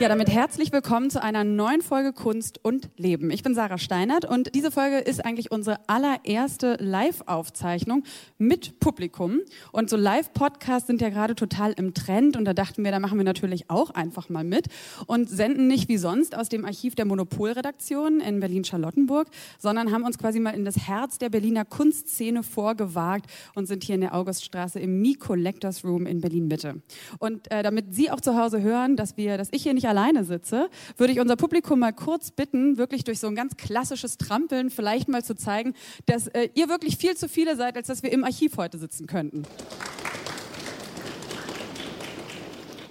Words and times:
Ja, 0.00 0.08
damit 0.08 0.28
herzlich 0.28 0.72
willkommen 0.72 1.08
zu 1.08 1.22
einer 1.22 1.44
neuen 1.44 1.80
Folge 1.80 2.12
Kunst 2.12 2.58
und 2.64 2.90
Leben. 2.96 3.30
Ich 3.30 3.44
bin 3.44 3.54
Sarah 3.54 3.78
Steinert 3.78 4.24
und 4.24 4.52
diese 4.52 4.72
Folge 4.72 4.98
ist 4.98 5.24
eigentlich 5.24 5.52
unsere 5.52 5.78
allererste 5.88 6.76
Live-Aufzeichnung 6.80 8.02
mit 8.36 8.80
Publikum. 8.80 9.38
Und 9.70 9.88
so 9.88 9.96
Live-Podcasts 9.96 10.88
sind 10.88 11.00
ja 11.00 11.10
gerade 11.10 11.36
total 11.36 11.74
im 11.74 11.94
Trend 11.94 12.36
und 12.36 12.44
da 12.44 12.54
dachten 12.54 12.82
wir, 12.82 12.90
da 12.90 12.98
machen 12.98 13.18
wir 13.18 13.24
natürlich 13.24 13.70
auch 13.70 13.90
einfach 13.90 14.28
mal 14.28 14.42
mit 14.42 14.66
und 15.06 15.30
senden 15.30 15.68
nicht 15.68 15.88
wie 15.88 15.96
sonst 15.96 16.36
aus 16.36 16.48
dem 16.48 16.64
Archiv 16.64 16.96
der 16.96 17.04
Monopolredaktion 17.04 18.20
in 18.20 18.40
Berlin-Charlottenburg, 18.40 19.28
sondern 19.60 19.92
haben 19.92 20.02
uns 20.02 20.18
quasi 20.18 20.40
mal 20.40 20.54
in 20.54 20.64
das 20.64 20.88
Herz 20.88 21.18
der 21.18 21.28
Berliner 21.28 21.64
Kunstszene 21.64 22.42
vorgewagt 22.42 23.26
und 23.54 23.66
sind 23.66 23.84
hier 23.84 23.94
in 23.94 24.00
der 24.00 24.14
Auguststraße 24.14 24.80
im 24.80 25.00
Mi 25.00 25.14
Collectors 25.14 25.84
Room 25.84 26.06
in 26.06 26.20
Berlin-Mitte. 26.20 26.82
Und 27.20 27.48
äh, 27.52 27.62
damit 27.62 27.94
Sie 27.94 28.10
auch 28.10 28.20
zu 28.20 28.36
Hause 28.36 28.60
hören, 28.60 28.96
dass 28.96 29.16
wir, 29.16 29.38
dass 29.38 29.50
ich 29.52 29.62
hier 29.62 29.72
nicht 29.72 29.83
nicht 29.84 29.90
alleine 29.90 30.24
sitze, 30.24 30.70
würde 30.96 31.12
ich 31.12 31.20
unser 31.20 31.36
Publikum 31.36 31.78
mal 31.78 31.92
kurz 31.92 32.30
bitten, 32.30 32.78
wirklich 32.78 33.04
durch 33.04 33.20
so 33.20 33.26
ein 33.26 33.34
ganz 33.34 33.56
klassisches 33.56 34.16
Trampeln 34.16 34.70
vielleicht 34.70 35.08
mal 35.08 35.22
zu 35.22 35.34
zeigen, 35.34 35.74
dass 36.06 36.26
äh, 36.28 36.48
ihr 36.54 36.68
wirklich 36.68 36.96
viel 36.96 37.16
zu 37.16 37.28
viele 37.28 37.56
seid, 37.56 37.76
als 37.76 37.88
dass 37.88 38.02
wir 38.02 38.10
im 38.10 38.24
Archiv 38.24 38.56
heute 38.56 38.78
sitzen 38.78 39.06
könnten. 39.06 39.42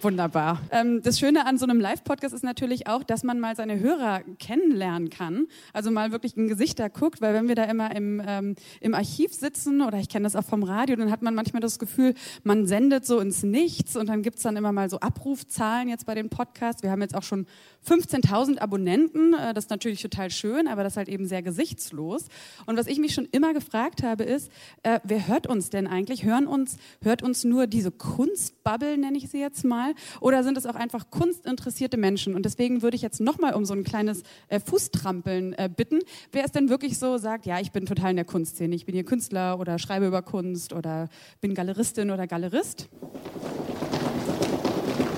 Wunderbar. 0.04 0.60
Ähm, 0.70 1.02
das 1.02 1.18
Schöne 1.18 1.46
an 1.46 1.58
so 1.58 1.66
einem 1.66 1.80
Live-Podcast 1.80 2.34
ist 2.36 2.44
natürlich 2.44 2.88
auch, 2.88 3.04
dass 3.04 3.24
man 3.24 3.40
mal 3.40 3.56
seine 3.56 3.80
Hörer 3.80 4.20
kennenlernen 4.38 5.10
kann. 5.10 5.48
Also 5.72 5.92
mal 5.92 6.12
wirklich 6.12 6.36
in 6.36 6.50
Gesichter 6.50 6.90
guckt, 6.90 7.22
weil 7.22 7.34
wenn 7.34 7.48
wir 7.48 7.56
da 7.56 7.64
immer 7.64 7.96
im, 7.96 8.22
ähm, 8.26 8.56
im 8.82 8.96
Archiv 8.96 9.34
sitzen 9.34 9.82
oder 9.82 10.00
ich 10.00 10.10
kenne 10.10 10.24
das 10.24 10.36
auch 10.36 10.44
vom 10.44 10.64
Radio, 10.64 10.98
dann 10.98 11.10
hat 11.10 11.22
man 11.22 11.34
manchmal 11.34 11.62
das 11.62 11.80
Gefühl, 11.80 12.16
man 12.44 12.66
sendet 12.66 13.06
so 13.06 13.20
ins 13.20 13.44
Nichts 13.44 13.96
und 13.96 14.10
dann 14.10 14.24
gibt 14.24 14.38
es 14.38 14.44
dann 14.44 14.58
immer 14.58 14.74
mal 14.74 14.90
so 14.90 15.00
Abrufzahlen 15.00 15.88
jetzt 15.88 16.06
bei 16.06 16.16
den 16.16 16.30
Podcasts. 16.30 16.84
Wir 16.84 16.92
haben 16.92 17.02
jetzt 17.02 17.16
auch 17.16 17.24
schon 17.24 17.48
15.000 17.88 18.60
Abonnenten. 18.60 19.34
Äh, 19.34 19.54
das 19.54 19.66
ist 19.66 19.70
natürlich 19.70 20.02
total 20.02 20.32
schön, 20.32 20.68
aber 20.68 20.84
das 20.84 20.94
ist 20.94 20.98
halt 20.98 21.08
eben 21.08 21.28
sehr 21.28 21.44
gesichtslos. 21.44 22.26
Und 22.66 22.76
was 22.76 22.88
ich 22.88 23.00
mich 23.00 23.14
schon 23.14 23.30
immer 23.32 23.54
gefragt 23.54 24.04
habe, 24.04 24.24
ist, 24.24 24.52
äh, 24.84 25.00
wer 25.06 25.28
hört 25.28 25.48
uns 25.48 25.70
denn 25.70 25.88
eigentlich? 25.88 26.26
Hören 26.26 26.46
uns, 26.46 26.76
hört 27.02 27.24
uns 27.24 27.46
nur 27.46 27.68
diese 27.68 27.92
Kunstbubble, 27.92 28.98
nenne 28.98 29.18
ich 29.18 29.30
sie 29.30 29.40
jetzt 29.40 29.64
mal? 29.64 29.93
Oder 30.20 30.44
sind 30.44 30.58
es 30.58 30.66
auch 30.66 30.76
einfach 30.76 31.10
kunstinteressierte 31.10 31.98
Menschen? 31.98 32.36
Und 32.36 32.46
deswegen 32.46 32.82
würde 32.82 32.96
ich 32.96 33.02
jetzt 33.02 33.20
nochmal 33.20 33.54
um 33.54 33.66
so 33.66 33.74
ein 33.74 33.84
kleines 33.84 34.24
äh, 34.48 34.60
Fußtrampeln 34.60 35.54
äh, 35.54 35.70
bitten. 35.76 36.00
Wer 36.32 36.46
es 36.46 36.52
denn 36.52 36.70
wirklich 36.70 36.98
so 37.00 37.18
sagt, 37.18 37.46
ja, 37.46 37.60
ich 37.60 37.72
bin 37.72 37.86
total 37.86 38.12
in 38.12 38.16
der 38.16 38.26
Kunstszene. 38.26 38.76
Ich 38.76 38.86
bin 38.86 38.94
hier 38.94 39.06
Künstler 39.06 39.60
oder 39.60 39.80
schreibe 39.80 40.08
über 40.08 40.22
Kunst 40.22 40.74
oder 40.74 41.10
bin 41.42 41.54
Galeristin 41.54 42.12
oder 42.12 42.28
Galerist? 42.28 42.90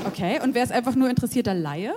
Okay, 0.06 0.40
und 0.42 0.56
wer 0.56 0.64
ist 0.64 0.72
einfach 0.72 0.96
nur 0.96 1.10
interessierter 1.10 1.54
Laie? 1.54 1.94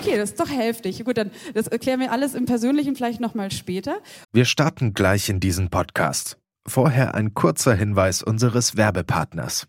Okay, 0.00 0.16
das 0.16 0.30
ist 0.30 0.40
doch 0.40 0.50
heftig. 0.50 1.04
Gut, 1.04 1.16
dann 1.16 1.30
das 1.54 1.68
erklären 1.68 2.00
wir 2.00 2.10
alles 2.10 2.34
im 2.34 2.44
Persönlichen 2.44 2.96
vielleicht 2.96 3.20
nochmal 3.20 3.52
später. 3.52 3.98
Wir 4.32 4.44
starten 4.44 4.94
gleich 4.94 5.28
in 5.28 5.38
diesen 5.38 5.70
Podcast. 5.70 6.38
Vorher 6.66 7.14
ein 7.14 7.34
kurzer 7.34 7.74
Hinweis 7.74 8.22
unseres 8.22 8.76
Werbepartners. 8.76 9.68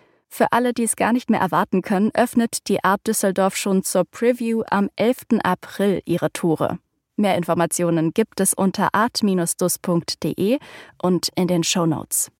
Für 0.33 0.53
alle, 0.53 0.73
die 0.73 0.83
es 0.83 0.95
gar 0.95 1.11
nicht 1.11 1.29
mehr 1.29 1.41
erwarten 1.41 1.81
können, 1.81 2.09
öffnet 2.13 2.69
die 2.69 2.85
Art 2.85 3.05
Düsseldorf 3.05 3.57
schon 3.57 3.83
zur 3.83 4.05
Preview 4.05 4.63
am 4.69 4.89
11. 4.95 5.41
April 5.43 6.01
ihre 6.05 6.31
Tore. 6.31 6.79
Mehr 7.17 7.35
Informationen 7.35 8.13
gibt 8.13 8.39
es 8.39 8.53
unter 8.53 8.95
art-dus.de 8.95 10.59
und 11.03 11.29
in 11.35 11.47
den 11.47 11.65
Show 11.65 11.85
Notes. 11.85 12.31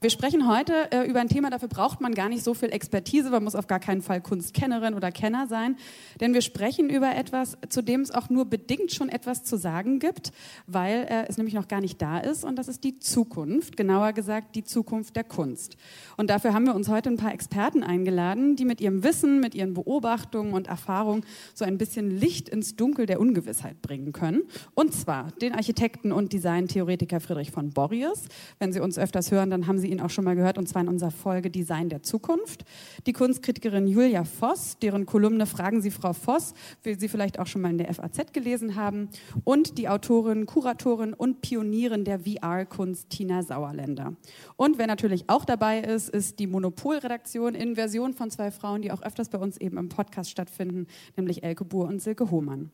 Wir 0.00 0.10
sprechen 0.10 0.46
heute 0.46 0.90
äh, 0.92 1.08
über 1.08 1.20
ein 1.20 1.28
Thema, 1.28 1.48
dafür 1.48 1.68
braucht 1.68 2.02
man 2.02 2.14
gar 2.14 2.28
nicht 2.28 2.44
so 2.44 2.52
viel 2.52 2.70
Expertise, 2.70 3.30
man 3.30 3.42
muss 3.42 3.54
auf 3.54 3.66
gar 3.66 3.80
keinen 3.80 4.02
Fall 4.02 4.20
Kunstkennerin 4.20 4.92
oder 4.92 5.10
Kenner 5.10 5.46
sein, 5.46 5.76
denn 6.20 6.34
wir 6.34 6.42
sprechen 6.42 6.90
über 6.90 7.14
etwas, 7.14 7.56
zu 7.70 7.82
dem 7.82 8.02
es 8.02 8.10
auch 8.10 8.28
nur 8.28 8.44
bedingt 8.44 8.92
schon 8.92 9.08
etwas 9.08 9.42
zu 9.44 9.56
sagen 9.56 9.98
gibt, 9.98 10.32
weil 10.66 11.06
äh, 11.08 11.24
es 11.28 11.38
nämlich 11.38 11.54
noch 11.54 11.68
gar 11.68 11.80
nicht 11.80 12.02
da 12.02 12.18
ist 12.18 12.44
und 12.44 12.56
das 12.56 12.68
ist 12.68 12.84
die 12.84 12.98
Zukunft, 12.98 13.76
genauer 13.76 14.12
gesagt 14.12 14.54
die 14.54 14.64
Zukunft 14.64 15.16
der 15.16 15.24
Kunst. 15.24 15.76
Und 16.18 16.28
dafür 16.28 16.52
haben 16.52 16.66
wir 16.66 16.74
uns 16.74 16.88
heute 16.88 17.08
ein 17.08 17.16
paar 17.16 17.32
Experten 17.32 17.82
eingeladen, 17.82 18.56
die 18.56 18.66
mit 18.66 18.82
ihrem 18.82 19.02
Wissen, 19.02 19.40
mit 19.40 19.54
ihren 19.54 19.72
Beobachtungen 19.72 20.52
und 20.52 20.66
Erfahrungen 20.66 21.24
so 21.54 21.64
ein 21.64 21.78
bisschen 21.78 22.10
Licht 22.10 22.50
ins 22.50 22.76
Dunkel 22.76 23.06
der 23.06 23.18
Ungewissheit 23.18 23.80
bringen 23.80 24.12
können. 24.12 24.42
Und 24.74 24.92
zwar 24.92 25.32
den 25.40 25.54
Architekten 25.54 26.12
und 26.12 26.34
Designtheoretiker 26.34 27.20
Friedrich 27.20 27.50
von 27.50 27.70
Borries. 27.70 28.24
Wenn 28.58 28.72
Sie 28.72 28.80
uns 28.80 28.98
öfters 28.98 29.30
hören, 29.30 29.50
dann 29.50 29.66
haben 29.66 29.78
Sie 29.78 29.85
Sie 29.86 29.92
ihn 29.92 30.00
auch 30.00 30.10
schon 30.10 30.24
mal 30.24 30.34
gehört, 30.34 30.58
und 30.58 30.68
zwar 30.68 30.82
in 30.82 30.88
unserer 30.88 31.12
Folge 31.12 31.48
Design 31.48 31.88
der 31.88 32.02
Zukunft. 32.02 32.64
Die 33.06 33.12
Kunstkritikerin 33.12 33.86
Julia 33.86 34.24
Voss, 34.24 34.78
deren 34.78 35.06
Kolumne 35.06 35.46
Fragen 35.46 35.80
Sie 35.80 35.92
Frau 35.92 36.12
Voss, 36.12 36.54
wie 36.82 36.94
Sie 36.94 37.08
vielleicht 37.08 37.38
auch 37.38 37.46
schon 37.46 37.60
mal 37.60 37.70
in 37.70 37.78
der 37.78 37.94
FAZ 37.94 38.32
gelesen 38.32 38.74
haben, 38.74 39.08
und 39.44 39.78
die 39.78 39.88
Autorin, 39.88 40.44
Kuratorin 40.44 41.14
und 41.14 41.40
Pionierin 41.40 42.04
der 42.04 42.18
VR-Kunst 42.18 43.10
Tina 43.10 43.44
Sauerländer. 43.44 44.14
Und 44.56 44.78
wer 44.78 44.88
natürlich 44.88 45.28
auch 45.28 45.44
dabei 45.44 45.78
ist, 45.80 46.08
ist 46.08 46.40
die 46.40 46.48
Monopolredaktion 46.48 47.54
in 47.54 47.76
Version 47.76 48.12
von 48.12 48.28
zwei 48.30 48.50
Frauen, 48.50 48.82
die 48.82 48.90
auch 48.90 49.02
öfters 49.02 49.28
bei 49.28 49.38
uns 49.38 49.56
eben 49.56 49.78
im 49.78 49.88
Podcast 49.88 50.30
stattfinden, 50.30 50.88
nämlich 51.16 51.44
Elke 51.44 51.64
Buhr 51.64 51.86
und 51.86 52.02
Silke 52.02 52.32
Hohmann. 52.32 52.72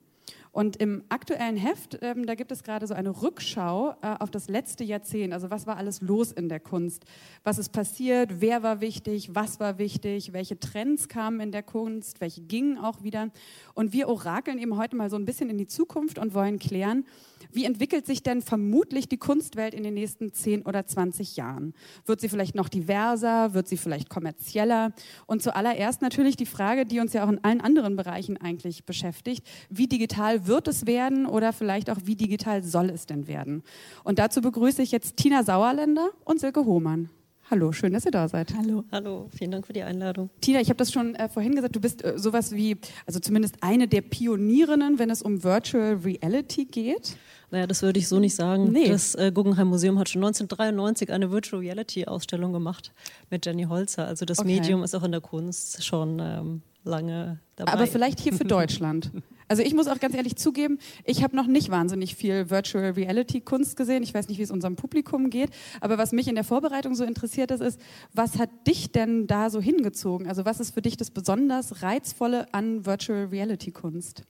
Und 0.53 0.77
im 0.77 1.03
aktuellen 1.09 1.57
Heft, 1.57 1.99
ähm, 2.03 2.27
da 2.27 2.35
gibt 2.35 2.53
es 2.53 2.63
gerade 2.63 2.87
so 2.87 2.93
eine 2.93 3.23
Rückschau 3.23 3.97
äh, 4.03 4.17
auf 4.19 4.31
das 4.31 4.49
letzte 4.49 4.85
Jahrzehnt. 4.85 5.33
Also 5.33 5.51
was 5.51 5.67
war 5.67 5.79
alles 5.79 6.03
los 6.03 6.31
in 6.31 6.51
der 6.51 6.61
Kunst? 6.61 7.07
Was 7.43 7.57
ist 7.57 7.71
passiert? 7.71 8.43
Wer 8.43 8.63
war 8.63 8.83
wichtig? 8.83 9.35
Was 9.35 9.61
war 9.61 9.79
wichtig? 9.79 10.35
Welche 10.35 10.61
Trends 10.61 11.09
kamen 11.09 11.41
in 11.41 11.53
der 11.53 11.63
Kunst? 11.63 12.21
Welche 12.21 12.43
gingen 12.43 12.77
auch 12.77 13.03
wieder? 13.03 13.31
Und 13.73 13.95
wir 13.95 14.09
orakeln 14.09 14.59
eben 14.59 14.77
heute 14.77 14.95
mal 14.95 15.09
so 15.09 15.17
ein 15.17 15.25
bisschen 15.25 15.49
in 15.49 15.57
die 15.57 15.67
Zukunft 15.67 16.19
und 16.19 16.35
wollen 16.35 16.59
klären, 16.59 17.07
wie 17.55 17.65
entwickelt 17.65 18.07
sich 18.07 18.23
denn 18.23 18.43
vermutlich 18.43 19.09
die 19.09 19.17
Kunstwelt 19.17 19.75
in 19.75 19.83
den 19.83 19.95
nächsten 19.95 20.33
10 20.33 20.63
oder 20.63 20.87
20 20.87 21.37
Jahren? 21.37 21.75
Wird 22.07 22.21
sie 22.21 22.29
vielleicht 22.29 22.55
noch 22.55 22.69
diverser? 22.69 23.55
Wird 23.55 23.69
sie 23.69 23.77
vielleicht 23.77 24.09
kommerzieller? 24.09 24.93
Und 25.27 25.43
zuallererst 25.43 26.03
natürlich 26.03 26.37
die 26.37 26.47
Frage, 26.47 26.87
die 26.87 27.01
uns 27.01 27.13
ja 27.13 27.25
auch 27.25 27.31
in 27.31 27.43
allen 27.45 27.61
anderen 27.61 27.97
Bereichen 27.97 28.37
eigentlich 28.37 28.85
beschäftigt, 28.85 29.47
wie 29.71 29.87
digital 29.87 30.47
wird 30.47 30.69
es 30.69 30.87
werden 30.87 31.27
oder 31.27 31.53
vielleicht 31.53 31.91
auch 31.91 31.99
wie 32.05 32.17
digital 32.17 32.63
soll 32.63 32.91
es 32.91 33.07
denn 33.07 33.27
werden? 33.27 33.63
Und 34.05 34.19
dazu 34.19 34.41
begrüße 34.41 34.83
ich 34.83 34.93
jetzt 34.93 35.17
Tina 35.17 35.43
Sauerländer 35.45 36.11
und 36.25 36.41
Silke 36.41 36.65
Hohmann. 36.65 37.11
Hallo, 37.53 37.71
schön, 37.71 37.93
dass 37.93 38.07
ihr 38.07 38.11
da 38.11 38.29
seid. 38.29 38.55
Hallo. 38.57 38.83
Hallo, 38.91 39.29
vielen 39.37 39.51
Dank 39.51 39.67
für 39.67 39.75
die 39.75 39.83
Einladung. 39.83 40.31
Tina, 40.41 40.63
ich 40.63 40.71
habe 40.71 40.79
das 40.79 40.91
schon 40.91 41.15
äh, 41.17 41.29
vorhin 41.29 41.55
gesagt, 41.55 41.77
du 41.77 41.81
bist 41.81 42.03
äh, 42.03 42.15
sowas 42.17 42.53
wie, 42.53 42.79
also 43.07 43.21
zumindest 43.21 43.57
eine 43.61 43.87
der 43.87 44.01
Pionierinnen, 44.01 44.99
wenn 44.99 45.11
es 45.11 45.21
um 45.21 45.45
Virtual 45.45 46.01
Reality 46.03 46.65
geht. 46.65 47.15
Naja, 47.51 47.67
das 47.67 47.83
würde 47.83 47.99
ich 47.99 48.09
so 48.09 48.19
nicht 48.21 48.35
sagen. 48.35 48.73
Nee. 48.73 48.89
Das 48.89 49.15
äh, 49.17 49.31
Guggenheim 49.35 49.69
Museum 49.69 49.99
hat 49.99 50.09
schon 50.09 50.25
1993 50.25 51.13
eine 51.13 51.31
Virtual 51.31 51.61
Reality 51.61 52.07
Ausstellung 52.07 52.55
gemacht 52.55 52.91
mit 53.29 53.45
Jenny 53.45 53.65
Holzer. 53.65 54.07
Also 54.07 54.25
das 54.25 54.39
okay. 54.39 54.49
Medium 54.49 54.83
ist 54.83 54.95
auch 54.95 55.03
in 55.03 55.13
der 55.13 55.21
Kunst 55.21 55.85
schon 55.85 56.21
ähm, 56.23 56.63
lange 56.85 57.39
dabei. 57.57 57.73
Aber 57.75 57.87
vielleicht 57.87 58.19
hier 58.19 58.33
für 58.33 58.45
Deutschland. 58.47 59.11
Also 59.53 59.63
ich 59.63 59.75
muss 59.75 59.87
auch 59.87 60.01
ganz 60.01 60.15
ehrlich 60.15 60.37
zugeben, 60.37 60.79
ich 61.05 61.23
habe 61.23 61.37
noch 61.37 61.47
nicht 61.47 61.69
wahnsinnig 61.69 62.17
viel 62.17 62.49
Virtual 62.49 62.93
Reality 62.93 63.43
Kunst 63.43 63.77
gesehen. 63.77 64.03
Ich 64.03 64.15
weiß 64.15 64.29
nicht, 64.29 64.39
wie 64.39 64.43
es 64.43 64.51
unserem 64.51 64.77
Publikum 64.77 65.29
geht, 65.29 65.51
aber 65.83 65.99
was 65.99 66.13
mich 66.13 66.27
in 66.27 66.37
der 66.37 66.45
Vorbereitung 66.45 66.95
so 66.95 67.05
interessiert 67.05 67.51
ist, 67.51 67.61
ist, 67.61 67.79
was 68.15 68.39
hat 68.39 68.49
dich 68.67 68.93
denn 68.93 69.27
da 69.27 69.51
so 69.51 69.61
hingezogen? 69.61 70.27
Also 70.27 70.47
was 70.47 70.59
ist 70.59 70.73
für 70.73 70.81
dich 70.81 70.97
das 70.97 71.11
besonders 71.11 71.83
reizvolle 71.83 72.47
an 72.55 72.87
Virtual 72.87 73.27
Reality 73.27 73.73
Kunst? 73.73 74.23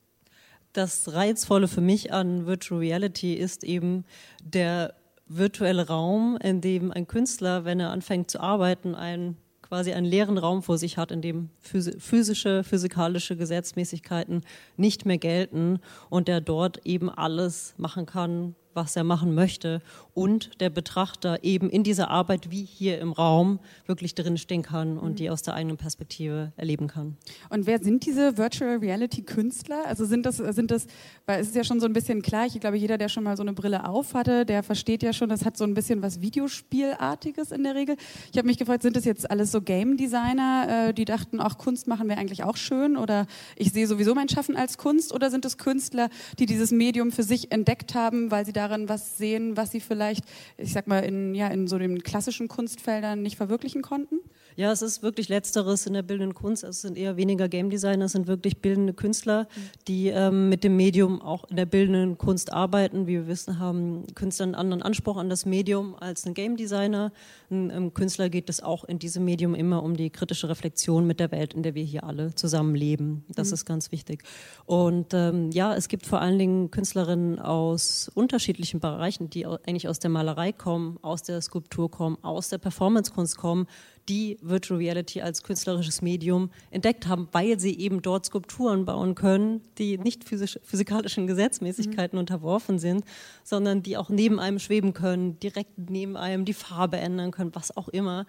Das 0.73 1.13
reizvolle 1.13 1.69
für 1.69 1.83
mich 1.83 2.13
an 2.13 2.47
Virtual 2.47 2.81
Reality 2.81 3.35
ist 3.35 3.63
eben 3.63 4.05
der 4.43 4.93
virtuelle 5.29 5.87
Raum, 5.87 6.37
in 6.43 6.61
dem 6.61 6.91
ein 6.91 7.07
Künstler, 7.07 7.65
wenn 7.65 7.79
er 7.79 7.91
anfängt 7.91 8.29
zu 8.29 8.41
arbeiten, 8.41 8.97
einen 8.97 9.37
quasi 9.73 9.95
einen 9.95 10.05
leeren 10.05 10.37
Raum 10.37 10.63
vor 10.63 10.77
sich 10.77 10.99
hat, 10.99 11.11
in 11.11 11.23
dem 11.23 11.49
physische, 11.59 12.63
physikalische 12.63 13.39
Gesetzmäßigkeiten 13.39 14.43
nicht 14.77 15.07
mehr 15.07 15.17
gelten 15.17 15.79
und 16.11 16.29
der 16.29 16.43
dort 16.43 16.85
eben 16.85 17.09
alles 17.09 17.73
machen 17.79 18.05
kann, 18.05 18.55
was 18.75 18.97
er 18.97 19.05
machen 19.05 19.35
möchte 19.35 19.83
und 20.15 20.61
der 20.61 20.71
Betrachter 20.71 21.43
eben 21.43 21.71
in 21.71 21.83
dieser 21.83 22.11
Arbeit 22.11 22.51
wie 22.51 22.65
hier 22.65 22.99
im 23.01 23.13
Raum 23.13 23.59
wirklich 23.87 24.15
drinstehen 24.15 24.63
kann 24.63 24.99
und 24.99 25.19
die 25.19 25.31
aus 25.31 25.43
der 25.43 25.55
eigenen 25.55 25.77
Perspektive 25.77 26.53
erleben 26.57 26.87
kann. 26.87 27.17
Und 27.49 27.67
wer 27.67 27.79
sind 27.83 28.07
diese 28.07 28.37
Virtual 28.37 28.77
Reality 28.77 29.23
Künstler? 29.23 29.87
Also 29.87 30.05
sind 30.05 30.27
das, 30.27 30.37
sind 30.37 30.71
das, 30.71 30.87
weil 31.27 31.41
es 31.41 31.49
ist 31.49 31.57
ja 31.57 31.65
schon 31.65 31.81
so 31.81 31.87
ein 31.87 31.93
bisschen 31.93 32.23
klar, 32.23 32.47
ich 32.47 32.59
glaube, 32.61 32.77
jeder, 32.77 32.99
der 32.99 33.09
schon 33.09 33.25
mal 33.25 33.37
so 33.37 33.43
eine 33.43 33.53
Brille 33.53 33.89
auf 33.89 34.15
hatte, 34.15 34.45
der 34.45 34.63
versteht 34.63 35.03
ja 35.03 35.13
schon, 35.13 35.29
das 35.29 35.45
hat 35.45 35.57
so 35.57 35.65
ein 35.65 35.75
bisschen 35.75 36.03
was 36.03 36.21
Videospielartiges 36.21 37.53
in 37.53 37.65
der 37.65 37.75
Regel. 37.75 37.97
Ich 38.31 38.39
habe 38.39 38.47
mich 38.47 38.59
gefragt, 38.59 38.83
sind 38.83 38.97
das 38.97 39.05
jetzt 39.05 39.31
alles 39.31 39.51
so 39.51 39.63
Game 39.63 39.97
Designer, 39.97 40.89
äh, 40.89 40.95
die 40.95 41.05
dachten, 41.05 41.41
auch 41.41 41.59
Kunst 41.59 41.87
machen 41.87 42.09
wäre 42.09 42.19
eigentlich 42.19 42.45
auch 42.45 42.57
schön 42.57 42.97
oder 42.97 43.27
ich 43.57 43.73
sehe 43.73 43.87
sowieso 43.87 44.15
mein 44.15 44.29
Schaffen 44.29 44.57
als 44.57 44.79
Kunst 44.79 45.13
oder 45.13 45.31
sind 45.31 45.45
es 45.45 45.59
Künstler, 45.59 46.09
die 46.39 46.47
dieses 46.47 46.71
Medium 46.71 47.13
für 47.13 47.23
sich 47.23 47.53
entdeckt 47.53 47.95
haben, 47.95 48.31
weil 48.31 48.45
sie 48.45 48.53
darin 48.63 48.89
was 48.89 49.19
sehen, 49.19 49.57
was 49.57 49.71
sie 49.71 49.81
vielleicht, 49.81 50.25
ich 50.57 50.73
sag 50.73 50.87
mal, 50.87 51.01
in, 51.01 51.35
ja, 51.35 51.49
in 51.49 51.67
so 51.69 51.79
den 51.79 52.03
klassischen 52.03 52.49
Kunstfeldern 52.49 53.23
nicht 53.23 53.37
verwirklichen 53.37 53.83
konnten? 53.83 54.21
Ja, 54.57 54.71
es 54.71 54.83
ist 54.83 55.03
wirklich 55.03 55.29
Letzteres 55.29 55.87
in 55.87 55.95
der 55.95 56.03
bildenden 56.03 56.35
Kunst. 56.35 56.63
Es 56.65 56.83
sind 56.83 56.99
eher 56.99 57.17
weniger 57.17 57.49
Game 57.49 57.71
Designer, 57.71 58.05
es 58.05 58.13
sind 58.13 58.27
wirklich 58.27 58.59
bildende 58.59 58.93
Künstler, 58.93 59.49
die 59.89 60.09
ähm, 60.09 60.49
mit 60.49 60.63
dem 60.63 60.77
Medium 60.77 61.23
auch 61.23 61.45
in 61.45 61.57
der 61.57 61.67
bildenden 61.67 62.19
Kunst 62.19 62.53
arbeiten. 62.53 63.07
Wie 63.07 63.13
wir 63.13 63.27
wissen, 63.27 63.59
haben 63.59 64.05
Künstler 64.15 64.45
einen 64.45 64.55
anderen 64.55 64.83
Anspruch 64.83 65.17
an 65.17 65.31
das 65.31 65.47
Medium 65.47 65.95
als 65.95 66.27
ein 66.27 66.35
Game 66.35 66.57
Designer. 66.57 67.13
Ein 67.51 67.71
ähm, 67.71 67.95
Künstler 67.95 68.29
geht 68.29 68.51
es 68.51 68.63
auch 68.63 68.85
in 68.85 68.99
diesem 68.99 69.25
Medium 69.25 69.55
immer 69.55 69.83
um 69.83 69.97
die 69.97 70.11
kritische 70.11 70.49
Reflexion 70.49 71.07
mit 71.07 71.19
der 71.21 71.31
Welt, 71.31 71.55
in 71.55 71.63
der 71.63 71.75
wir 71.75 71.85
hier 71.85 72.05
alle 72.05 72.35
zusammen 72.35 72.75
leben. 72.75 73.25
Das 73.29 73.49
mhm. 73.49 73.55
ist 73.55 73.65
ganz 73.65 73.91
wichtig. 73.93 74.23
Und 74.67 75.15
ähm, 75.15 75.51
ja, 75.53 75.75
es 75.75 75.89
gibt 75.89 76.07
vor 76.07 76.21
allen 76.21 76.39
Dingen 76.39 76.71
Künstlerinnen 76.71 77.39
aus 77.39 78.11
unterschiedlichen 78.15 78.81
Bereichen, 78.81 79.31
die 79.31 79.47
eigentlich 79.47 79.89
aus 79.89 79.99
der 79.99 80.11
Malerei 80.11 80.53
kommen, 80.53 80.99
aus 81.03 81.23
der 81.23 81.41
Skulptur 81.41 81.91
kommen, 81.91 82.19
aus 82.23 82.51
der 82.51 82.59
Performancekunst 82.59 83.37
kommen 83.37 83.67
die 84.09 84.39
Virtual 84.43 84.79
Reality 84.79 85.21
als 85.21 85.43
künstlerisches 85.43 86.03
Medium 86.03 86.51
entdeckt 86.71 87.07
haben, 87.07 87.29
weil 87.33 87.61
sie 87.61 87.79
eben 87.79 88.03
dort 88.03 88.27
Skulpturen 88.27 88.85
bauen 88.85 89.15
können, 89.15 89.61
die 89.79 89.99
nicht 89.99 90.25
physisch, 90.25 90.59
physikalischen 90.65 91.27
Gesetzmäßigkeiten 91.27 92.17
mhm. 92.17 92.21
unterworfen 92.21 92.79
sind, 92.79 93.05
sondern 93.45 93.83
die 93.83 93.97
auch 93.97 94.09
neben 94.09 94.41
einem 94.41 94.59
schweben 94.59 94.93
können, 94.93 95.39
direkt 95.39 95.79
neben 95.91 96.17
einem 96.17 96.45
die 96.45 96.55
Farbe 96.55 96.99
ändern 96.99 97.31
können, 97.31 97.55
was 97.55 97.77
auch 97.77 97.89
immer. 97.89 98.27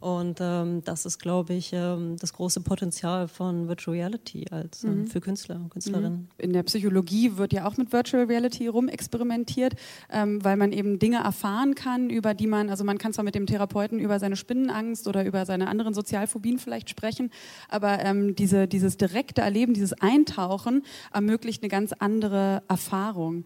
Und 0.00 0.38
ähm, 0.40 0.82
das 0.84 1.06
ist, 1.06 1.18
glaube 1.18 1.54
ich, 1.54 1.72
ähm, 1.72 2.16
das 2.20 2.32
große 2.32 2.60
Potenzial 2.60 3.28
von 3.28 3.68
Virtual 3.68 3.96
Reality 3.96 4.46
als 4.50 4.84
ähm, 4.84 5.00
mhm. 5.00 5.06
für 5.06 5.20
Künstler 5.20 5.56
und 5.56 5.70
Künstlerinnen. 5.70 6.12
Mhm. 6.12 6.28
In 6.38 6.52
der 6.52 6.62
Psychologie 6.64 7.36
wird 7.36 7.52
ja 7.52 7.66
auch 7.66 7.76
mit 7.76 7.92
Virtual 7.92 8.24
Reality 8.24 8.66
rumexperimentiert, 8.68 9.74
ähm, 10.10 10.44
weil 10.44 10.56
man 10.56 10.72
eben 10.72 10.98
Dinge 10.98 11.18
erfahren 11.18 11.74
kann, 11.74 12.10
über 12.10 12.34
die 12.34 12.46
man, 12.46 12.68
also 12.70 12.84
man 12.84 12.98
kann 12.98 13.12
zwar 13.12 13.24
mit 13.24 13.34
dem 13.34 13.46
Therapeuten 13.46 13.98
über 13.98 14.18
seine 14.18 14.36
Spinnenangst 14.36 15.08
oder 15.08 15.24
über 15.24 15.46
seine 15.46 15.68
anderen 15.68 15.94
Sozialphobien 15.94 16.58
vielleicht 16.58 16.90
sprechen, 16.90 17.30
aber 17.68 18.00
ähm, 18.00 18.34
diese, 18.34 18.68
dieses 18.68 18.96
direkte 18.96 19.40
Erleben, 19.40 19.74
dieses 19.74 19.94
Eintauchen 19.94 20.82
ermöglicht 21.12 21.62
eine 21.62 21.70
ganz 21.70 21.92
andere 21.92 22.62
Erfahrung. 22.68 23.44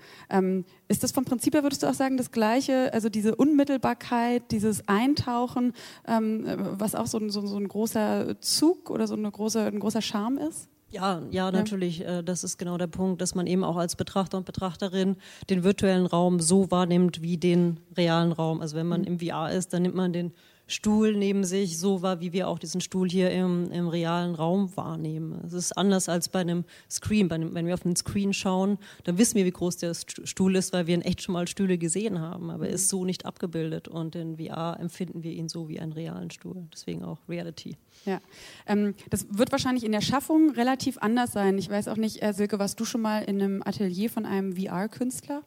Ist 0.90 1.04
das 1.04 1.12
vom 1.12 1.25
Prinzip 1.25 1.54
her, 1.54 1.62
würdest 1.62 1.84
du 1.84 1.87
auch 1.87 1.94
sagen, 1.94 2.16
das 2.16 2.32
Gleiche, 2.32 2.92
also 2.92 3.08
diese 3.08 3.37
Unmittelbarkeit, 3.37 4.50
dieses 4.50 4.88
Eintauchen, 4.88 5.72
ähm, 6.04 6.44
was 6.72 6.96
auch 6.96 7.06
so 7.06 7.16
ein, 7.19 7.31
so, 7.31 7.46
so 7.46 7.58
ein 7.58 7.69
großer 7.69 8.40
Zug 8.40 8.90
oder 8.90 9.06
so 9.06 9.14
eine 9.14 9.31
große, 9.31 9.66
ein 9.66 9.78
großer 9.78 10.02
Charme 10.02 10.38
ist? 10.38 10.69
Ja, 10.88 11.22
ja, 11.31 11.52
natürlich. 11.52 12.00
Ja. 12.00 12.19
Äh, 12.19 12.25
das 12.25 12.42
ist 12.42 12.58
genau 12.58 12.76
der 12.76 12.88
Punkt, 12.88 13.22
dass 13.22 13.37
man 13.37 13.46
eben 13.46 13.62
auch 13.62 13.76
als 13.76 13.94
Betrachter 13.94 14.37
und 14.37 14.46
Betrachterin 14.46 15.14
den 15.48 15.62
virtuellen 15.62 16.06
Raum 16.06 16.40
so 16.40 16.72
wahrnimmt 16.72 17.22
wie 17.22 17.36
den 17.36 17.78
realen 17.96 18.32
Raum. 18.32 18.60
Also 18.60 18.76
wenn 18.76 18.88
man 18.88 19.02
mhm. 19.02 19.06
im 19.06 19.20
VR 19.20 19.52
ist, 19.52 19.72
dann 19.72 19.82
nimmt 19.82 19.94
man 19.94 20.12
den 20.12 20.32
Stuhl 20.70 21.17
neben 21.17 21.44
sich 21.44 21.78
so 21.78 22.00
war, 22.00 22.20
wie 22.20 22.32
wir 22.32 22.49
auch 22.49 22.58
diesen 22.58 22.81
Stuhl 22.81 23.11
hier 23.11 23.31
im, 23.32 23.70
im 23.72 23.88
realen 23.88 24.37
Raum 24.37 24.76
wahrnehmen. 24.76 25.43
Es 25.44 25.52
ist 25.52 25.76
anders 25.76 26.08
als 26.08 26.28
bei 26.28 26.40
einem 26.40 26.64
Screen. 26.88 27.28
Bei 27.28 27.34
einem, 27.34 27.55
wenn 27.55 27.67
wir 27.67 27.75
auf 27.75 27.84
einen 27.84 27.96
Screen 27.96 28.32
schauen, 28.32 28.78
dann 29.05 29.19
wissen 29.19 29.34
wir, 29.34 29.44
wie 29.44 29.50
groß 29.50 29.78
der 29.78 29.94
Stuhl 29.94 30.55
ist, 30.55 30.72
weil 30.72 30.87
wir 30.87 30.94
in 30.94 31.02
echt 31.02 31.22
schon 31.22 31.32
mal 31.32 31.49
Stühle 31.49 31.76
gesehen 31.76 32.20
haben. 32.20 32.50
Aber 32.50 32.69
er 32.69 32.75
ist 32.75 32.88
so 32.88 33.05
nicht 33.05 33.26
abgebildet 33.26 33.88
und 33.88 34.14
in 34.14 34.37
VR 34.37 34.78
empfinden 34.78 35.25
wir 35.25 35.32
ihn 35.32 35.49
so 35.49 35.69
wie 35.69 35.81
einen 35.81 35.93
realen 35.93 36.31
Stuhl. 36.31 36.69
Deswegen 36.72 37.02
auch 37.05 37.19
Reality. 37.28 37.76
Ja, 38.06 38.20
ähm, 38.67 38.94
das 39.11 39.26
wird 39.31 39.50
wahrscheinlich 39.50 39.84
in 39.84 39.93
der 39.93 40.00
Schaffung 40.00 40.50
relativ 40.50 40.99
anders 40.99 41.32
sein. 41.32 41.58
Ich 41.58 41.69
weiß 41.69 41.88
auch 41.88 41.96
nicht, 41.96 42.22
äh, 42.22 42.32
Silke, 42.32 42.61
warst 42.61 42.78
du 42.78 42.84
schon 42.84 43.00
mal 43.00 43.25
in 43.25 43.43
einem 43.43 43.62
Atelier 43.64 44.08
von 44.08 44.25
einem 44.25 44.56
VR-Künstler? 44.56 45.43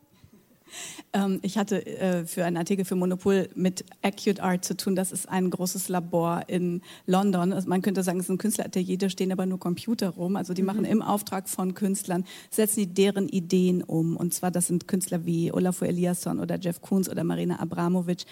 Ähm, 1.13 1.39
ich 1.41 1.57
hatte 1.57 1.85
äh, 1.85 2.25
für 2.25 2.45
einen 2.45 2.57
Artikel 2.57 2.85
für 2.85 2.95
Monopol 2.95 3.49
mit 3.55 3.85
Acute 4.01 4.41
Art 4.41 4.65
zu 4.65 4.75
tun. 4.75 4.95
Das 4.95 5.11
ist 5.11 5.29
ein 5.29 5.49
großes 5.49 5.89
Labor 5.89 6.43
in 6.47 6.81
London. 7.05 7.53
Also 7.53 7.69
man 7.69 7.81
könnte 7.81 8.03
sagen, 8.03 8.19
es 8.19 8.25
ist 8.25 8.31
ein 8.31 8.37
Künstleratelier, 8.37 8.97
da 8.97 9.09
stehen 9.09 9.31
aber 9.31 9.45
nur 9.45 9.59
Computer 9.59 10.09
rum. 10.09 10.35
Also 10.35 10.53
die 10.53 10.61
mhm. 10.61 10.67
machen 10.67 10.85
im 10.85 11.01
Auftrag 11.01 11.49
von 11.49 11.73
Künstlern, 11.73 12.25
setzen 12.49 12.81
die 12.81 12.93
deren 12.93 13.27
Ideen 13.27 13.83
um. 13.83 14.17
Und 14.17 14.33
zwar, 14.33 14.51
das 14.51 14.67
sind 14.67 14.87
Künstler 14.87 15.25
wie 15.25 15.51
Olafur 15.51 15.87
Eliasson 15.87 16.39
oder 16.39 16.59
Jeff 16.59 16.81
Koons 16.81 17.09
oder 17.09 17.23
Marina 17.23 17.59
Abramovic. 17.59 18.25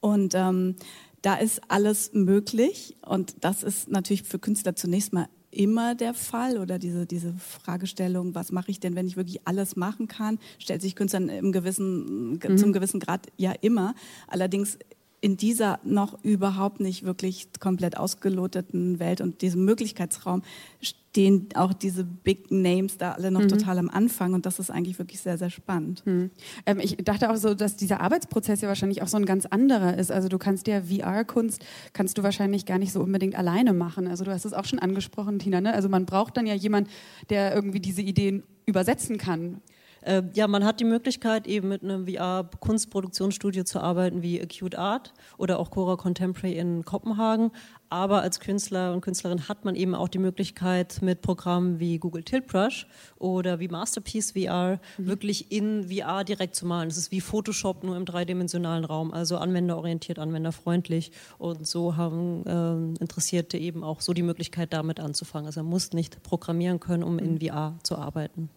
Und 0.00 0.34
ähm, 0.34 0.76
da 1.22 1.34
ist 1.34 1.60
alles 1.68 2.12
möglich 2.12 2.96
und 3.04 3.36
das 3.40 3.62
ist 3.62 3.88
natürlich 3.88 4.22
für 4.22 4.38
Künstler 4.38 4.76
zunächst 4.76 5.12
mal 5.12 5.28
immer 5.50 5.94
der 5.94 6.14
Fall 6.14 6.58
oder 6.58 6.78
diese, 6.78 7.06
diese 7.06 7.32
Fragestellung, 7.34 8.34
was 8.34 8.52
mache 8.52 8.70
ich 8.70 8.80
denn, 8.80 8.94
wenn 8.94 9.06
ich 9.06 9.16
wirklich 9.16 9.46
alles 9.46 9.76
machen 9.76 10.08
kann, 10.08 10.38
stellt 10.58 10.82
sich 10.82 10.94
Künstlern 10.94 11.28
im 11.28 11.52
gewissen, 11.52 12.32
mhm. 12.34 12.58
zum 12.58 12.72
gewissen 12.72 13.00
Grad 13.00 13.26
ja 13.36 13.52
immer. 13.60 13.94
Allerdings 14.26 14.78
in 15.20 15.36
dieser 15.36 15.80
noch 15.82 16.22
überhaupt 16.22 16.80
nicht 16.80 17.04
wirklich 17.04 17.48
komplett 17.58 17.96
ausgeloteten 17.96 18.98
Welt 19.00 19.20
und 19.20 19.42
diesem 19.42 19.64
Möglichkeitsraum 19.64 20.42
stehen 20.80 21.48
auch 21.54 21.72
diese 21.72 22.04
Big 22.04 22.52
Names 22.52 22.98
da 22.98 23.12
alle 23.12 23.32
noch 23.32 23.40
mhm. 23.40 23.48
total 23.48 23.78
am 23.78 23.90
Anfang 23.90 24.34
und 24.34 24.46
das 24.46 24.60
ist 24.60 24.70
eigentlich 24.70 24.98
wirklich 24.98 25.20
sehr, 25.20 25.36
sehr 25.36 25.50
spannend. 25.50 26.06
Mhm. 26.06 26.30
Ähm, 26.66 26.78
ich 26.80 26.96
dachte 26.98 27.30
auch 27.30 27.36
so, 27.36 27.54
dass 27.54 27.76
dieser 27.76 28.00
Arbeitsprozess 28.00 28.60
ja 28.60 28.68
wahrscheinlich 28.68 29.02
auch 29.02 29.08
so 29.08 29.16
ein 29.16 29.24
ganz 29.24 29.46
anderer 29.46 29.96
ist. 29.96 30.12
Also 30.12 30.28
du 30.28 30.38
kannst 30.38 30.68
ja 30.68 30.82
VR-Kunst, 30.82 31.64
kannst 31.92 32.18
du 32.18 32.22
wahrscheinlich 32.22 32.66
gar 32.66 32.78
nicht 32.78 32.92
so 32.92 33.00
unbedingt 33.00 33.34
alleine 33.34 33.72
machen. 33.72 34.06
Also 34.06 34.24
du 34.24 34.30
hast 34.30 34.44
es 34.44 34.52
auch 34.52 34.66
schon 34.66 34.78
angesprochen, 34.78 35.40
Tina, 35.40 35.60
ne? 35.60 35.74
Also 35.74 35.88
man 35.88 36.06
braucht 36.06 36.36
dann 36.36 36.46
ja 36.46 36.54
jemanden, 36.54 36.90
der 37.30 37.54
irgendwie 37.54 37.80
diese 37.80 38.02
Ideen 38.02 38.44
übersetzen 38.66 39.18
kann. 39.18 39.60
Äh, 40.08 40.22
ja, 40.32 40.48
man 40.48 40.64
hat 40.64 40.80
die 40.80 40.84
Möglichkeit, 40.84 41.46
eben 41.46 41.68
mit 41.68 41.82
einem 41.82 42.06
VR-Kunstproduktionsstudio 42.06 43.64
zu 43.64 43.80
arbeiten 43.80 44.22
wie 44.22 44.40
Acute 44.40 44.78
Art 44.78 45.12
oder 45.36 45.58
auch 45.58 45.70
Cora 45.70 45.96
Contemporary 45.96 46.56
in 46.56 46.86
Kopenhagen. 46.86 47.50
Aber 47.90 48.22
als 48.22 48.40
Künstler 48.40 48.92
und 48.92 49.00
Künstlerin 49.00 49.48
hat 49.48 49.64
man 49.64 49.74
eben 49.74 49.94
auch 49.94 50.08
die 50.08 50.18
Möglichkeit, 50.18 51.00
mit 51.00 51.22
Programmen 51.22 51.80
wie 51.80 51.98
Google 51.98 52.22
Tilt 52.22 52.46
Brush 52.46 52.86
oder 53.18 53.60
wie 53.60 53.68
Masterpiece 53.68 54.32
VR 54.32 54.80
mhm. 54.98 55.06
wirklich 55.06 55.50
in 55.50 55.88
VR 55.88 56.24
direkt 56.24 56.54
zu 56.54 56.66
malen. 56.66 56.88
Es 56.88 56.96
ist 56.98 57.10
wie 57.10 57.20
Photoshop 57.20 57.84
nur 57.84 57.96
im 57.96 58.04
dreidimensionalen 58.04 58.84
Raum, 58.84 59.12
also 59.12 59.38
anwenderorientiert, 59.38 60.18
anwenderfreundlich. 60.18 61.12
Und 61.38 61.66
so 61.66 61.96
haben 61.96 62.44
äh, 62.46 63.00
Interessierte 63.00 63.56
eben 63.56 63.82
auch 63.82 64.00
so 64.00 64.12
die 64.12 64.22
Möglichkeit, 64.22 64.72
damit 64.72 65.00
anzufangen. 65.00 65.46
Also 65.46 65.62
man 65.62 65.70
muss 65.70 65.92
nicht 65.92 66.22
programmieren 66.22 66.80
können, 66.80 67.02
um 67.02 67.18
in 67.18 67.34
mhm. 67.34 67.40
VR 67.40 67.78
zu 67.82 67.96
arbeiten. 67.96 68.50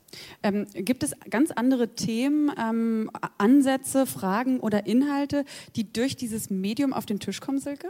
Ähm, 0.43 0.67
gibt 0.73 1.03
es 1.03 1.15
ganz 1.29 1.51
andere 1.51 1.89
Themen, 1.95 2.51
ähm, 2.59 3.09
Ansätze, 3.37 4.05
Fragen 4.05 4.59
oder 4.59 4.85
Inhalte, 4.85 5.45
die 5.75 5.91
durch 5.91 6.15
dieses 6.15 6.49
Medium 6.49 6.93
auf 6.93 7.05
den 7.05 7.19
Tisch 7.19 7.39
kommen, 7.39 7.59
Silke? 7.59 7.87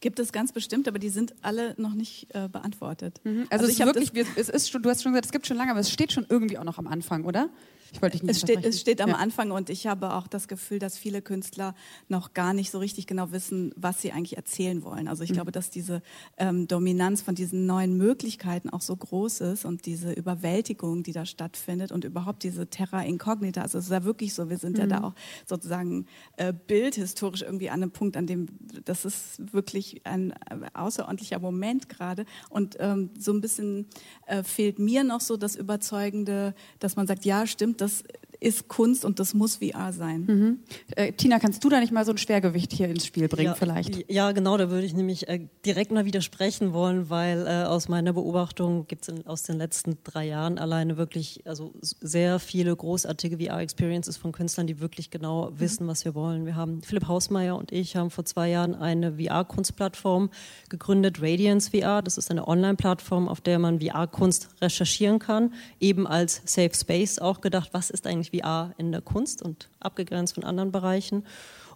Gibt 0.00 0.18
es 0.18 0.32
ganz 0.32 0.52
bestimmt, 0.52 0.88
aber 0.88 0.98
die 0.98 1.08
sind 1.08 1.34
alle 1.42 1.74
noch 1.78 1.94
nicht 1.94 2.28
äh, 2.34 2.48
beantwortet. 2.48 3.20
Mhm. 3.24 3.46
Also, 3.50 3.64
also 3.64 3.64
es, 3.64 3.78
ist 3.78 4.14
wirklich, 4.14 4.26
es 4.36 4.48
ist 4.48 4.70
schon, 4.70 4.82
du 4.82 4.90
hast 4.90 5.02
schon 5.02 5.12
gesagt, 5.12 5.26
es 5.26 5.32
gibt 5.32 5.46
schon 5.46 5.56
lange, 5.56 5.70
aber 5.70 5.80
es 5.80 5.90
steht 5.90 6.12
schon 6.12 6.26
irgendwie 6.28 6.58
auch 6.58 6.64
noch 6.64 6.78
am 6.78 6.86
Anfang, 6.86 7.24
oder? 7.24 7.48
Ich 7.96 8.02
wollte 8.02 8.18
dich 8.18 8.22
nicht 8.24 8.36
es 8.36 8.42
steht, 8.42 8.62
es 8.62 8.78
steht 8.78 9.00
am 9.00 9.10
ja. 9.10 9.16
Anfang 9.16 9.50
und 9.52 9.70
ich 9.70 9.86
habe 9.86 10.12
auch 10.12 10.26
das 10.26 10.48
Gefühl, 10.48 10.78
dass 10.78 10.98
viele 10.98 11.22
Künstler 11.22 11.74
noch 12.08 12.34
gar 12.34 12.52
nicht 12.52 12.70
so 12.70 12.78
richtig 12.78 13.06
genau 13.06 13.32
wissen, 13.32 13.72
was 13.74 14.02
sie 14.02 14.12
eigentlich 14.12 14.36
erzählen 14.36 14.84
wollen. 14.84 15.08
Also 15.08 15.24
ich 15.24 15.30
mhm. 15.30 15.34
glaube, 15.34 15.50
dass 15.52 15.70
diese 15.70 16.02
ähm, 16.36 16.68
Dominanz 16.68 17.22
von 17.22 17.34
diesen 17.34 17.64
neuen 17.64 17.96
Möglichkeiten 17.96 18.68
auch 18.68 18.82
so 18.82 18.94
groß 18.94 19.40
ist 19.40 19.64
und 19.64 19.86
diese 19.86 20.12
Überwältigung, 20.12 21.04
die 21.04 21.12
da 21.12 21.24
stattfindet 21.24 21.90
und 21.90 22.04
überhaupt 22.04 22.42
diese 22.42 22.66
Terra 22.66 23.02
Incognita. 23.02 23.62
Also 23.62 23.78
es 23.78 23.86
ist 23.86 23.90
ja 23.90 24.04
wirklich 24.04 24.34
so, 24.34 24.50
wir 24.50 24.58
sind 24.58 24.74
mhm. 24.74 24.80
ja 24.80 24.86
da 24.88 24.98
mhm. 24.98 25.04
auch 25.06 25.14
sozusagen 25.46 26.06
äh, 26.36 26.52
bildhistorisch 26.52 27.42
irgendwie 27.42 27.70
an 27.70 27.82
einem 27.82 27.92
Punkt, 27.92 28.18
an 28.18 28.26
dem 28.26 28.48
das 28.84 29.06
ist 29.06 29.54
wirklich 29.54 30.02
ein 30.04 30.32
äh, 30.32 30.36
außerordentlicher 30.74 31.38
Moment 31.38 31.88
gerade. 31.88 32.26
Und 32.50 32.76
ähm, 32.78 33.08
so 33.18 33.32
ein 33.32 33.40
bisschen 33.40 33.86
äh, 34.26 34.42
fehlt 34.42 34.78
mir 34.78 35.02
noch 35.02 35.22
so 35.22 35.38
das 35.38 35.56
Überzeugende, 35.56 36.54
dass 36.78 36.96
man 36.96 37.06
sagt, 37.06 37.24
ja, 37.24 37.46
stimmt, 37.46 37.80
das 37.80 37.85
das 37.86 38.02
ist 38.40 38.68
Kunst 38.68 39.04
und 39.04 39.18
das 39.18 39.34
muss 39.34 39.56
VR 39.56 39.92
sein. 39.92 40.24
Mhm. 40.26 40.58
Äh, 40.94 41.12
Tina, 41.12 41.38
kannst 41.38 41.62
du 41.64 41.68
da 41.68 41.80
nicht 41.80 41.92
mal 41.92 42.04
so 42.04 42.12
ein 42.12 42.18
Schwergewicht 42.18 42.72
hier 42.72 42.88
ins 42.88 43.06
Spiel 43.06 43.28
bringen 43.28 43.48
ja, 43.48 43.54
vielleicht? 43.54 44.10
Ja, 44.10 44.32
genau, 44.32 44.56
da 44.56 44.70
würde 44.70 44.86
ich 44.86 44.94
nämlich 44.94 45.28
äh, 45.28 45.46
direkt 45.64 45.90
mal 45.92 46.04
widersprechen 46.04 46.72
wollen, 46.72 47.10
weil 47.10 47.46
äh, 47.46 47.64
aus 47.64 47.88
meiner 47.88 48.12
Beobachtung 48.12 48.86
gibt 48.86 49.08
es 49.08 49.26
aus 49.26 49.42
den 49.44 49.58
letzten 49.58 49.98
drei 50.04 50.26
Jahren 50.26 50.58
alleine 50.58 50.96
wirklich 50.96 51.42
also 51.46 51.72
sehr 51.80 52.38
viele 52.38 52.74
großartige 52.74 53.38
VR-Experiences 53.38 54.16
von 54.16 54.32
Künstlern, 54.32 54.66
die 54.66 54.80
wirklich 54.80 55.10
genau 55.10 55.50
mhm. 55.50 55.60
wissen, 55.60 55.86
was 55.86 56.04
wir 56.04 56.14
wollen. 56.14 56.46
Wir 56.46 56.56
haben 56.56 56.82
Philipp 56.82 57.08
Hausmeier 57.08 57.56
und 57.56 57.72
ich 57.72 57.96
haben 57.96 58.10
vor 58.10 58.24
zwei 58.24 58.48
Jahren 58.48 58.74
eine 58.74 59.14
VR-Kunstplattform 59.14 60.30
gegründet, 60.68 61.20
Radiance 61.20 61.70
VR. 61.70 62.02
Das 62.02 62.18
ist 62.18 62.30
eine 62.30 62.46
Online-Plattform, 62.46 63.28
auf 63.28 63.40
der 63.40 63.58
man 63.58 63.80
VR-Kunst 63.80 64.48
recherchieren 64.60 65.18
kann, 65.18 65.54
eben 65.80 66.06
als 66.06 66.42
Safe 66.44 66.72
Space 66.74 67.18
auch 67.18 67.40
gedacht, 67.40 67.70
was 67.72 67.90
ist 67.90 68.06
eigentlich 68.06 68.25
eigentlich 68.26 68.42
VR 68.42 68.74
in 68.78 68.92
der 68.92 69.00
Kunst 69.00 69.42
und 69.42 69.68
abgegrenzt 69.80 70.34
von 70.34 70.44
anderen 70.44 70.72
Bereichen. 70.72 71.24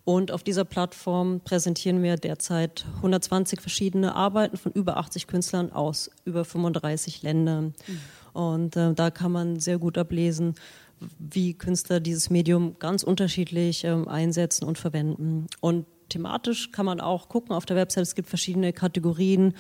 Und 0.05 0.33
auf 0.33 0.43
dieser 0.43 0.65
Plattform 0.65 1.41
präsentieren 1.41 2.03
wir 2.03 2.17
derzeit 2.17 2.87
120 2.97 3.61
verschiedene 3.61 4.15
Arbeiten 4.15 4.57
von 4.57 4.73
über 4.73 4.97
80 4.97 5.27
Künstlern 5.27 5.73
aus 5.73 6.11
über 6.25 6.45
35 6.45 7.23
Ländern. 7.23 7.75
Mhm. 7.87 8.01
Und 8.33 8.77
äh, 8.77 8.95
da 8.95 9.11
kann 9.11 9.33
man 9.33 9.61
sehr 9.61 9.79
gut 9.79 9.99
ablesen, 9.99 10.55
wie 11.19 11.55
Künstler 11.55 12.01
dieses 12.01 12.31
Medium 12.31 12.79
ganz 12.79 13.03
unterschiedlich 13.03 13.85
äh, 13.85 13.89
einsetzen 14.07 14.65
und 14.65 14.79
verwenden. 14.79 15.47
Und 15.61 15.87
thematisch 16.09 16.73
kann 16.73 16.87
man 16.87 17.01
auch 17.01 17.29
gucken 17.29 17.55
auf 17.55 17.67
der 17.67 17.77
Website, 17.77 18.03
es 18.03 18.15
gibt 18.15 18.29
verschiedene 18.29 18.73
Kategorien 18.73 19.49
ähm, 19.49 19.55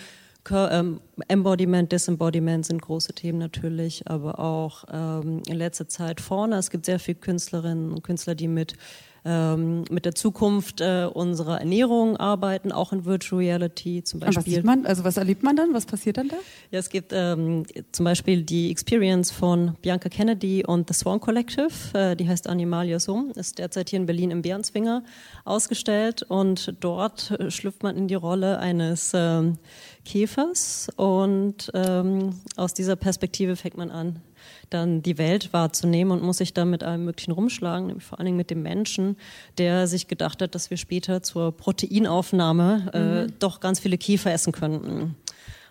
Embodiment, 1.28 1.92
Disembodiment 1.92 2.64
sind 2.66 2.82
große 2.82 3.12
Themen 3.14 3.38
natürlich, 3.38 4.06
aber 4.06 4.38
auch 4.38 4.84
ähm, 4.92 5.42
in 5.46 5.56
letzter 5.56 5.88
Zeit 5.88 6.20
vorne. 6.20 6.56
Es 6.56 6.70
gibt 6.70 6.86
sehr 6.86 6.98
viele 6.98 7.18
Künstlerinnen 7.18 7.92
und 7.92 8.02
Künstler, 8.02 8.34
die 8.34 8.48
mit 8.48 8.76
ähm, 9.24 9.84
mit 9.90 10.04
der 10.04 10.14
Zukunft 10.14 10.80
äh, 10.80 11.06
unserer 11.12 11.60
Ernährung 11.60 12.16
arbeiten, 12.16 12.72
auch 12.72 12.92
in 12.92 13.04
Virtual 13.04 13.40
Reality 13.40 14.02
zum 14.02 14.20
Beispiel. 14.20 14.36
was 14.36 14.44
sieht 14.44 14.64
man? 14.64 14.86
Also 14.86 15.04
was 15.04 15.16
erlebt 15.16 15.42
man 15.42 15.56
dann? 15.56 15.74
Was 15.74 15.86
passiert 15.86 16.16
dann 16.16 16.28
da? 16.28 16.36
Ja, 16.70 16.78
es 16.78 16.88
gibt 16.88 17.12
ähm, 17.14 17.64
zum 17.92 18.04
Beispiel 18.04 18.42
die 18.42 18.70
Experience 18.70 19.30
von 19.30 19.74
Bianca 19.82 20.08
Kennedy 20.08 20.64
und 20.64 20.88
The 20.88 20.94
Swan 20.94 21.20
Collective, 21.20 21.68
äh, 21.92 22.16
die 22.16 22.28
heißt 22.28 22.48
Animalia 22.48 22.98
Sum, 22.98 23.32
ist 23.34 23.58
derzeit 23.58 23.90
hier 23.90 23.98
in 23.98 24.06
Berlin 24.06 24.30
im 24.30 24.42
Bärenzwinger 24.42 25.02
ausgestellt 25.44 26.22
und 26.22 26.74
dort 26.80 27.30
äh, 27.32 27.50
schlüpft 27.50 27.82
man 27.82 27.96
in 27.96 28.08
die 28.08 28.14
Rolle 28.14 28.58
eines 28.58 29.12
ähm, 29.14 29.58
Käfers 30.04 30.88
und 30.96 31.70
ähm, 31.74 32.40
aus 32.56 32.74
dieser 32.74 32.96
Perspektive 32.96 33.56
fängt 33.56 33.76
man 33.76 33.90
an, 33.90 34.20
dann 34.70 35.02
die 35.02 35.18
Welt 35.18 35.52
wahrzunehmen 35.52 36.12
und 36.12 36.22
muss 36.22 36.38
sich 36.38 36.54
dann 36.54 36.70
mit 36.70 36.82
allem 36.82 37.04
Möglichen 37.04 37.32
rumschlagen, 37.32 37.88
nämlich 37.88 38.04
vor 38.04 38.18
allen 38.18 38.26
Dingen 38.26 38.36
mit 38.36 38.50
dem 38.50 38.62
Menschen, 38.62 39.16
der 39.58 39.86
sich 39.86 40.08
gedacht 40.08 40.42
hat, 40.42 40.54
dass 40.54 40.70
wir 40.70 40.76
später 40.76 41.22
zur 41.22 41.52
Proteinaufnahme 41.56 42.90
äh, 42.92 42.98
mhm. 43.24 43.32
doch 43.38 43.60
ganz 43.60 43.80
viele 43.80 43.98
Kiefer 43.98 44.32
essen 44.32 44.52
könnten. 44.52 45.16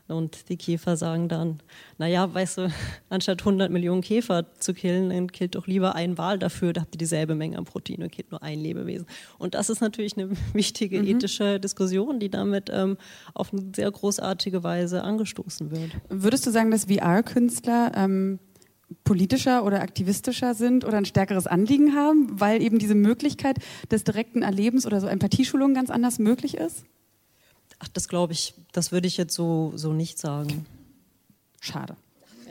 Und 0.10 0.50
die 0.50 0.58
Käfer 0.58 0.98
sagen 0.98 1.30
dann, 1.30 1.60
naja, 1.98 2.34
weißt 2.34 2.58
du, 2.58 2.72
anstatt 3.10 3.42
100 3.42 3.72
Millionen 3.72 4.02
Käfer 4.02 4.46
zu 4.60 4.74
killen, 4.74 5.10
dann 5.10 5.32
killt 5.32 5.56
doch 5.56 5.68
lieber 5.68 5.96
ein 5.96 6.18
Wal 6.18 6.40
dafür, 6.40 6.74
da 6.74 6.82
habt 6.82 6.96
ihr 6.96 7.00
dieselbe 7.00 7.36
Menge 7.36 7.58
an 7.58 7.66
Protein 7.66 8.04
und 8.04 8.12
killt 8.12 8.32
nur 8.32 8.42
ein 8.44 8.60
Lebewesen. 8.60 9.06
Und 9.38 9.56
das 9.56 9.70
ist 9.70 9.82
natürlich 9.82 10.18
eine 10.18 10.32
wichtige 10.54 11.02
mhm. 11.02 11.08
ethische 11.08 11.60
Diskussion, 11.60 12.20
die 12.20 12.30
damit 12.30 12.70
ähm, 12.74 12.98
auf 13.34 13.54
eine 13.54 13.72
sehr 13.76 13.92
großartige 13.92 14.64
Weise 14.64 15.04
angestoßen 15.04 15.72
wird. 15.72 15.92
Würdest 16.10 16.46
du 16.46 16.52
sagen, 16.52 16.72
dass 16.72 16.86
VR-Künstler 16.86 17.92
ähm, 17.96 18.40
politischer 19.04 19.64
oder 19.64 19.82
aktivistischer 19.82 20.54
sind 20.54 20.84
oder 20.86 20.98
ein 20.98 21.06
stärkeres 21.06 21.48
Anliegen 21.48 21.96
haben, 21.96 22.40
weil 22.40 22.62
eben 22.62 22.80
diese 22.80 22.96
Möglichkeit 22.96 23.58
des 23.92 24.04
direkten 24.04 24.42
Erlebens 24.42 24.86
oder 24.86 25.00
so 25.00 25.08
Empathieschulung 25.08 25.74
ganz 25.74 25.90
anders 25.90 26.20
möglich 26.20 26.58
ist? 26.58 26.86
Ach, 27.80 27.88
das 27.88 28.08
glaube 28.08 28.34
ich, 28.34 28.54
das 28.72 28.92
würde 28.92 29.08
ich 29.08 29.18
jetzt 29.18 29.34
so, 29.34 29.72
so 29.76 29.94
nicht 29.94 30.20
sagen. 30.20 30.66
Schade. 31.62 31.96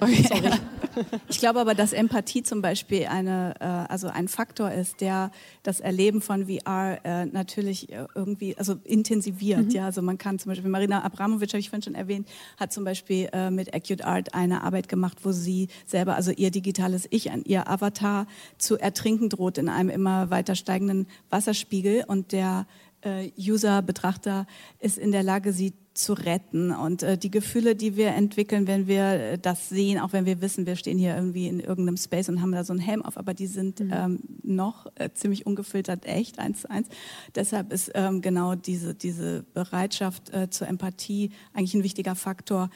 Okay. 0.00 0.52
Ich 1.28 1.38
glaube 1.38 1.60
aber, 1.60 1.74
dass 1.74 1.92
Empathie 1.92 2.42
zum 2.42 2.62
Beispiel 2.62 3.06
eine, 3.06 3.54
äh, 3.60 3.64
also 3.64 4.08
ein 4.08 4.28
Faktor 4.28 4.70
ist, 4.72 5.00
der 5.00 5.30
das 5.62 5.80
Erleben 5.80 6.20
von 6.20 6.46
VR 6.46 6.98
äh, 7.04 7.26
natürlich 7.26 7.90
äh, 7.90 8.06
irgendwie 8.14 8.56
also 8.56 8.76
intensiviert. 8.84 9.66
Mhm. 9.66 9.70
Ja, 9.70 9.84
also 9.84 10.02
man 10.02 10.18
kann 10.18 10.38
zum 10.38 10.50
Beispiel 10.50 10.70
Marina 10.70 11.04
Abramovic, 11.04 11.50
habe 11.50 11.60
ich 11.60 11.70
vorhin 11.70 11.82
schon 11.82 11.94
erwähnt, 11.94 12.28
hat 12.58 12.72
zum 12.72 12.84
Beispiel 12.84 13.28
äh, 13.32 13.50
mit 13.50 13.74
Acute 13.74 14.04
Art 14.04 14.34
eine 14.34 14.62
Arbeit 14.62 14.88
gemacht, 14.88 15.18
wo 15.22 15.32
sie 15.32 15.68
selber, 15.86 16.16
also 16.16 16.30
ihr 16.32 16.50
digitales 16.50 17.06
Ich, 17.10 17.30
an 17.30 17.42
ihr 17.44 17.68
Avatar 17.68 18.26
zu 18.58 18.78
ertrinken 18.78 19.28
droht 19.28 19.58
in 19.58 19.68
einem 19.68 19.90
immer 19.90 20.30
weiter 20.30 20.54
steigenden 20.54 21.06
Wasserspiegel 21.30 22.04
und 22.06 22.32
der 22.32 22.66
äh, 23.02 23.30
User, 23.38 23.82
Betrachter 23.82 24.46
ist 24.78 24.98
in 24.98 25.12
der 25.12 25.22
Lage, 25.22 25.52
sie 25.52 25.74
zu 25.98 26.12
retten. 26.12 26.72
Und 26.72 27.02
äh, 27.02 27.18
die 27.18 27.30
Gefühle, 27.30 27.74
die 27.74 27.96
wir 27.96 28.08
entwickeln, 28.08 28.66
wenn 28.66 28.86
wir 28.86 29.04
äh, 29.04 29.38
das 29.38 29.68
sehen, 29.68 30.00
auch 30.00 30.12
wenn 30.12 30.26
wir 30.26 30.40
wissen, 30.40 30.66
wir 30.66 30.76
stehen 30.76 30.98
hier 30.98 31.14
irgendwie 31.16 31.48
in 31.48 31.60
irgendeinem 31.60 31.96
Space 31.96 32.28
und 32.28 32.40
haben 32.40 32.52
da 32.52 32.64
so 32.64 32.72
einen 32.72 32.80
Helm 32.80 33.02
auf, 33.02 33.16
aber 33.16 33.34
die 33.34 33.46
sind 33.46 33.80
mhm. 33.80 33.92
ähm, 33.92 34.20
noch 34.42 34.86
äh, 34.94 35.10
ziemlich 35.12 35.44
ungefiltert 35.44 36.06
echt, 36.06 36.38
eins 36.38 36.62
zu 36.62 36.70
eins. 36.70 36.88
Deshalb 37.34 37.72
ist 37.72 37.90
ähm, 37.94 38.22
genau 38.22 38.54
diese, 38.54 38.94
diese 38.94 39.44
Bereitschaft 39.54 40.32
äh, 40.32 40.48
zur 40.50 40.68
Empathie 40.68 41.30
eigentlich 41.52 41.74
ein 41.74 41.82
wichtiger 41.82 42.14
Faktor, 42.14 42.70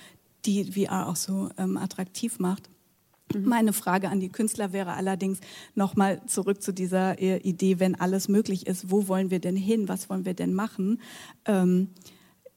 die 0.44 0.72
VR 0.72 1.08
auch 1.08 1.16
so 1.16 1.50
ähm, 1.56 1.76
attraktiv 1.76 2.40
macht. 2.40 2.71
Mhm. 3.34 3.48
Meine 3.48 3.72
Frage 3.72 4.08
an 4.08 4.20
die 4.20 4.28
Künstler 4.28 4.72
wäre 4.72 4.94
allerdings 4.94 5.40
nochmal 5.74 6.20
zurück 6.26 6.62
zu 6.62 6.72
dieser 6.72 7.18
äh, 7.20 7.38
Idee, 7.38 7.80
wenn 7.80 7.94
alles 7.94 8.28
möglich 8.28 8.66
ist, 8.66 8.90
wo 8.90 9.08
wollen 9.08 9.30
wir 9.30 9.40
denn 9.40 9.56
hin, 9.56 9.88
was 9.88 10.08
wollen 10.10 10.24
wir 10.24 10.34
denn 10.34 10.54
machen? 10.54 11.00
Ähm, 11.44 11.88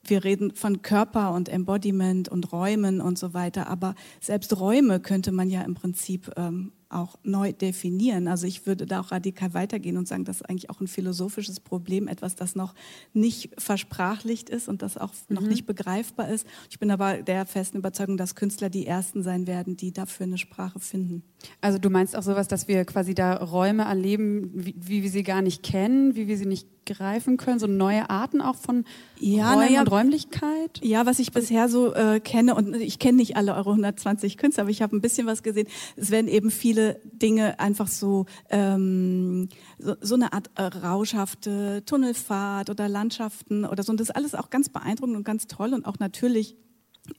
wir 0.03 0.24
reden 0.24 0.53
von 0.53 0.82
Körper 0.82 1.34
und 1.34 1.50
Embodiment 1.50 2.29
und 2.29 2.51
Räumen 2.51 3.01
und 3.01 3.17
so 3.17 3.34
weiter, 3.34 3.67
aber 3.67 3.96
selbst 4.22 4.60
Räume 4.60 5.00
könnte 5.00 5.32
man 5.32 5.50
ja 5.50 5.62
im 5.62 5.74
Prinzip 5.74 6.32
ähm, 6.38 6.74
auch 6.95 7.17
neu 7.23 7.53
definieren. 7.53 8.27
Also 8.27 8.47
ich 8.47 8.65
würde 8.65 8.85
da 8.85 9.01
auch 9.01 9.11
radikal 9.11 9.53
weitergehen 9.53 9.97
und 9.97 10.07
sagen, 10.07 10.25
das 10.25 10.37
ist 10.37 10.49
eigentlich 10.49 10.69
auch 10.69 10.81
ein 10.81 10.87
philosophisches 10.87 11.59
Problem, 11.59 12.07
etwas, 12.07 12.35
das 12.35 12.55
noch 12.55 12.73
nicht 13.13 13.49
versprachlicht 13.57 14.49
ist 14.49 14.67
und 14.67 14.81
das 14.81 14.97
auch 14.97 15.13
mhm. 15.27 15.35
noch 15.35 15.41
nicht 15.43 15.65
begreifbar 15.65 16.29
ist. 16.29 16.47
Ich 16.69 16.79
bin 16.79 16.91
aber 16.91 17.21
der 17.21 17.45
festen 17.45 17.77
Überzeugung, 17.77 18.17
dass 18.17 18.35
Künstler 18.35 18.69
die 18.69 18.87
Ersten 18.87 19.23
sein 19.23 19.47
werden, 19.47 19.77
die 19.77 19.91
dafür 19.91 20.25
eine 20.25 20.37
Sprache 20.37 20.79
finden. 20.79 21.23
Also 21.61 21.77
du 21.77 21.89
meinst 21.89 22.15
auch 22.15 22.23
sowas, 22.23 22.47
dass 22.47 22.67
wir 22.67 22.85
quasi 22.85 23.13
da 23.13 23.35
Räume 23.35 23.83
erleben, 23.83 24.51
wie, 24.53 24.75
wie 24.77 25.03
wir 25.03 25.09
sie 25.09 25.23
gar 25.23 25.41
nicht 25.41 25.63
kennen, 25.63 26.15
wie 26.15 26.27
wir 26.27 26.37
sie 26.37 26.45
nicht 26.45 26.67
greifen 26.85 27.37
können, 27.37 27.59
so 27.59 27.67
neue 27.67 28.09
Arten 28.09 28.41
auch 28.41 28.55
von 28.55 28.85
ja, 29.19 29.53
Räumen 29.53 29.73
ja, 29.73 29.81
und 29.81 29.91
Räumlichkeit? 29.91 30.79
Ja, 30.81 31.05
was 31.05 31.19
ich 31.19 31.31
bisher 31.31 31.67
so 31.67 31.93
äh, 31.93 32.19
kenne, 32.19 32.55
und 32.55 32.75
ich 32.75 32.99
kenne 32.99 33.17
nicht 33.17 33.35
alle 33.35 33.55
Euro 33.55 33.71
120 33.71 34.37
Künstler, 34.37 34.63
aber 34.63 34.71
ich 34.71 34.81
habe 34.81 34.95
ein 34.95 35.01
bisschen 35.01 35.27
was 35.27 35.43
gesehen. 35.43 35.67
Es 35.95 36.11
werden 36.11 36.27
eben 36.27 36.51
viele 36.51 36.84
Dinge 36.93 37.59
einfach 37.59 37.87
so, 37.87 38.25
ähm, 38.49 39.49
so, 39.77 39.95
so 40.01 40.15
eine 40.15 40.33
Art 40.33 40.49
äh, 40.55 40.63
rauschhafte 40.63 41.83
Tunnelfahrt 41.85 42.69
oder 42.69 42.87
Landschaften 42.87 43.65
oder 43.65 43.83
so. 43.83 43.91
Und 43.91 43.99
das 43.99 44.09
ist 44.09 44.15
alles 44.15 44.35
auch 44.35 44.49
ganz 44.49 44.69
beeindruckend 44.69 45.17
und 45.17 45.23
ganz 45.23 45.47
toll 45.47 45.73
und 45.73 45.85
auch 45.85 45.99
natürlich 45.99 46.55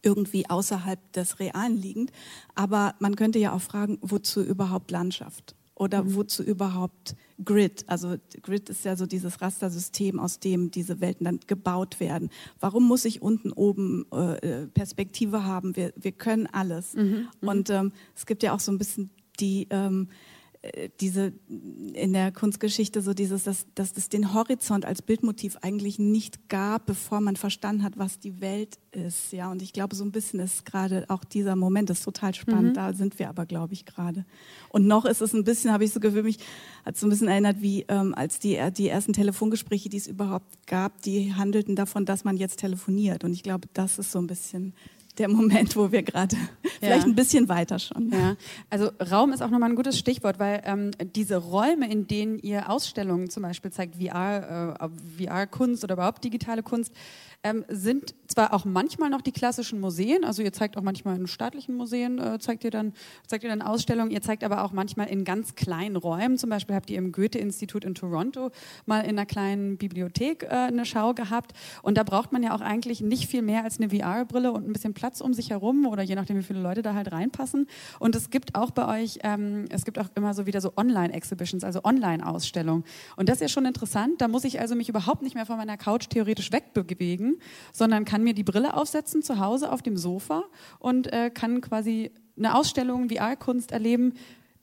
irgendwie 0.03 0.49
außerhalb 0.49 1.13
des 1.13 1.39
Realen 1.39 1.77
liegend. 1.77 2.13
Aber 2.55 2.95
man 2.99 3.17
könnte 3.17 3.39
ja 3.39 3.53
auch 3.53 3.61
fragen, 3.61 3.99
wozu 4.01 4.43
überhaupt 4.43 4.91
Landschaft? 4.91 5.55
Oder 5.79 6.05
mhm. 6.05 6.15
wozu 6.15 6.43
überhaupt 6.43 7.17
Grid? 7.45 7.85
Also 7.87 8.17
Grid 8.43 8.71
ist 8.71 8.87
ja 8.87 8.97
so 8.97 9.05
dieses 9.05 9.43
Rastersystem, 9.43 10.19
aus 10.19 10.41
dem 10.41 10.71
diese 10.71 11.01
Welten 11.01 11.27
dann 11.27 11.41
gebaut 11.47 12.01
werden. 12.01 12.31
Warum 12.61 12.89
muss 12.89 13.05
ich 13.05 13.21
unten 13.21 13.53
oben 13.53 14.11
äh, 14.11 14.67
Perspektive 14.69 15.45
haben? 15.45 15.77
Wir, 15.77 15.93
wir 15.97 16.13
können 16.13 16.47
alles. 16.47 16.95
Mhm. 16.95 17.29
mhm. 17.41 17.49
Und 17.49 17.71
ähm, 17.71 17.93
es 18.15 18.25
gibt 18.25 18.43
ja 18.43 18.55
auch 18.55 18.61
so 18.61 18.73
ein 18.73 18.79
bisschen 18.79 19.11
die 19.41 19.67
ähm, 19.71 20.09
äh, 20.73 20.89
diese 21.01 21.33
in 21.95 22.13
der 22.13 22.33
Kunstgeschichte 22.33 23.01
so 23.03 23.15
dieses, 23.15 23.45
dass, 23.45 23.67
dass 23.75 23.97
es 23.97 24.09
den 24.09 24.35
Horizont 24.35 24.85
als 24.85 25.03
Bildmotiv 25.03 25.57
eigentlich 25.63 25.99
nicht 25.99 26.49
gab, 26.49 26.87
bevor 26.87 27.21
man 27.21 27.37
verstanden 27.37 27.83
hat, 27.83 27.99
was 27.99 28.19
die 28.19 28.41
Welt 28.41 28.79
ist. 28.93 29.33
Ja, 29.33 29.51
und 29.51 29.63
ich 29.63 29.73
glaube, 29.73 29.95
so 29.95 30.05
ein 30.05 30.13
bisschen 30.13 30.41
ist 30.41 30.65
gerade 30.65 31.05
auch 31.09 31.25
dieser 31.25 31.57
Moment, 31.57 31.91
das 31.91 31.99
ist 31.99 32.05
total 32.05 32.35
spannend. 32.35 32.71
Mhm. 32.71 32.75
Da 32.75 32.93
sind 32.93 33.19
wir 33.19 33.29
aber, 33.29 33.47
glaube 33.47 33.75
ich, 33.75 33.85
gerade. 33.85 34.25
Und 34.69 34.87
noch 34.87 35.05
ist 35.05 35.21
es 35.21 35.33
ein 35.33 35.45
bisschen, 35.45 35.73
habe 35.73 35.85
ich 35.85 35.93
so 35.93 36.01
für 36.01 36.23
mich, 36.23 36.39
hat 36.85 36.97
so 36.97 37.07
ein 37.07 37.11
bisschen 37.11 37.29
erinnert, 37.29 37.61
wie 37.61 37.85
ähm, 37.89 38.15
als 38.15 38.39
die, 38.39 38.59
die 38.77 38.89
ersten 38.89 39.13
Telefongespräche, 39.13 39.89
die 39.89 39.97
es 39.97 40.07
überhaupt 40.07 40.67
gab, 40.67 41.03
die 41.03 41.35
handelten 41.35 41.77
davon, 41.77 42.05
dass 42.05 42.25
man 42.25 42.37
jetzt 42.37 42.61
telefoniert. 42.61 43.25
Und 43.25 43.33
ich 43.33 43.43
glaube, 43.43 43.69
das 43.73 43.99
ist 43.99 44.13
so 44.13 44.19
ein 44.19 44.27
bisschen 44.27 44.75
der 45.19 45.29
Moment, 45.29 45.77
wo 45.77 45.93
wir 45.93 46.03
gerade 46.03 46.37
ja. 46.63 46.71
vielleicht 46.81 47.07
ein 47.07 47.15
bisschen 47.15 47.49
weiter 47.49 47.79
schon. 47.79 48.11
Ja. 48.11 48.37
Also 48.71 48.91
Raum 49.11 49.33
ist 49.33 49.43
auch 49.43 49.51
nochmal 49.51 49.71
ein 49.71 49.77
gutes 49.77 49.99
Stichwort, 49.99 50.39
weil 50.39 50.63
ähm, 50.65 50.91
diese 51.15 51.37
Räume, 51.37 51.91
in 51.91 52.07
denen 52.07 52.39
ihr 52.39 52.71
Ausstellungen 52.71 53.31
zum 53.31 53.43
Beispiel 53.43 53.71
zeigt, 53.71 53.97
VR, 53.97 54.79
äh, 54.81 55.25
VR-Kunst 55.25 55.85
oder 55.85 55.95
überhaupt 55.95 56.25
digitale 56.25 56.63
Kunst, 56.63 56.93
ähm, 57.43 57.65
sind 57.69 58.15
zwar 58.27 58.53
auch 58.53 58.65
manchmal 58.65 59.11
noch 59.11 59.23
die 59.23 59.33
klassischen 59.33 59.81
Museen, 59.81 60.25
also 60.25 60.43
ihr 60.43 60.53
zeigt 60.53 60.77
auch 60.77 60.83
manchmal 60.83 61.17
in 61.17 61.27
staatlichen 61.27 61.77
Museen, 61.77 62.19
äh, 62.19 62.39
zeigt, 62.39 62.65
ihr 62.65 62.71
dann, 62.71 62.93
zeigt 63.27 63.45
ihr 63.45 63.51
dann 63.51 63.63
Ausstellungen, 63.63 64.11
ihr 64.11 64.23
zeigt 64.23 64.45
aber 64.45 64.65
auch 64.65 64.73
manchmal 64.73 65.09
in 65.09 65.25
ganz 65.25 65.55
kleinen 65.55 65.97
Räumen, 65.97 66.39
zum 66.39 66.51
Beispiel 66.51 66.75
habt 66.75 66.91
ihr 66.91 66.99
im 66.99 67.13
Goethe-Institut 67.13 67.85
in 67.85 67.95
Toronto 67.95 68.51
mal 68.85 69.01
in 69.01 69.11
einer 69.11 69.27
kleinen 69.27 69.77
Bibliothek 69.77 70.45
äh, 70.45 70.49
eine 70.49 70.85
Schau 70.85 71.15
gehabt. 71.15 71.53
Und 71.83 71.97
da 71.99 72.03
braucht 72.03 72.33
man 72.33 72.43
ja 72.43 72.55
auch 72.55 72.61
eigentlich 72.61 73.01
nicht 73.01 73.29
viel 73.29 73.43
mehr 73.43 73.65
als 73.65 73.81
eine 73.81 73.91
VR-Brille 73.91 74.53
und 74.53 74.69
ein 74.69 74.73
bisschen 74.73 74.95
Platz 74.95 75.21
um 75.21 75.35
sich 75.35 75.51
herum 75.51 75.87
oder 75.87 76.03
je 76.03 76.15
nachdem, 76.15 76.37
wie 76.39 76.43
viele 76.43 76.61
Leute 76.61 76.83
da 76.83 76.95
halt 76.95 77.13
reinpassen. 77.13 77.67
Und 77.99 78.15
es 78.15 78.31
gibt 78.31 78.55
auch 78.55 78.71
bei 78.71 79.03
euch, 79.03 79.19
ähm, 79.23 79.67
es 79.71 79.85
gibt 79.85 79.99
auch 79.99 80.09
immer 80.15 80.35
so 80.35 80.47
wieder 80.47 80.61
so 80.61 80.73
Online-Exhibitions, 80.77 81.65
also 81.65 81.83
Online-Ausstellungen. 81.85 82.85
Und 83.17 83.29
das 83.29 83.37
ist 83.37 83.43
ja 83.43 83.49
schon 83.49 83.67
interessant, 83.67 84.21
da 84.21 84.29
muss 84.29 84.45
ich 84.45 84.61
also 84.61 84.75
mich 84.75 84.89
überhaupt 84.89 85.23
nicht 85.23 85.35
mehr 85.35 85.47
von 85.47 85.57
meiner 85.57 85.77
Couch 85.77 86.09
theoretisch 86.09 86.53
wegbewegen, 86.53 87.36
sondern 87.73 88.05
kann 88.05 88.23
mir 88.23 88.35
die 88.35 88.45
Brille 88.45 88.75
aufsetzen 88.75 89.23
zu 89.23 89.39
Hause 89.39 89.73
auf 89.73 89.83
dem 89.83 89.97
Sofa 89.97 90.45
und 90.79 91.13
äh, 91.13 91.31
kann 91.31 91.61
quasi 91.61 92.11
eine 92.37 92.55
Ausstellung 92.55 93.09
VR-Kunst 93.09 93.73
erleben. 93.73 94.15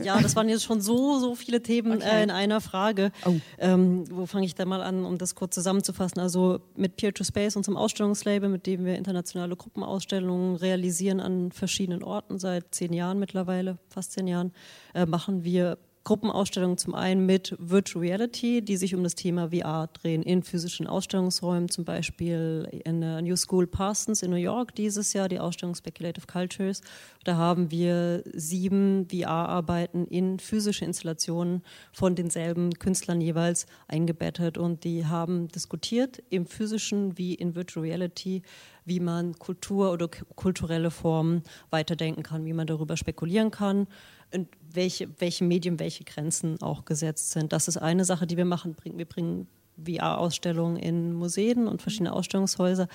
Ja, 0.01 0.19
das 0.19 0.35
waren 0.35 0.49
jetzt 0.49 0.63
schon 0.63 0.81
so, 0.81 1.19
so 1.19 1.35
viele 1.35 1.61
Themen 1.61 1.93
okay. 1.93 2.19
äh, 2.19 2.23
in 2.23 2.31
einer 2.31 2.61
Frage. 2.61 3.11
Oh. 3.25 3.35
Ähm, 3.57 4.05
wo 4.11 4.25
fange 4.25 4.45
ich 4.45 4.55
da 4.55 4.65
mal 4.65 4.81
an, 4.81 5.05
um 5.05 5.17
das 5.17 5.35
kurz 5.35 5.55
zusammenzufassen? 5.55 6.19
Also 6.19 6.59
mit 6.75 6.97
Peer 6.97 7.13
to 7.13 7.23
Space, 7.23 7.55
unserem 7.55 7.77
Ausstellungslabel, 7.77 8.49
mit 8.49 8.65
dem 8.65 8.85
wir 8.85 8.95
internationale 8.95 9.55
Gruppenausstellungen 9.55 10.55
realisieren 10.55 11.19
an 11.19 11.51
verschiedenen 11.51 12.03
Orten 12.03 12.39
seit 12.39 12.73
zehn 12.73 12.93
Jahren 12.93 13.19
mittlerweile, 13.19 13.77
fast 13.89 14.13
zehn 14.13 14.27
Jahren, 14.27 14.51
äh, 14.93 15.05
machen 15.05 15.43
wir 15.43 15.77
Gruppenausstellungen 16.03 16.77
zum 16.77 16.95
einen 16.95 17.25
mit 17.25 17.55
Virtual 17.59 18.03
Reality, 18.03 18.61
die 18.61 18.75
sich 18.75 18.93
um 18.93 19.03
das 19.03 19.15
Thema 19.15 19.51
VR 19.51 19.87
drehen, 19.87 20.21
in 20.21 20.43
physischen 20.43 20.85
Ausstellungsräumen, 20.85 21.69
zum 21.69 21.85
Beispiel 21.85 22.67
in 22.83 22.99
der 22.99 23.21
New 23.21 23.37
School 23.37 23.67
Parsons 23.67 24.21
in 24.21 24.31
New 24.31 24.35
York 24.35 24.75
dieses 24.75 25.13
Jahr, 25.13 25.29
die 25.29 25.39
Ausstellung 25.39 25.75
Speculative 25.75 26.27
Cultures. 26.27 26.81
Da 27.23 27.37
haben 27.37 27.71
wir 27.71 28.21
sieben 28.33 29.07
VR-Arbeiten 29.09 30.05
in 30.07 30.39
physische 30.39 30.83
Installationen 30.83 31.63
von 31.93 32.15
denselben 32.15 32.73
Künstlern 32.73 33.21
jeweils 33.21 33.65
eingebettet 33.87 34.57
und 34.57 34.83
die 34.83 35.05
haben 35.05 35.47
diskutiert 35.47 36.21
im 36.29 36.45
physischen 36.45 37.17
wie 37.17 37.33
in 37.33 37.55
Virtual 37.55 37.85
Reality, 37.85 38.41
wie 38.83 38.99
man 38.99 39.39
Kultur 39.39 39.93
oder 39.93 40.09
kulturelle 40.35 40.91
Formen 40.91 41.43
weiterdenken 41.69 42.23
kann, 42.23 42.43
wie 42.43 42.51
man 42.51 42.67
darüber 42.67 42.97
spekulieren 42.97 43.51
kann 43.51 43.87
und 44.33 44.47
welche, 44.71 45.09
welche 45.19 45.43
Medien, 45.43 45.79
welche 45.79 46.03
Grenzen 46.03 46.61
auch 46.61 46.85
gesetzt 46.85 47.31
sind. 47.31 47.53
Das 47.53 47.67
ist 47.67 47.77
eine 47.77 48.05
Sache, 48.05 48.27
die 48.27 48.37
wir 48.37 48.45
machen. 48.45 48.75
Wir 48.83 49.05
bringen 49.05 49.47
VR-Ausstellungen 49.83 50.77
in 50.77 51.13
Museen 51.13 51.67
und 51.67 51.81
verschiedene 51.81 52.13
Ausstellungshäuser. 52.13 52.87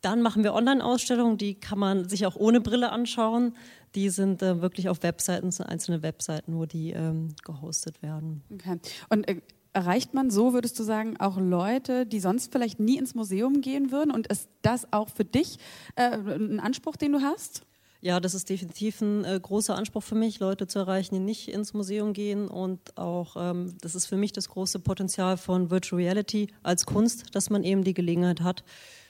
Dann 0.00 0.22
machen 0.22 0.44
wir 0.44 0.54
Online-Ausstellungen, 0.54 1.38
die 1.38 1.54
kann 1.54 1.78
man 1.78 2.08
sich 2.08 2.24
auch 2.24 2.36
ohne 2.36 2.60
Brille 2.60 2.92
anschauen. 2.92 3.54
Die 3.94 4.10
sind 4.10 4.42
äh, 4.42 4.60
wirklich 4.60 4.88
auf 4.88 5.02
Webseiten, 5.02 5.50
sind 5.50 5.66
einzelne 5.66 6.02
Webseiten, 6.02 6.56
wo 6.56 6.66
die 6.66 6.92
ähm, 6.92 7.34
gehostet 7.44 8.00
werden. 8.00 8.42
Okay. 8.52 8.78
Und 9.08 9.28
äh, 9.28 9.40
erreicht 9.72 10.14
man 10.14 10.30
so, 10.30 10.52
würdest 10.52 10.78
du 10.78 10.84
sagen, 10.84 11.16
auch 11.18 11.38
Leute, 11.38 12.06
die 12.06 12.20
sonst 12.20 12.52
vielleicht 12.52 12.78
nie 12.78 12.96
ins 12.96 13.14
Museum 13.14 13.60
gehen 13.60 13.90
würden? 13.90 14.12
Und 14.12 14.28
ist 14.28 14.48
das 14.62 14.92
auch 14.92 15.08
für 15.08 15.24
dich 15.24 15.58
äh, 15.96 16.16
ein 16.16 16.60
Anspruch, 16.60 16.96
den 16.96 17.12
du 17.12 17.20
hast? 17.20 17.62
Ja, 18.00 18.20
das 18.20 18.34
ist 18.34 18.48
definitiv 18.48 19.00
ein 19.00 19.24
äh, 19.24 19.40
großer 19.40 19.74
Anspruch 19.74 20.04
für 20.04 20.14
mich, 20.14 20.38
Leute 20.38 20.68
zu 20.68 20.78
erreichen, 20.78 21.16
die 21.16 21.20
nicht 21.20 21.48
ins 21.48 21.74
Museum 21.74 22.12
gehen. 22.12 22.46
Und 22.46 22.96
auch, 22.96 23.34
ähm, 23.36 23.76
das 23.80 23.96
ist 23.96 24.06
für 24.06 24.16
mich 24.16 24.32
das 24.32 24.48
große 24.48 24.78
Potenzial 24.78 25.36
von 25.36 25.70
Virtual 25.70 26.00
Reality 26.00 26.48
als 26.62 26.86
Kunst, 26.86 27.34
dass 27.34 27.50
man 27.50 27.64
eben 27.64 27.82
die 27.82 27.94
Gelegenheit 27.94 28.40
hat, 28.40 28.62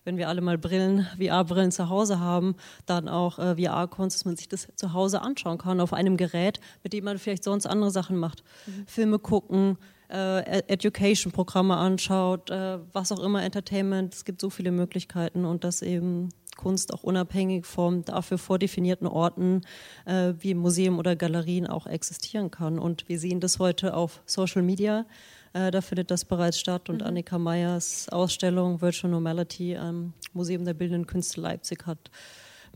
wenn 0.04 0.16
wir 0.16 0.28
alle 0.28 0.40
mal 0.40 0.56
Brillen, 0.56 1.06
VR-Brillen 1.18 1.70
zu 1.70 1.90
Hause 1.90 2.18
haben, 2.18 2.56
dann 2.86 3.10
auch 3.10 3.38
äh, 3.38 3.62
VR-Kunst, 3.62 4.16
dass 4.16 4.24
man 4.24 4.36
sich 4.36 4.48
das 4.48 4.68
zu 4.74 4.94
Hause 4.94 5.20
anschauen 5.20 5.58
kann 5.58 5.80
auf 5.80 5.92
einem 5.92 6.16
Gerät, 6.16 6.58
mit 6.82 6.94
dem 6.94 7.04
man 7.04 7.18
vielleicht 7.18 7.44
sonst 7.44 7.66
andere 7.66 7.90
Sachen 7.90 8.16
macht. 8.16 8.42
Mhm. 8.66 8.86
Filme 8.86 9.18
gucken, 9.18 9.76
äh, 10.10 10.62
Education-Programme 10.66 11.76
anschaut, 11.76 12.48
äh, 12.48 12.78
was 12.94 13.12
auch 13.12 13.22
immer, 13.22 13.42
Entertainment. 13.42 14.14
Es 14.14 14.24
gibt 14.24 14.40
so 14.40 14.48
viele 14.48 14.70
Möglichkeiten 14.70 15.44
und 15.44 15.64
das 15.64 15.82
eben 15.82 16.30
Kunst 16.58 16.92
auch 16.92 17.02
unabhängig 17.02 17.64
vom 17.64 18.04
dafür 18.04 18.36
vordefinierten 18.36 19.06
Orten 19.06 19.62
äh, 20.04 20.34
wie 20.38 20.52
Museum 20.52 20.98
oder 20.98 21.16
Galerien 21.16 21.66
auch 21.66 21.86
existieren 21.86 22.50
kann. 22.50 22.78
Und 22.78 23.08
wir 23.08 23.18
sehen 23.18 23.40
das 23.40 23.58
heute 23.58 23.94
auf 23.94 24.20
Social 24.26 24.60
Media. 24.60 25.06
Äh, 25.54 25.70
da 25.70 25.80
findet 25.80 26.10
das 26.10 26.26
bereits 26.26 26.60
statt. 26.60 26.90
Und 26.90 27.00
mhm. 27.00 27.06
Annika 27.06 27.38
Meyers 27.38 28.10
Ausstellung 28.10 28.82
Virtual 28.82 29.10
Normality 29.10 29.76
am 29.78 30.12
Museum 30.34 30.66
der 30.66 30.74
Bildenden 30.74 31.06
Künste 31.06 31.40
Leipzig 31.40 31.86
hat 31.86 32.10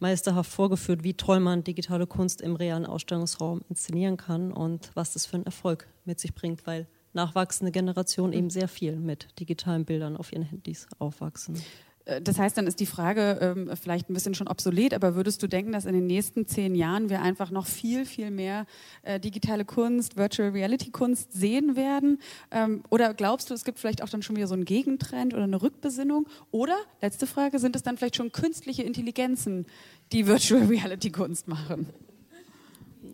meisterhaft 0.01 0.51
vorgeführt, 0.51 1.05
wie 1.05 1.15
toll 1.15 1.41
man 1.41 1.65
digitale 1.65 2.07
Kunst 2.07 2.41
im 2.41 2.57
realen 2.57 2.87
Ausstellungsraum 2.87 3.63
inszenieren 3.69 4.17
kann 4.17 4.53
und 4.53 4.91
was 4.95 5.13
das 5.13 5.27
für 5.27 5.37
einen 5.37 5.47
Erfolg 5.47 5.87
mit 6.05 6.19
sich 6.19 6.35
bringt, 6.35 6.67
weil 6.67 6.87
nachwachsende 7.13 7.73
Generationen 7.73 8.33
eben 8.33 8.51
sehr 8.51 8.69
viel 8.69 8.97
mit 8.97 9.29
digitalen 9.39 9.85
Bildern 9.85 10.17
auf 10.17 10.33
ihren 10.33 10.43
Handys 10.43 10.87
aufwachsen. 10.99 11.63
Äh, 12.05 12.21
das 12.21 12.39
heißt, 12.39 12.57
dann 12.57 12.67
ist 12.67 12.81
die 12.81 12.87
Frage 12.87 13.39
ähm, 13.41 13.71
vielleicht 13.77 14.11
ein 14.11 14.15
bisschen 14.15 14.35
schon 14.35 14.49
obsolet, 14.49 14.95
aber 14.95 15.15
würdest 15.15 15.43
du 15.43 15.47
denken, 15.47 15.73
dass 15.73 15.85
in 15.85 15.95
den 15.95 16.07
nächsten 16.07 16.47
zehn 16.47 16.75
Jahren 16.75 17.11
wir 17.11 17.23
einfach 17.23 17.51
noch 17.51 17.67
viel, 17.67 18.05
viel 18.05 18.31
mehr 18.31 18.67
äh, 19.03 19.21
digitale 19.21 19.65
Kunst, 19.65 20.17
Virtual 20.17 20.51
Reality 20.51 20.91
Kunst 20.91 21.33
sehen 21.33 21.77
werden? 21.77 22.19
Ähm, 22.51 22.83
oder 22.91 23.15
glaubst 23.15 23.51
du, 23.51 23.55
es 23.55 23.65
gibt 23.65 23.79
vielleicht 23.79 24.03
auch 24.03 24.09
dann 24.09 24.23
schon 24.23 24.37
wieder 24.37 24.47
so 24.47 24.55
einen 24.55 24.65
Gegentrend 24.65 25.35
oder 25.35 25.45
eine 25.45 25.61
Rückbesinnung? 25.63 26.27
Oder, 26.51 26.77
letzte 27.01 27.27
Frage, 27.27 27.59
sind 27.59 27.77
es 27.77 27.83
dann 27.83 27.97
vielleicht 27.97 28.17
schon 28.17 28.33
künstliche 28.33 28.83
Intelligenzen, 28.83 29.67
die 30.13 30.27
Virtual 30.27 30.65
Reality 30.67 31.11
Kunst 31.11 31.49
machen? 31.49 31.87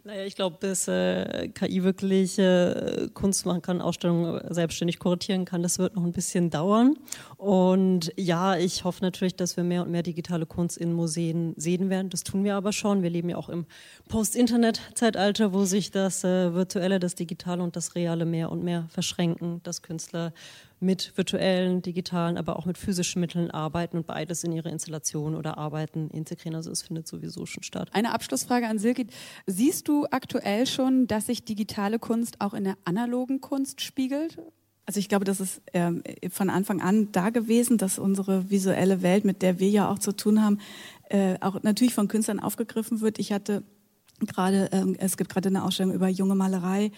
Naja, 0.09 0.25
ich 0.25 0.37
glaube, 0.37 0.57
bis 0.59 0.89
äh, 0.89 1.49
KI 1.49 1.85
wirklich 1.85 2.39
äh, 2.39 3.09
Kunst 3.13 3.45
machen 3.45 3.61
kann, 3.61 3.83
Ausstellungen 3.83 4.41
selbstständig 4.49 5.01
kuratieren 5.01 5.45
kann, 5.45 5.63
das 5.63 5.79
wird 5.79 5.97
noch 5.97 6.03
ein 6.03 6.13
bisschen 6.13 6.49
dauern. 6.49 6.97
Und 7.37 8.11
ja, 8.17 8.57
ich 8.57 8.85
hoffe 8.85 9.05
natürlich, 9.05 9.37
dass 9.37 9.59
wir 9.59 9.65
mehr 9.65 9.83
und 9.83 9.91
mehr 9.91 10.03
digitale 10.03 10.47
Kunst 10.47 10.79
in 10.79 10.95
Museen 10.95 11.53
sehen 11.59 11.91
werden. 11.91 12.09
Das 12.09 12.25
tun 12.25 12.43
wir 12.43 12.55
aber 12.55 12.73
schon. 12.73 13.03
Wir 13.03 13.11
leben 13.11 13.29
ja 13.29 13.37
auch 13.37 13.51
im 13.51 13.67
Post-Internet-Zeitalter, 14.09 15.53
wo 15.53 15.67
sich 15.67 15.91
das 15.91 16.25
äh, 16.25 16.55
Virtuelle, 16.55 17.01
das 17.01 17.15
Digitale 17.15 17.63
und 17.63 17.77
das 17.77 17.95
Reale 17.95 18.25
mehr 18.25 18.51
und 18.51 18.65
mehr 18.65 18.87
verschränken, 18.89 19.61
dass 19.63 19.83
Künstler 19.83 20.33
mit 20.81 21.13
virtuellen, 21.17 21.83
digitalen, 21.83 22.37
aber 22.39 22.57
auch 22.57 22.65
mit 22.65 22.79
physischen 22.79 23.21
Mitteln 23.21 23.51
arbeiten 23.51 23.99
und 23.99 24.07
beides 24.07 24.45
in 24.45 24.53
ihre 24.53 24.69
Installationen 24.69 25.37
oder 25.37 25.59
Arbeiten 25.59 26.09
integrieren. 26.11 26.55
Also 26.55 26.71
es 26.71 26.83
findet 26.83 27.09
sowieso 27.09 27.47
schon 27.47 27.63
statt. 27.63 27.89
Eine 27.93 28.13
Abschlussfrage 28.13 28.67
an 28.69 28.79
Silke. 28.79 29.07
Siehst 29.47 29.89
du 29.89 29.98
aktuell 30.07 30.67
schon, 30.67 31.07
dass 31.07 31.27
sich 31.27 31.45
digitale 31.45 31.99
Kunst 31.99 32.41
auch 32.41 32.55
in 32.55 32.65
der 32.65 32.77
analogen 32.85 33.41
Kunst 33.41 33.81
spiegelt? 33.81 34.39
Also 34.87 35.01
ich 35.01 35.09
glaube, 35.09 35.27
das 35.27 35.39
ist 35.41 35.61
ähm, 35.75 36.03
von 36.31 36.49
Anfang 36.49 36.81
an 36.81 37.13
da 37.13 37.29
gewesen, 37.29 37.77
dass 37.77 37.99
unsere 37.99 38.49
visuelle 38.51 39.03
Welt, 39.03 39.25
mit 39.25 39.43
der 39.43 39.59
wir 39.59 39.69
ja 39.69 39.91
auch 39.91 39.99
zu 39.99 40.13
tun 40.13 40.43
haben, 40.43 40.59
äh, 41.11 41.37
auch 41.41 41.63
natürlich 41.63 41.95
von 41.95 42.09
Künstlern 42.09 42.41
aufgegriffen 42.41 43.03
wird. 43.03 43.19
Ich 43.19 43.31
hatte 43.31 43.63
gerade, 44.21 44.71
ähm, 44.73 44.97
es 44.99 45.17
gibt 45.17 45.31
gerade 45.31 45.49
eine 45.49 45.65
Ausstellung 45.65 45.95
über 45.95 46.09
junge 46.09 46.35
Malerei, 46.35 46.91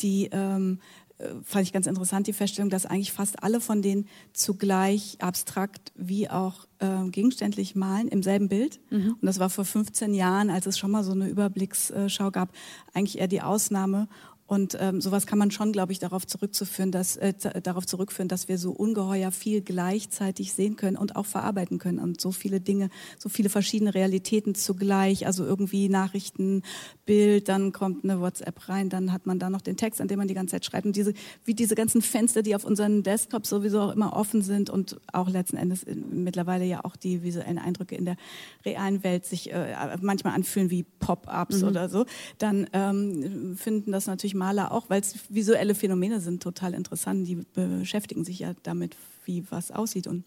die 0.00 0.28
ähm, 0.32 0.80
äh, 0.80 1.05
fand 1.42 1.66
ich 1.66 1.72
ganz 1.72 1.86
interessant, 1.86 2.26
die 2.26 2.32
Feststellung, 2.32 2.70
dass 2.70 2.84
eigentlich 2.84 3.12
fast 3.12 3.42
alle 3.42 3.60
von 3.60 3.80
denen 3.80 4.06
zugleich 4.32 5.16
abstrakt 5.20 5.92
wie 5.96 6.28
auch 6.28 6.66
äh, 6.78 7.08
gegenständlich 7.08 7.74
malen 7.74 8.08
im 8.08 8.22
selben 8.22 8.48
Bild. 8.48 8.80
Mhm. 8.90 9.16
Und 9.20 9.22
das 9.22 9.38
war 9.38 9.48
vor 9.48 9.64
15 9.64 10.12
Jahren, 10.12 10.50
als 10.50 10.66
es 10.66 10.78
schon 10.78 10.90
mal 10.90 11.04
so 11.04 11.12
eine 11.12 11.28
Überblicksschau 11.28 12.30
gab, 12.30 12.50
eigentlich 12.92 13.18
eher 13.18 13.28
die 13.28 13.42
Ausnahme. 13.42 14.08
Und 14.46 14.76
ähm, 14.80 15.00
sowas 15.00 15.26
kann 15.26 15.38
man 15.38 15.50
schon, 15.50 15.72
glaube 15.72 15.92
ich, 15.92 15.98
darauf 15.98 16.26
zurückzuführen, 16.26 16.92
dass 16.92 17.16
äh, 17.16 17.34
darauf 17.62 17.84
zurückführen, 17.84 18.28
dass 18.28 18.48
wir 18.48 18.58
so 18.58 18.70
ungeheuer 18.70 19.32
viel 19.32 19.60
gleichzeitig 19.60 20.52
sehen 20.52 20.76
können 20.76 20.96
und 20.96 21.16
auch 21.16 21.26
verarbeiten 21.26 21.78
können 21.78 21.98
und 21.98 22.20
so 22.20 22.30
viele 22.30 22.60
Dinge, 22.60 22.90
so 23.18 23.28
viele 23.28 23.48
verschiedene 23.48 23.94
Realitäten 23.94 24.54
zugleich. 24.54 25.26
Also 25.26 25.44
irgendwie 25.44 25.88
Nachrichten, 25.88 26.62
Bild, 27.06 27.48
dann 27.48 27.72
kommt 27.72 28.04
eine 28.04 28.20
WhatsApp 28.20 28.68
rein, 28.68 28.88
dann 28.88 29.12
hat 29.12 29.26
man 29.26 29.40
da 29.40 29.50
noch 29.50 29.62
den 29.62 29.76
Text, 29.76 30.00
an 30.00 30.06
dem 30.06 30.18
man 30.18 30.28
die 30.28 30.34
ganze 30.34 30.52
Zeit 30.52 30.64
schreibt 30.64 30.86
und 30.86 30.94
diese 30.94 31.12
wie 31.44 31.54
diese 31.54 31.74
ganzen 31.74 32.00
Fenster, 32.00 32.42
die 32.42 32.54
auf 32.54 32.64
unseren 32.64 33.02
Desktops 33.02 33.48
sowieso 33.48 33.80
auch 33.80 33.92
immer 33.92 34.14
offen 34.14 34.42
sind 34.42 34.70
und 34.70 34.96
auch 35.12 35.28
letzten 35.28 35.56
Endes 35.56 35.84
mittlerweile 36.10 36.64
ja 36.64 36.84
auch 36.84 36.94
die 36.94 37.24
visuellen 37.24 37.58
Eindrücke 37.58 37.96
in 37.96 38.04
der 38.04 38.16
realen 38.64 39.02
Welt 39.02 39.26
sich 39.26 39.52
äh, 39.52 39.96
manchmal 40.00 40.34
anfühlen 40.34 40.70
wie 40.70 40.84
Pop-ups 40.84 41.62
mhm. 41.62 41.68
oder 41.68 41.88
so, 41.88 42.06
dann 42.38 42.68
ähm, 42.72 43.56
finden 43.56 43.90
das 43.90 44.06
natürlich 44.06 44.35
Maler 44.36 44.72
auch, 44.72 44.88
weil 44.88 45.00
es 45.00 45.16
visuelle 45.28 45.74
Phänomene 45.74 46.20
sind, 46.20 46.42
total 46.42 46.74
interessant. 46.74 47.26
Die 47.26 47.44
beschäftigen 47.54 48.24
sich 48.24 48.40
ja 48.40 48.54
damit, 48.62 48.96
wie 49.24 49.44
was 49.50 49.70
aussieht 49.70 50.06
und 50.06 50.24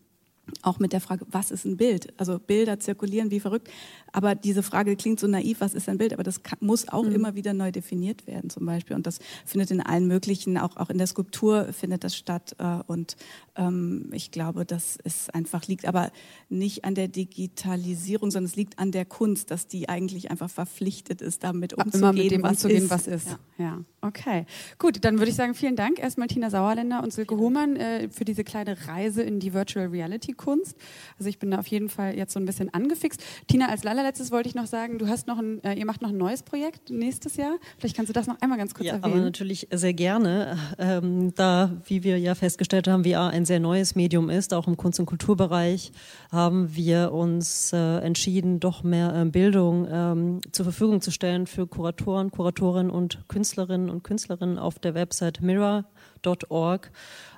auch 0.61 0.79
mit 0.79 0.93
der 0.93 1.01
Frage, 1.01 1.25
was 1.29 1.51
ist 1.51 1.65
ein 1.65 1.77
Bild? 1.77 2.13
Also 2.17 2.39
Bilder 2.39 2.79
zirkulieren 2.79 3.31
wie 3.31 3.39
verrückt, 3.39 3.69
aber 4.11 4.35
diese 4.35 4.63
Frage 4.63 4.95
klingt 4.95 5.19
so 5.19 5.27
naiv, 5.27 5.61
was 5.61 5.73
ist 5.73 5.89
ein 5.89 5.97
Bild? 5.97 6.13
Aber 6.13 6.23
das 6.23 6.43
kann, 6.43 6.57
muss 6.61 6.87
auch 6.87 7.03
mhm. 7.03 7.15
immer 7.15 7.35
wieder 7.35 7.53
neu 7.53 7.71
definiert 7.71 8.27
werden 8.27 8.49
zum 8.49 8.65
Beispiel 8.65 8.95
und 8.95 9.07
das 9.07 9.19
findet 9.45 9.71
in 9.71 9.81
allen 9.81 10.07
möglichen, 10.07 10.57
auch, 10.57 10.77
auch 10.77 10.89
in 10.89 10.97
der 10.97 11.07
Skulptur 11.07 11.71
findet 11.73 12.03
das 12.03 12.15
statt 12.15 12.55
äh, 12.59 12.79
und 12.87 13.15
ähm, 13.55 14.09
ich 14.11 14.31
glaube, 14.31 14.65
das 14.65 14.97
ist 15.03 15.33
einfach, 15.33 15.67
liegt 15.67 15.85
aber 15.85 16.11
nicht 16.49 16.85
an 16.85 16.95
der 16.95 17.07
Digitalisierung, 17.07 18.31
sondern 18.31 18.49
es 18.49 18.55
liegt 18.55 18.79
an 18.79 18.91
der 18.91 19.05
Kunst, 19.05 19.51
dass 19.51 19.67
die 19.67 19.89
eigentlich 19.89 20.31
einfach 20.31 20.49
verpflichtet 20.49 21.21
ist, 21.21 21.43
damit 21.43 21.73
umzugehen, 21.73 21.99
immer 22.01 22.13
mit 22.13 22.31
dem 22.31 22.43
was 22.43 22.51
umzugehen, 22.51 22.83
ist. 22.83 22.89
was 22.89 23.07
ist. 23.07 23.27
Ja. 23.27 23.37
ja. 23.57 23.85
Okay. 24.01 24.45
Gut, 24.77 25.03
dann 25.03 25.19
würde 25.19 25.29
ich 25.29 25.35
sagen, 25.35 25.53
vielen 25.53 25.75
Dank 25.75 25.99
erstmal 25.99 26.27
Tina 26.27 26.49
Sauerländer 26.49 27.03
und 27.03 27.13
Silke 27.13 27.37
Hohmann 27.37 27.75
äh, 27.75 28.09
für 28.09 28.25
diese 28.25 28.43
kleine 28.43 28.87
Reise 28.87 29.21
in 29.21 29.39
die 29.39 29.53
Virtual 29.53 29.87
Reality 29.87 30.33
Kunst. 30.33 30.75
Also 31.17 31.29
ich 31.29 31.39
bin 31.39 31.51
da 31.51 31.59
auf 31.59 31.67
jeden 31.67 31.89
Fall 31.89 32.15
jetzt 32.15 32.33
so 32.33 32.39
ein 32.39 32.45
bisschen 32.45 32.73
angefixt. 32.73 33.21
Tina, 33.47 33.67
als 33.67 33.85
allerletztes 33.85 34.31
wollte 34.31 34.49
ich 34.49 34.55
noch 34.55 34.67
sagen, 34.67 34.97
du 34.99 35.07
hast 35.07 35.27
noch 35.27 35.39
ein, 35.39 35.63
äh, 35.63 35.73
ihr 35.73 35.85
macht 35.85 36.01
noch 36.01 36.09
ein 36.09 36.17
neues 36.17 36.43
Projekt 36.43 36.89
nächstes 36.89 37.35
Jahr. 37.35 37.57
Vielleicht 37.77 37.95
kannst 37.95 38.09
du 38.09 38.13
das 38.13 38.27
noch 38.27 38.39
einmal 38.41 38.57
ganz 38.57 38.73
kurz 38.73 38.87
ja, 38.87 38.93
erwähnen. 38.93 39.13
aber 39.13 39.23
natürlich 39.23 39.67
sehr 39.71 39.93
gerne. 39.93 40.57
Ähm, 40.77 41.33
da, 41.35 41.71
wie 41.85 42.03
wir 42.03 42.19
ja 42.19 42.35
festgestellt 42.35 42.87
haben, 42.87 43.03
VR 43.03 43.29
ein 43.29 43.45
sehr 43.45 43.59
neues 43.59 43.95
Medium 43.95 44.29
ist, 44.29 44.53
auch 44.53 44.67
im 44.67 44.77
Kunst- 44.77 44.99
und 44.99 45.05
Kulturbereich, 45.05 45.91
haben 46.31 46.75
wir 46.75 47.11
uns 47.11 47.73
äh, 47.73 47.97
entschieden, 47.99 48.59
doch 48.59 48.83
mehr 48.83 49.13
äh, 49.15 49.25
Bildung 49.25 49.87
ähm, 49.91 50.41
zur 50.51 50.65
Verfügung 50.65 51.01
zu 51.01 51.11
stellen 51.11 51.47
für 51.47 51.67
Kuratoren, 51.67 52.31
Kuratorinnen 52.31 52.91
und 52.91 53.27
Künstlerinnen 53.27 53.88
und 53.89 54.03
Künstlerinnen 54.03 54.57
auf 54.57 54.79
der 54.79 54.93
Website 54.93 55.41
mirror.org 55.41 56.91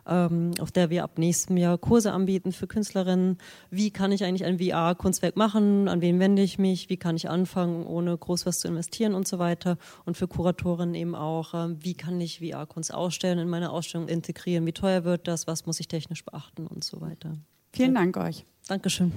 ähm, 0.07 0.51
auf 0.59 0.71
der 0.71 0.89
wir 0.89 1.03
ab 1.03 1.17
nächstem 1.17 1.57
Jahr 1.57 1.77
Kurse 1.77 2.11
anbieten 2.11 2.51
für 2.51 2.67
Künstlerinnen. 2.67 3.37
Wie 3.69 3.91
kann 3.91 4.11
ich 4.11 4.23
eigentlich 4.23 4.45
ein 4.45 4.59
VR-Kunstwerk 4.59 5.37
machen? 5.37 5.87
An 5.87 6.01
wen 6.01 6.19
wende 6.19 6.41
ich 6.41 6.57
mich? 6.59 6.89
Wie 6.89 6.97
kann 6.97 7.15
ich 7.15 7.29
anfangen, 7.29 7.85
ohne 7.85 8.17
groß 8.17 8.45
was 8.45 8.59
zu 8.59 8.67
investieren 8.67 9.13
und 9.13 9.27
so 9.27 9.39
weiter? 9.39 9.77
Und 10.05 10.17
für 10.17 10.27
Kuratorinnen 10.27 10.95
eben 10.95 11.15
auch, 11.15 11.53
äh, 11.53 11.75
wie 11.79 11.93
kann 11.93 12.19
ich 12.19 12.39
VR-Kunst 12.39 12.93
ausstellen, 12.93 13.39
in 13.39 13.49
meine 13.49 13.71
Ausstellung 13.71 14.07
integrieren? 14.07 14.65
Wie 14.65 14.73
teuer 14.73 15.03
wird 15.03 15.27
das? 15.27 15.47
Was 15.47 15.65
muss 15.65 15.79
ich 15.79 15.87
technisch 15.87 16.25
beachten 16.25 16.67
und 16.67 16.83
so 16.83 17.01
weiter? 17.01 17.37
Vielen 17.73 17.95
Dank 17.95 18.17
euch. 18.17 18.45
Dankeschön. 18.67 19.11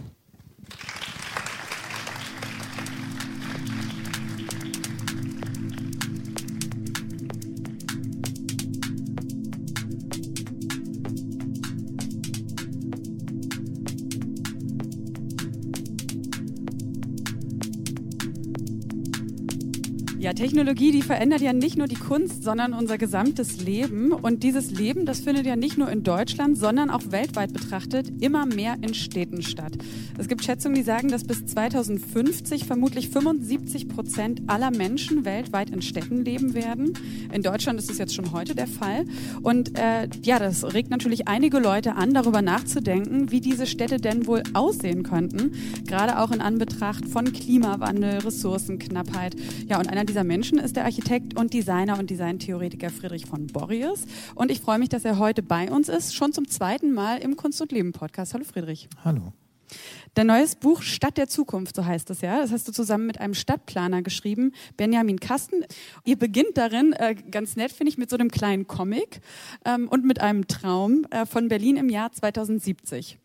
Ja, 20.24 20.32
Technologie, 20.32 20.90
die 20.90 21.02
verändert 21.02 21.42
ja 21.42 21.52
nicht 21.52 21.76
nur 21.76 21.86
die 21.86 21.96
Kunst, 21.96 22.44
sondern 22.44 22.72
unser 22.72 22.96
gesamtes 22.96 23.60
Leben. 23.60 24.10
Und 24.10 24.42
dieses 24.42 24.70
Leben, 24.70 25.04
das 25.04 25.20
findet 25.20 25.44
ja 25.44 25.54
nicht 25.54 25.76
nur 25.76 25.90
in 25.90 26.02
Deutschland, 26.02 26.56
sondern 26.56 26.88
auch 26.88 27.02
weltweit 27.10 27.52
betrachtet 27.52 28.10
immer 28.22 28.46
mehr 28.46 28.76
in 28.80 28.94
Städten 28.94 29.42
statt. 29.42 29.74
Es 30.16 30.26
gibt 30.26 30.42
Schätzungen, 30.42 30.76
die 30.76 30.82
sagen, 30.82 31.08
dass 31.08 31.24
bis 31.24 31.44
2050 31.44 32.64
vermutlich 32.64 33.10
75 33.10 33.86
Prozent 33.90 34.40
aller 34.46 34.70
Menschen 34.70 35.26
weltweit 35.26 35.68
in 35.68 35.82
Städten 35.82 36.24
leben 36.24 36.54
werden. 36.54 36.94
In 37.30 37.42
Deutschland 37.42 37.78
ist 37.78 37.90
es 37.90 37.98
jetzt 37.98 38.14
schon 38.14 38.32
heute 38.32 38.54
der 38.54 38.66
Fall. 38.66 39.04
Und 39.42 39.78
äh, 39.78 40.08
ja, 40.22 40.38
das 40.38 40.72
regt 40.72 40.88
natürlich 40.88 41.28
einige 41.28 41.58
Leute 41.58 41.96
an, 41.96 42.14
darüber 42.14 42.40
nachzudenken, 42.40 43.30
wie 43.30 43.42
diese 43.42 43.66
Städte 43.66 43.98
denn 43.98 44.26
wohl 44.26 44.42
aussehen 44.54 45.02
könnten. 45.02 45.52
Gerade 45.86 46.18
auch 46.18 46.30
in 46.30 46.40
Anbetracht 46.40 47.06
von 47.06 47.30
Klimawandel, 47.30 48.20
Ressourcenknappheit. 48.20 49.36
Ja, 49.68 49.78
und 49.78 49.90
einer 49.90 50.04
dieser 50.04 50.13
Menschen 50.22 50.58
ist 50.58 50.76
der 50.76 50.84
Architekt 50.84 51.36
und 51.36 51.52
Designer 51.52 51.98
und 51.98 52.10
Designtheoretiker 52.10 52.90
Friedrich 52.90 53.26
von 53.26 53.48
Borries. 53.48 54.06
Und 54.36 54.52
ich 54.52 54.60
freue 54.60 54.78
mich, 54.78 54.90
dass 54.90 55.04
er 55.04 55.18
heute 55.18 55.42
bei 55.42 55.70
uns 55.70 55.88
ist, 55.88 56.14
schon 56.14 56.32
zum 56.32 56.46
zweiten 56.46 56.92
Mal 56.92 57.18
im 57.18 57.36
Kunst 57.36 57.60
und 57.60 57.72
Leben 57.72 57.92
Podcast. 57.92 58.34
Hallo 58.34 58.44
Friedrich. 58.44 58.88
Hallo. 59.04 59.32
Dein 60.14 60.28
neues 60.28 60.54
Buch 60.54 60.82
Stadt 60.82 61.16
der 61.16 61.28
Zukunft, 61.28 61.74
so 61.74 61.84
heißt 61.84 62.08
es 62.10 62.20
ja. 62.20 62.40
Das 62.40 62.52
hast 62.52 62.68
du 62.68 62.72
zusammen 62.72 63.06
mit 63.06 63.20
einem 63.20 63.34
Stadtplaner 63.34 64.02
geschrieben, 64.02 64.52
Benjamin 64.76 65.18
Kasten. 65.18 65.64
Ihr 66.04 66.16
beginnt 66.16 66.56
darin, 66.56 66.92
äh, 66.92 67.14
ganz 67.14 67.56
nett 67.56 67.72
finde 67.72 67.90
ich, 67.90 67.98
mit 67.98 68.10
so 68.10 68.16
einem 68.16 68.30
kleinen 68.30 68.68
Comic 68.68 69.20
ähm, 69.64 69.88
und 69.88 70.04
mit 70.04 70.20
einem 70.20 70.46
Traum 70.46 71.06
äh, 71.10 71.26
von 71.26 71.48
Berlin 71.48 71.76
im 71.76 71.88
Jahr 71.88 72.12
2070. 72.12 73.18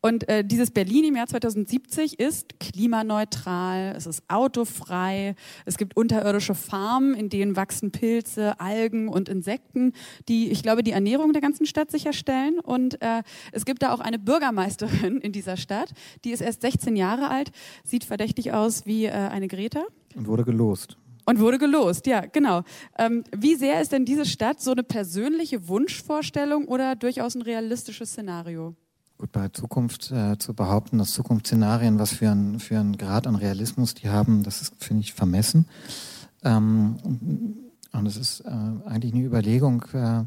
Und 0.00 0.28
äh, 0.28 0.44
dieses 0.44 0.70
Berlin 0.70 1.04
im 1.04 1.16
Jahr 1.16 1.26
2070 1.26 2.20
ist 2.20 2.60
klimaneutral, 2.60 3.94
es 3.96 4.06
ist 4.06 4.22
autofrei, 4.28 5.34
es 5.64 5.76
gibt 5.76 5.96
unterirdische 5.96 6.54
Farmen, 6.54 7.14
in 7.14 7.28
denen 7.30 7.56
wachsen 7.56 7.90
Pilze, 7.90 8.60
Algen 8.60 9.08
und 9.08 9.28
Insekten, 9.28 9.92
die, 10.28 10.50
ich 10.50 10.62
glaube, 10.62 10.84
die 10.84 10.92
Ernährung 10.92 11.32
der 11.32 11.42
ganzen 11.42 11.66
Stadt 11.66 11.90
sicherstellen. 11.90 12.60
Und 12.60 13.02
äh, 13.02 13.24
es 13.50 13.64
gibt 13.64 13.82
da 13.82 13.92
auch 13.92 13.98
eine 13.98 14.20
Bürgermeisterin 14.20 15.18
in 15.18 15.32
dieser 15.32 15.56
Stadt, 15.56 15.92
die 16.24 16.30
ist 16.30 16.42
erst 16.42 16.62
16 16.62 16.94
Jahre 16.94 17.28
alt, 17.28 17.50
sieht 17.82 18.04
verdächtig 18.04 18.52
aus 18.52 18.86
wie 18.86 19.06
äh, 19.06 19.10
eine 19.10 19.48
Greta. 19.48 19.84
Und 20.14 20.28
wurde 20.28 20.44
gelost. 20.44 20.96
Und 21.26 21.40
wurde 21.40 21.58
gelost, 21.58 22.06
ja, 22.06 22.20
genau. 22.20 22.62
Ähm, 22.98 23.24
wie 23.36 23.56
sehr 23.56 23.82
ist 23.82 23.90
denn 23.90 24.04
diese 24.04 24.24
Stadt 24.24 24.60
so 24.60 24.70
eine 24.70 24.84
persönliche 24.84 25.66
Wunschvorstellung 25.66 26.66
oder 26.68 26.94
durchaus 26.94 27.34
ein 27.34 27.42
realistisches 27.42 28.12
Szenario? 28.12 28.76
Gut, 29.18 29.32
bei 29.32 29.48
Zukunft 29.48 30.12
äh, 30.12 30.38
zu 30.38 30.54
behaupten, 30.54 30.98
dass 30.98 31.12
Zukunftsszenarien 31.12 31.98
was 31.98 32.12
für 32.12 32.30
einen 32.30 32.60
für 32.60 32.80
Grad 32.96 33.26
an 33.26 33.34
Realismus 33.34 33.94
die 33.94 34.08
haben, 34.08 34.44
das 34.44 34.62
ist, 34.62 34.74
finde 34.78 35.00
ich, 35.00 35.12
vermessen. 35.12 35.66
Ähm, 36.44 37.58
und 37.92 38.06
es 38.06 38.16
ist 38.16 38.42
äh, 38.42 38.50
eigentlich 38.86 39.12
eine 39.12 39.24
Überlegung 39.24 39.84
äh, 39.92 40.22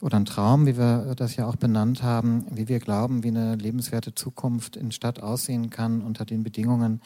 oder 0.00 0.16
ein 0.18 0.24
Traum, 0.24 0.66
wie 0.66 0.78
wir 0.78 1.16
das 1.16 1.34
ja 1.34 1.48
auch 1.48 1.56
benannt 1.56 2.04
haben, 2.04 2.46
wie 2.48 2.68
wir 2.68 2.78
glauben, 2.78 3.24
wie 3.24 3.28
eine 3.28 3.56
lebenswerte 3.56 4.14
Zukunft 4.14 4.76
in 4.76 4.92
Stadt 4.92 5.20
aussehen 5.20 5.70
kann 5.70 6.00
unter 6.00 6.24
den 6.24 6.44
Bedingungen, 6.44 7.00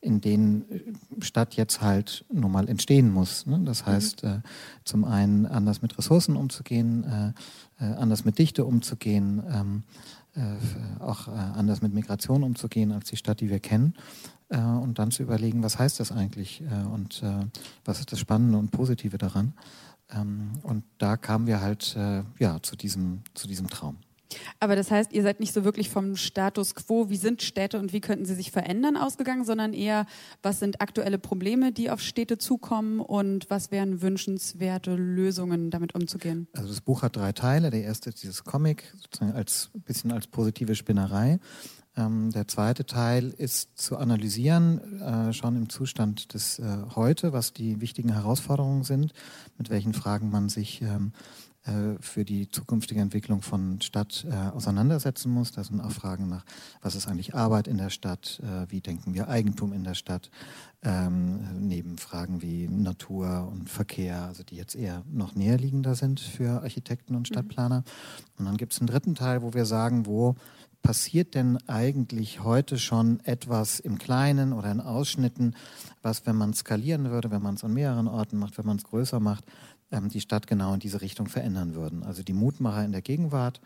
in 0.00 0.20
denen 0.20 0.70
äh, 0.70 1.24
Stadt 1.24 1.54
jetzt 1.54 1.80
halt 1.80 2.24
nun 2.32 2.52
mal 2.52 2.68
entstehen 2.68 3.12
muss. 3.12 3.44
Ne? 3.44 3.60
Das 3.64 3.86
mhm. 3.86 3.90
heißt, 3.90 4.22
äh, 4.22 4.38
zum 4.84 5.04
einen 5.04 5.46
anders 5.46 5.82
mit 5.82 5.98
Ressourcen 5.98 6.36
umzugehen, 6.36 7.34
äh, 7.80 7.84
äh, 7.84 7.94
anders 7.94 8.24
mit 8.24 8.38
Dichte 8.38 8.64
umzugehen, 8.64 9.42
ähm, 9.50 9.82
äh, 9.82 10.19
auch 11.00 11.28
äh, 11.28 11.30
anders 11.30 11.82
mit 11.82 11.92
Migration 11.92 12.42
umzugehen 12.42 12.92
als 12.92 13.08
die 13.10 13.16
Stadt, 13.16 13.40
die 13.40 13.50
wir 13.50 13.60
kennen. 13.60 13.94
Äh, 14.48 14.60
und 14.60 14.98
dann 14.98 15.10
zu 15.10 15.22
überlegen, 15.22 15.62
was 15.62 15.78
heißt 15.78 16.00
das 16.00 16.12
eigentlich 16.12 16.62
und 16.92 17.22
was 17.84 18.00
ist 18.00 18.12
das 18.12 18.20
Spannende 18.20 18.58
und 18.58 18.70
Positive 18.70 19.18
daran. 19.18 19.54
Ähm, 20.10 20.52
und 20.62 20.84
da 20.98 21.16
kamen 21.16 21.46
wir 21.46 21.60
halt 21.60 21.96
ja, 22.38 22.60
zu, 22.62 22.76
diesem, 22.76 23.22
zu 23.34 23.48
diesem 23.48 23.68
Traum. 23.68 23.96
Aber 24.58 24.76
das 24.76 24.90
heißt, 24.90 25.12
ihr 25.12 25.22
seid 25.22 25.40
nicht 25.40 25.52
so 25.52 25.64
wirklich 25.64 25.90
vom 25.90 26.16
Status 26.16 26.74
quo, 26.74 27.10
wie 27.10 27.16
sind 27.16 27.42
Städte 27.42 27.78
und 27.78 27.92
wie 27.92 28.00
könnten 28.00 28.24
sie 28.24 28.34
sich 28.34 28.50
verändern, 28.50 28.96
ausgegangen, 28.96 29.44
sondern 29.44 29.72
eher, 29.72 30.06
was 30.42 30.60
sind 30.60 30.80
aktuelle 30.80 31.18
Probleme, 31.18 31.72
die 31.72 31.90
auf 31.90 32.00
Städte 32.00 32.38
zukommen 32.38 33.00
und 33.00 33.48
was 33.50 33.70
wären 33.70 34.02
wünschenswerte 34.02 34.94
Lösungen, 34.94 35.70
damit 35.70 35.94
umzugehen? 35.94 36.48
Also 36.52 36.68
das 36.68 36.80
Buch 36.80 37.02
hat 37.02 37.16
drei 37.16 37.32
Teile. 37.32 37.70
Der 37.70 37.82
erste 37.82 38.10
ist 38.10 38.22
dieses 38.22 38.44
Comic, 38.44 38.92
sozusagen 38.96 39.32
als 39.32 39.70
bisschen 39.74 40.12
als 40.12 40.26
positive 40.26 40.74
Spinnerei. 40.74 41.38
Ähm, 41.96 42.30
der 42.30 42.46
zweite 42.46 42.86
Teil 42.86 43.30
ist 43.30 43.76
zu 43.76 43.96
analysieren, 43.96 45.00
äh, 45.00 45.32
schon 45.32 45.56
im 45.56 45.68
Zustand 45.68 46.34
des 46.34 46.58
äh, 46.58 46.64
heute, 46.94 47.32
was 47.32 47.52
die 47.52 47.80
wichtigen 47.80 48.12
Herausforderungen 48.12 48.84
sind, 48.84 49.12
mit 49.58 49.70
welchen 49.70 49.92
Fragen 49.92 50.30
man 50.30 50.48
sich 50.48 50.82
ähm, 50.82 51.12
äh, 51.12 51.49
für 52.00 52.24
die 52.24 52.48
zukünftige 52.48 53.00
Entwicklung 53.00 53.42
von 53.42 53.80
Stadt 53.82 54.26
äh, 54.28 54.34
auseinandersetzen 54.34 55.30
muss. 55.30 55.52
Da 55.52 55.62
sind 55.62 55.80
auch 55.80 55.90
Fragen 55.90 56.28
nach, 56.28 56.44
was 56.80 56.94
ist 56.94 57.06
eigentlich 57.06 57.34
Arbeit 57.34 57.68
in 57.68 57.76
der 57.76 57.90
Stadt, 57.90 58.40
äh, 58.42 58.70
wie 58.70 58.80
denken 58.80 59.12
wir 59.12 59.28
Eigentum 59.28 59.72
in 59.72 59.84
der 59.84 59.94
Stadt, 59.94 60.30
ähm, 60.82 61.40
neben 61.68 61.98
Fragen 61.98 62.40
wie 62.40 62.66
Natur 62.66 63.48
und 63.52 63.68
Verkehr, 63.68 64.22
also 64.24 64.42
die 64.42 64.56
jetzt 64.56 64.74
eher 64.74 65.04
noch 65.10 65.34
näherliegender 65.34 65.94
sind 65.94 66.20
für 66.20 66.62
Architekten 66.62 67.14
und 67.14 67.28
mhm. 67.28 67.34
Stadtplaner. 67.34 67.84
Und 68.38 68.46
dann 68.46 68.56
gibt 68.56 68.72
es 68.72 68.80
einen 68.80 68.88
dritten 68.88 69.14
Teil, 69.14 69.42
wo 69.42 69.52
wir 69.52 69.66
sagen, 69.66 70.06
wo 70.06 70.36
passiert 70.82 71.34
denn 71.34 71.58
eigentlich 71.68 72.42
heute 72.42 72.78
schon 72.78 73.20
etwas 73.24 73.80
im 73.80 73.98
Kleinen 73.98 74.54
oder 74.54 74.70
in 74.70 74.80
Ausschnitten, 74.80 75.54
was, 76.02 76.24
wenn 76.24 76.36
man 76.36 76.54
skalieren 76.54 77.10
würde, 77.10 77.30
wenn 77.30 77.42
man 77.42 77.56
es 77.56 77.64
an 77.64 77.74
mehreren 77.74 78.08
Orten 78.08 78.38
macht, 78.38 78.56
wenn 78.56 78.66
man 78.66 78.78
es 78.78 78.84
größer 78.84 79.20
macht, 79.20 79.44
die 79.90 80.20
Stadt 80.20 80.46
genau 80.46 80.74
in 80.74 80.80
diese 80.80 81.00
Richtung 81.00 81.26
verändern 81.26 81.74
würden. 81.74 82.02
Also 82.02 82.22
die 82.22 82.32
Mutmacher 82.32 82.84
in 82.84 82.92
der 82.92 83.02
Gegenwart, 83.02 83.60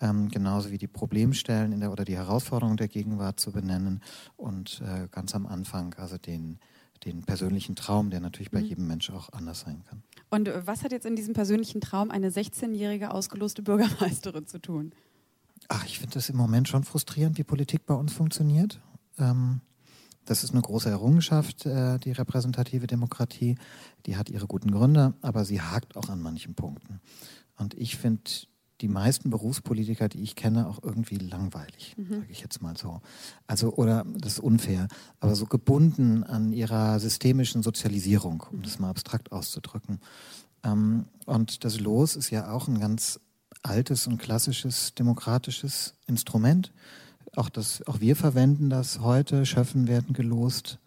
ähm, 0.00 0.28
genauso 0.28 0.70
wie 0.70 0.78
die 0.78 0.86
Problemstellen 0.86 1.72
in 1.72 1.80
der, 1.80 1.92
oder 1.92 2.04
die 2.04 2.16
Herausforderungen 2.16 2.76
der 2.76 2.88
Gegenwart 2.88 3.40
zu 3.40 3.52
benennen 3.52 4.02
und 4.36 4.82
äh, 4.84 5.08
ganz 5.10 5.34
am 5.34 5.46
Anfang, 5.46 5.94
also 5.94 6.18
den, 6.18 6.58
den 7.04 7.22
persönlichen 7.22 7.76
Traum, 7.76 8.10
der 8.10 8.20
natürlich 8.20 8.50
bei 8.50 8.60
mhm. 8.60 8.66
jedem 8.66 8.86
Mensch 8.86 9.10
auch 9.10 9.32
anders 9.32 9.60
sein 9.60 9.82
kann. 9.88 10.02
Und 10.30 10.48
äh, 10.48 10.66
was 10.66 10.82
hat 10.82 10.92
jetzt 10.92 11.06
in 11.06 11.16
diesem 11.16 11.34
persönlichen 11.34 11.80
Traum 11.80 12.10
eine 12.10 12.30
16-jährige 12.30 13.12
ausgeloste 13.12 13.62
Bürgermeisterin 13.62 14.46
zu 14.46 14.60
tun? 14.60 14.92
Ach, 15.68 15.84
ich 15.84 15.98
finde 15.98 16.14
das 16.14 16.28
im 16.28 16.36
Moment 16.36 16.68
schon 16.68 16.84
frustrierend, 16.84 17.38
wie 17.38 17.44
Politik 17.44 17.84
bei 17.84 17.94
uns 17.94 18.12
funktioniert. 18.12 18.80
Ähm, 19.18 19.60
das 20.28 20.44
ist 20.44 20.52
eine 20.52 20.60
große 20.60 20.90
Errungenschaft, 20.90 21.64
äh, 21.64 21.98
die 21.98 22.12
repräsentative 22.12 22.86
Demokratie. 22.86 23.56
Die 24.06 24.16
hat 24.16 24.28
ihre 24.28 24.46
guten 24.46 24.70
Gründe, 24.70 25.14
aber 25.22 25.44
sie 25.44 25.62
hakt 25.62 25.96
auch 25.96 26.10
an 26.10 26.20
manchen 26.20 26.54
Punkten. 26.54 27.00
Und 27.56 27.74
ich 27.74 27.96
finde 27.96 28.22
die 28.80 28.88
meisten 28.88 29.30
Berufspolitiker, 29.30 30.08
die 30.08 30.22
ich 30.22 30.36
kenne, 30.36 30.68
auch 30.68 30.82
irgendwie 30.82 31.16
langweilig, 31.16 31.96
mhm. 31.96 32.20
sage 32.20 32.26
ich 32.28 32.40
jetzt 32.40 32.62
mal 32.62 32.76
so. 32.76 33.00
Also, 33.46 33.72
oder 33.74 34.04
das 34.16 34.34
ist 34.34 34.40
unfair, 34.40 34.88
aber 35.18 35.34
so 35.34 35.46
gebunden 35.46 36.22
an 36.22 36.52
ihrer 36.52 37.00
systemischen 37.00 37.62
Sozialisierung, 37.62 38.44
um 38.52 38.62
das 38.62 38.78
mal 38.78 38.90
abstrakt 38.90 39.32
auszudrücken. 39.32 39.98
Ähm, 40.62 41.06
und 41.24 41.64
das 41.64 41.80
Los 41.80 42.16
ist 42.16 42.30
ja 42.30 42.52
auch 42.52 42.68
ein 42.68 42.78
ganz 42.78 43.18
altes 43.62 44.06
und 44.06 44.18
klassisches 44.18 44.94
demokratisches 44.94 45.94
Instrument 46.06 46.72
auch, 47.36 47.48
das, 47.48 47.86
auch 47.86 48.00
wir 48.00 48.16
verwenden 48.16 48.70
das 48.70 49.00
heute. 49.00 49.46
Schöffen 49.46 49.88
werden 49.88 50.12
gelost 50.12 50.78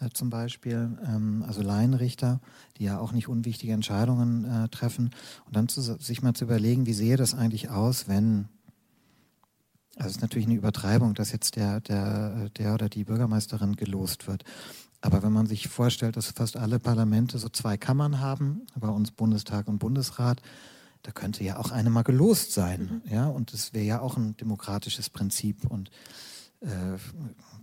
äh, 0.00 0.10
zum 0.10 0.30
Beispiel, 0.30 0.98
ähm, 1.06 1.44
also 1.46 1.62
Laienrichter, 1.62 2.40
die 2.76 2.84
ja 2.84 2.98
auch 2.98 3.12
nicht 3.12 3.28
unwichtige 3.28 3.72
Entscheidungen 3.72 4.44
äh, 4.44 4.68
treffen. 4.68 5.10
Und 5.46 5.56
dann 5.56 5.68
zu, 5.68 5.80
sich 5.80 6.22
mal 6.22 6.34
zu 6.34 6.44
überlegen, 6.44 6.86
wie 6.86 6.92
sehe 6.92 7.16
das 7.16 7.34
eigentlich 7.34 7.70
aus, 7.70 8.08
wenn, 8.08 8.48
also 9.96 10.08
es 10.08 10.16
ist 10.16 10.22
natürlich 10.22 10.46
eine 10.46 10.56
Übertreibung, 10.56 11.14
dass 11.14 11.32
jetzt 11.32 11.56
der, 11.56 11.80
der, 11.80 12.50
der 12.50 12.74
oder 12.74 12.88
die 12.88 13.04
Bürgermeisterin 13.04 13.76
gelost 13.76 14.26
wird. 14.26 14.44
Aber 15.00 15.22
wenn 15.22 15.32
man 15.32 15.46
sich 15.46 15.68
vorstellt, 15.68 16.16
dass 16.16 16.30
fast 16.30 16.56
alle 16.56 16.78
Parlamente 16.78 17.38
so 17.38 17.48
zwei 17.48 17.76
Kammern 17.76 18.20
haben, 18.20 18.62
bei 18.74 18.88
uns 18.88 19.12
Bundestag 19.12 19.68
und 19.68 19.78
Bundesrat, 19.78 20.42
da 21.06 21.12
könnte 21.12 21.44
ja 21.44 21.58
auch 21.58 21.70
eine 21.70 21.88
mal 21.88 22.02
gelost 22.02 22.52
sein. 22.52 23.02
Mhm. 23.04 23.12
Ja, 23.12 23.28
und 23.28 23.52
das 23.52 23.72
wäre 23.72 23.84
ja 23.84 24.00
auch 24.00 24.16
ein 24.16 24.36
demokratisches 24.36 25.08
Prinzip. 25.08 25.64
Und 25.64 25.90
äh, 26.60 26.98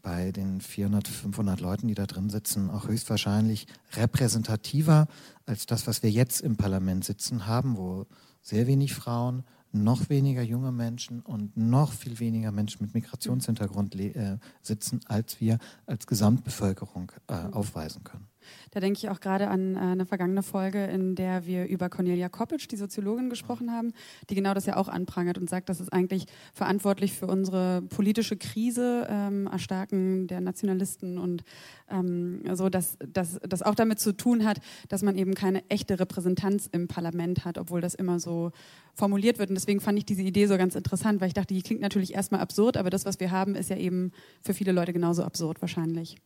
bei 0.02 0.32
den 0.32 0.62
400, 0.62 1.10
500 1.10 1.60
Leuten, 1.60 1.90
die 1.90 1.94
da 1.94 2.06
drin 2.06 2.30
sitzen, 2.30 2.70
auch 2.70 2.88
höchstwahrscheinlich 2.88 3.68
repräsentativer 3.98 5.08
als 5.46 5.66
das, 5.66 5.88
was 5.88 6.04
wir 6.04 6.10
jetzt 6.10 6.40
im 6.40 6.56
Parlament 6.56 7.04
sitzen 7.04 7.46
haben, 7.46 7.76
wo 7.76 8.06
sehr 8.42 8.66
wenig 8.66 8.94
Frauen, 8.94 9.44
noch 9.74 10.08
weniger 10.08 10.44
junge 10.44 10.72
Menschen 10.72 11.20
und 11.20 11.58
noch 11.58 11.92
viel 11.92 12.20
weniger 12.20 12.54
Menschen 12.54 12.84
mit 12.84 12.94
Migrationshintergrund 12.94 13.96
äh, 13.96 14.38
sitzen, 14.62 15.02
als 15.06 15.42
wir 15.42 15.58
als 15.86 16.08
Gesamtbevölkerung 16.08 17.12
äh, 17.28 17.34
aufweisen 17.52 18.06
können. 18.06 18.28
Da 18.72 18.80
denke 18.80 18.98
ich 18.98 19.10
auch 19.10 19.20
gerade 19.20 19.48
an 19.48 19.76
äh, 19.76 19.80
eine 19.80 20.06
vergangene 20.06 20.44
Folge, 20.44 20.86
in 20.86 21.16
der 21.16 21.46
wir 21.46 21.68
über 21.68 21.90
Cornelia 21.90 22.30
Koppitsch, 22.30 22.68
die 22.70 22.78
Soziologin, 22.78 23.30
gesprochen 23.30 23.72
haben, 23.72 23.94
die 24.30 24.36
genau 24.36 24.54
das 24.54 24.66
ja 24.66 24.78
auch 24.78 24.88
anprangert 24.88 25.38
und 25.38 25.50
sagt, 25.50 25.70
das 25.70 25.80
ist 25.80 25.92
eigentlich 25.92 26.26
verantwortlich 26.54 27.14
für 27.14 27.28
unsere 27.28 27.82
politische 27.84 28.38
Krise, 28.38 29.08
ähm, 29.10 29.48
Erstarken 29.48 30.28
der 30.28 30.42
Nationalisten 30.42 31.18
und 31.18 31.44
ähm, 31.90 32.42
so, 32.54 32.70
dass 32.70 32.98
das 33.08 33.62
auch 33.62 33.76
damit 33.76 34.00
zu 34.00 34.16
tun 34.16 34.46
hat, 34.46 34.60
dass 34.90 35.02
man 35.02 35.18
eben 35.18 35.34
keine 35.34 35.68
echte 35.70 36.00
Repräsentanz 36.00 36.68
im 36.72 36.88
Parlament 36.88 37.46
hat, 37.46 37.58
obwohl 37.58 37.82
das 37.82 37.96
immer 37.96 38.20
so 38.20 38.52
formuliert 38.96 39.40
wird. 39.40 39.50
Und 39.50 39.56
deswegen 39.56 39.80
fand 39.80 39.98
ich 39.98 40.06
diese 40.06 40.22
Idee 40.22 40.46
so 40.46 40.58
ganz 40.58 40.76
interessant, 40.76 41.20
weil 41.20 41.28
ich 41.28 41.34
dachte, 41.34 41.54
die 41.54 41.62
klingt 41.62 41.82
natürlich 41.82 42.14
erstmal 42.14 42.42
absurd, 42.42 42.78
aber 42.78 42.90
das, 42.90 43.06
was 43.06 43.20
wir 43.20 43.32
haben, 43.32 43.56
ist 43.56 43.70
ja 43.70 43.78
eben 43.78 44.12
für 44.42 44.54
viele 44.54 44.72
Leute 44.72 44.94
genauso 44.94 45.24
absurd 45.24 45.62
wahrscheinlich. 45.62 46.18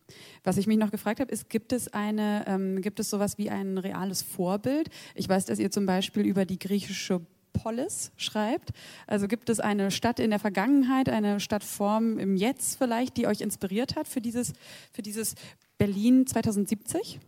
Was 0.44 0.58
ich 0.58 0.68
mich 0.68 0.78
noch 0.78 0.92
gefragt 0.92 1.20
habe, 1.20 1.32
ist, 1.32 1.50
gibt 1.50 1.72
es 1.72 1.94
eine, 2.08 2.46
ähm, 2.48 2.82
gibt 2.82 3.00
es 3.00 3.10
sowas 3.10 3.38
wie 3.38 3.50
ein 3.50 3.78
reales 3.78 4.22
Vorbild? 4.22 4.90
Ich 5.16 5.28
weiß, 5.28 5.46
dass 5.46 5.60
ihr 5.60 5.72
zum 5.72 5.86
Beispiel 5.86 6.26
über 6.26 6.46
die 6.46 6.60
griechische 6.60 7.22
Polis 7.54 8.12
schreibt. 8.18 8.72
Also 9.08 9.28
gibt 9.28 9.50
es 9.50 9.60
eine 9.60 9.92
Stadt 9.92 10.20
in 10.20 10.30
der 10.30 10.40
Vergangenheit, 10.40 11.10
eine 11.10 11.40
Stadtform 11.40 12.20
im 12.20 12.36
Jetzt 12.36 12.78
vielleicht, 12.78 13.18
die 13.18 13.28
euch 13.28 13.42
inspiriert 13.42 13.96
hat 13.96 14.08
für 14.08 14.22
dieses, 14.22 14.54
für 14.94 15.02
dieses 15.02 15.36
Berlin 15.78 16.26
2070? 16.26 17.20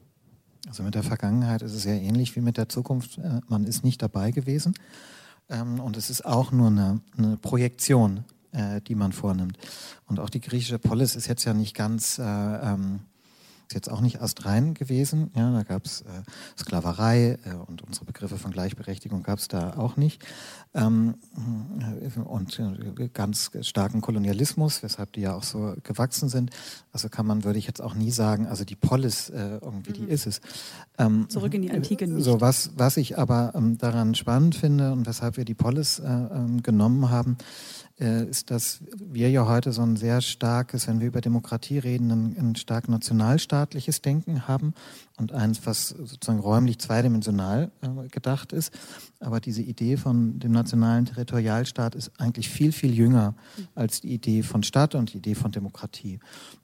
Also 0.67 0.83
mit 0.83 0.95
der 0.95 1.03
Vergangenheit 1.03 1.61
ist 1.61 1.73
es 1.73 1.85
ja 1.85 1.93
ähnlich 1.93 2.35
wie 2.35 2.41
mit 2.41 2.57
der 2.57 2.69
Zukunft. 2.69 3.17
Äh, 3.17 3.41
man 3.47 3.65
ist 3.65 3.83
nicht 3.83 4.01
dabei 4.01 4.31
gewesen. 4.31 4.73
Ähm, 5.49 5.79
und 5.79 5.97
es 5.97 6.09
ist 6.09 6.25
auch 6.25 6.51
nur 6.51 6.67
eine, 6.67 7.01
eine 7.17 7.37
Projektion, 7.37 8.23
äh, 8.51 8.81
die 8.81 8.95
man 8.95 9.11
vornimmt. 9.11 9.57
Und 10.05 10.19
auch 10.19 10.29
die 10.29 10.41
griechische 10.41 10.79
Polis 10.79 11.15
ist 11.15 11.27
jetzt 11.27 11.43
ja 11.45 11.53
nicht 11.53 11.75
ganz 11.75 12.19
äh, 12.19 12.23
ähm, 12.23 13.01
ist 13.69 13.75
jetzt 13.75 13.91
auch 13.91 14.01
nicht 14.01 14.19
astrein 14.19 14.73
gewesen. 14.73 15.29
Ja, 15.35 15.51
da 15.51 15.61
gab 15.61 15.85
es 15.85 16.01
äh, 16.01 16.05
Sklaverei 16.57 17.37
äh, 17.45 17.53
und 17.67 17.83
unsere 17.83 18.03
Begriffe 18.03 18.37
von 18.37 18.49
Gleichberechtigung 18.49 19.21
gab 19.21 19.37
es 19.37 19.47
da 19.47 19.77
auch 19.77 19.95
nicht. 19.95 20.25
Ähm, 20.73 21.15
äh, 21.79 22.19
und 22.19 22.59
äh, 22.59 23.09
ganz 23.13 23.51
starken 23.61 24.01
Kolonialismus, 24.01 24.81
weshalb 24.81 25.13
die 25.13 25.21
ja 25.21 25.35
auch 25.35 25.43
so 25.43 25.75
gewachsen 25.83 26.29
sind. 26.29 26.49
Also 26.91 27.09
kann 27.09 27.27
man, 27.27 27.43
würde 27.43 27.59
ich 27.59 27.67
jetzt 27.67 27.79
auch 27.79 27.93
nie 27.93 28.09
sagen, 28.09 28.47
also 28.47 28.65
die 28.65 28.75
Polis 28.75 29.29
äh, 29.29 29.59
irgendwie, 29.61 29.91
mhm. 29.91 30.05
die 30.07 30.11
ist 30.13 30.25
es. 30.25 30.41
Ähm, 30.97 31.29
Zurück 31.29 31.53
in 31.53 31.61
die 31.61 31.69
Antike 31.71 32.07
nicht. 32.07 32.23
So, 32.23 32.41
was, 32.41 32.71
was 32.75 32.97
ich 32.97 33.19
aber 33.19 33.53
ähm, 33.53 33.77
daran 33.77 34.15
spannend 34.15 34.55
finde 34.55 34.91
und 34.93 35.05
weshalb 35.05 35.37
wir 35.37 35.45
die 35.45 35.53
Polis 35.53 35.99
äh, 35.99 36.07
ähm, 36.07 36.63
genommen 36.63 37.11
haben, 37.11 37.37
äh, 37.37 37.88
ist, 37.99 38.49
dass 38.49 38.79
wir 38.95 39.29
ja 39.29 39.45
heute 39.45 39.73
so 39.73 39.81
ein 39.81 39.97
sehr 39.97 40.21
starkes, 40.21 40.87
wenn 40.87 41.01
wir 41.01 41.07
über 41.07 41.19
Demokratie 41.19 41.79
reden, 41.79 42.11
ein, 42.11 42.37
ein 42.37 42.55
stark 42.55 42.87
nationalstaatliches 42.87 44.01
Denken 44.01 44.47
haben 44.47 44.73
und 45.17 45.33
eins, 45.33 45.65
was 45.65 45.89
sozusagen 45.89 46.39
räumlich 46.39 46.79
zweidimensional 46.79 47.71
äh, 47.81 48.07
gedacht 48.07 48.53
ist. 48.53 48.73
Aber 49.19 49.41
diese 49.41 49.61
Idee 49.61 49.97
von 49.97 50.39
dem 50.39 50.53
nationalen 50.53 51.05
Territorialstaat 51.05 51.95
ist 51.95 52.11
eigentlich 52.17 52.49
viel, 52.49 52.71
viel 52.71 52.93
jünger 52.93 53.35
als 53.75 53.99
die 53.99 54.13
Idee 54.13 54.43
von 54.43 54.63
Staat 54.63 54.95
und 54.95 55.13
die 55.13 55.17
Idee 55.17 55.35
von 55.35 55.51
Demokratie. 55.51 56.19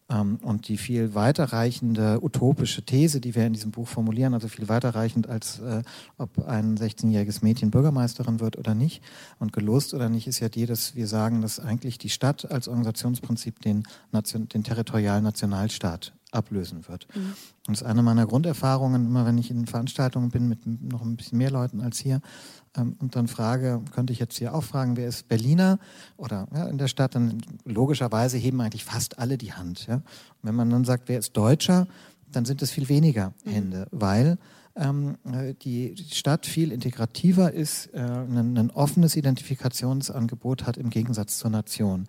Ähm, 0.09 0.37
und 0.43 0.67
die 0.67 0.77
viel 0.77 1.15
weiterreichende 1.15 2.19
utopische 2.21 2.83
These, 2.83 3.19
die 3.19 3.33
wir 3.33 3.45
in 3.45 3.53
diesem 3.53 3.71
Buch 3.71 3.87
formulieren, 3.87 4.33
also 4.33 4.47
viel 4.47 4.69
weiterreichend 4.69 5.27
als 5.27 5.59
äh, 5.59 5.81
ob 6.17 6.45
ein 6.47 6.77
16-jähriges 6.77 7.43
Mädchen 7.43 7.71
Bürgermeisterin 7.71 8.39
wird 8.39 8.57
oder 8.57 8.75
nicht 8.75 9.01
und 9.39 9.51
gelost 9.51 9.93
oder 9.95 10.09
nicht, 10.09 10.27
ist 10.27 10.39
ja 10.39 10.49
die, 10.49 10.67
dass 10.67 10.95
wir 10.95 11.07
sagen, 11.07 11.41
dass 11.41 11.59
eigentlich 11.59 11.97
die 11.97 12.09
Stadt 12.09 12.49
als 12.51 12.67
Organisationsprinzip 12.67 13.61
den, 13.61 13.83
Nation, 14.11 14.47
den 14.47 14.63
territorialen 14.63 15.23
Nationalstaat 15.23 16.13
ablösen 16.35 16.87
wird. 16.87 17.07
Mhm. 17.15 17.21
Und 17.67 17.77
das 17.77 17.81
ist 17.81 17.87
eine 17.87 18.03
meiner 18.03 18.27
Grunderfahrungen, 18.27 19.05
immer 19.05 19.25
wenn 19.25 19.37
ich 19.37 19.49
in 19.49 19.65
Veranstaltungen 19.65 20.29
bin 20.29 20.47
mit 20.47 20.65
noch 20.65 21.01
ein 21.01 21.15
bisschen 21.15 21.37
mehr 21.37 21.51
Leuten 21.51 21.81
als 21.81 21.97
hier 21.97 22.21
ähm, 22.77 22.95
und 22.99 23.15
dann 23.15 23.27
frage, 23.27 23.81
könnte 23.93 24.13
ich 24.13 24.19
jetzt 24.19 24.37
hier 24.37 24.53
auch 24.53 24.63
fragen, 24.63 24.97
wer 24.97 25.07
ist 25.07 25.27
Berliner 25.27 25.79
oder 26.17 26.47
ja, 26.53 26.67
in 26.67 26.77
der 26.77 26.87
Stadt, 26.87 27.15
dann 27.15 27.41
logischerweise 27.63 28.37
heben 28.37 28.61
eigentlich 28.61 28.85
fast 28.85 29.19
alle 29.19 29.37
die 29.37 29.53
Hand. 29.53 29.87
Ja? 29.87 29.95
Und 29.95 30.03
wenn 30.43 30.55
man 30.55 30.69
dann 30.69 30.85
sagt, 30.85 31.07
wer 31.07 31.19
ist 31.19 31.35
Deutscher, 31.35 31.87
dann 32.31 32.45
sind 32.45 32.61
es 32.61 32.71
viel 32.71 32.89
weniger 32.89 33.33
mhm. 33.45 33.49
Hände, 33.51 33.87
mhm. 33.91 34.01
weil 34.01 34.37
ähm, 34.75 35.17
die 35.63 35.95
Stadt 36.11 36.45
viel 36.45 36.71
integrativer 36.71 37.53
ist, 37.53 37.93
äh, 37.93 37.99
ein, 37.99 38.57
ein 38.57 38.71
offenes 38.71 39.15
Identifikationsangebot 39.15 40.65
hat 40.65 40.77
im 40.77 40.89
Gegensatz 40.89 41.37
zur 41.37 41.49
Nation. 41.49 42.07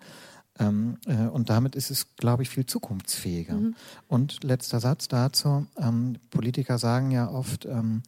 Ähm, 0.59 0.97
äh, 1.05 1.27
und 1.27 1.49
damit 1.49 1.75
ist 1.75 1.91
es, 1.91 2.15
glaube 2.15 2.43
ich, 2.43 2.49
viel 2.49 2.65
zukunftsfähiger. 2.65 3.55
Mhm. 3.55 3.75
Und 4.07 4.43
letzter 4.43 4.79
Satz 4.79 5.07
dazu. 5.07 5.67
Ähm, 5.77 6.17
Politiker 6.29 6.77
sagen 6.77 7.11
ja 7.11 7.29
oft, 7.29 7.65
ähm, 7.65 8.03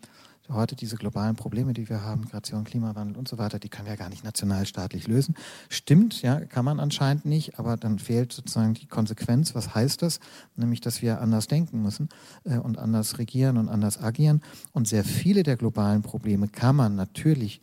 heute 0.52 0.76
diese 0.76 0.96
globalen 0.96 1.36
Probleme, 1.36 1.74
die 1.74 1.90
wir 1.90 2.04
haben, 2.04 2.22
Migration, 2.22 2.64
Klimawandel 2.64 3.18
und 3.18 3.28
so 3.28 3.38
weiter, 3.38 3.60
die 3.60 3.70
können 3.70 3.88
wir 3.88 3.98
gar 3.98 4.10
nicht 4.10 4.24
nationalstaatlich 4.24 5.08
lösen. 5.08 5.36
Stimmt, 5.70 6.22
ja, 6.22 6.40
kann 6.42 6.66
man 6.66 6.80
anscheinend 6.80 7.26
nicht, 7.26 7.60
aber 7.60 7.78
dann 7.78 8.00
fehlt 8.00 8.34
sozusagen 8.34 8.74
die 8.74 8.88
Konsequenz. 8.88 9.56
Was 9.56 9.76
heißt 9.76 10.02
das? 10.02 10.20
Nämlich, 10.56 10.82
dass 10.82 11.02
wir 11.02 11.22
anders 11.22 11.48
denken 11.48 11.82
müssen 11.82 12.10
äh, 12.44 12.58
und 12.58 12.78
anders 12.78 13.18
regieren 13.18 13.58
und 13.58 13.70
anders 13.70 14.02
agieren. 14.02 14.42
Und 14.74 14.88
sehr 14.88 15.04
viele 15.04 15.44
der 15.44 15.58
globalen 15.58 16.02
Probleme 16.02 16.48
kann 16.48 16.76
man 16.76 16.96
natürlich 16.96 17.62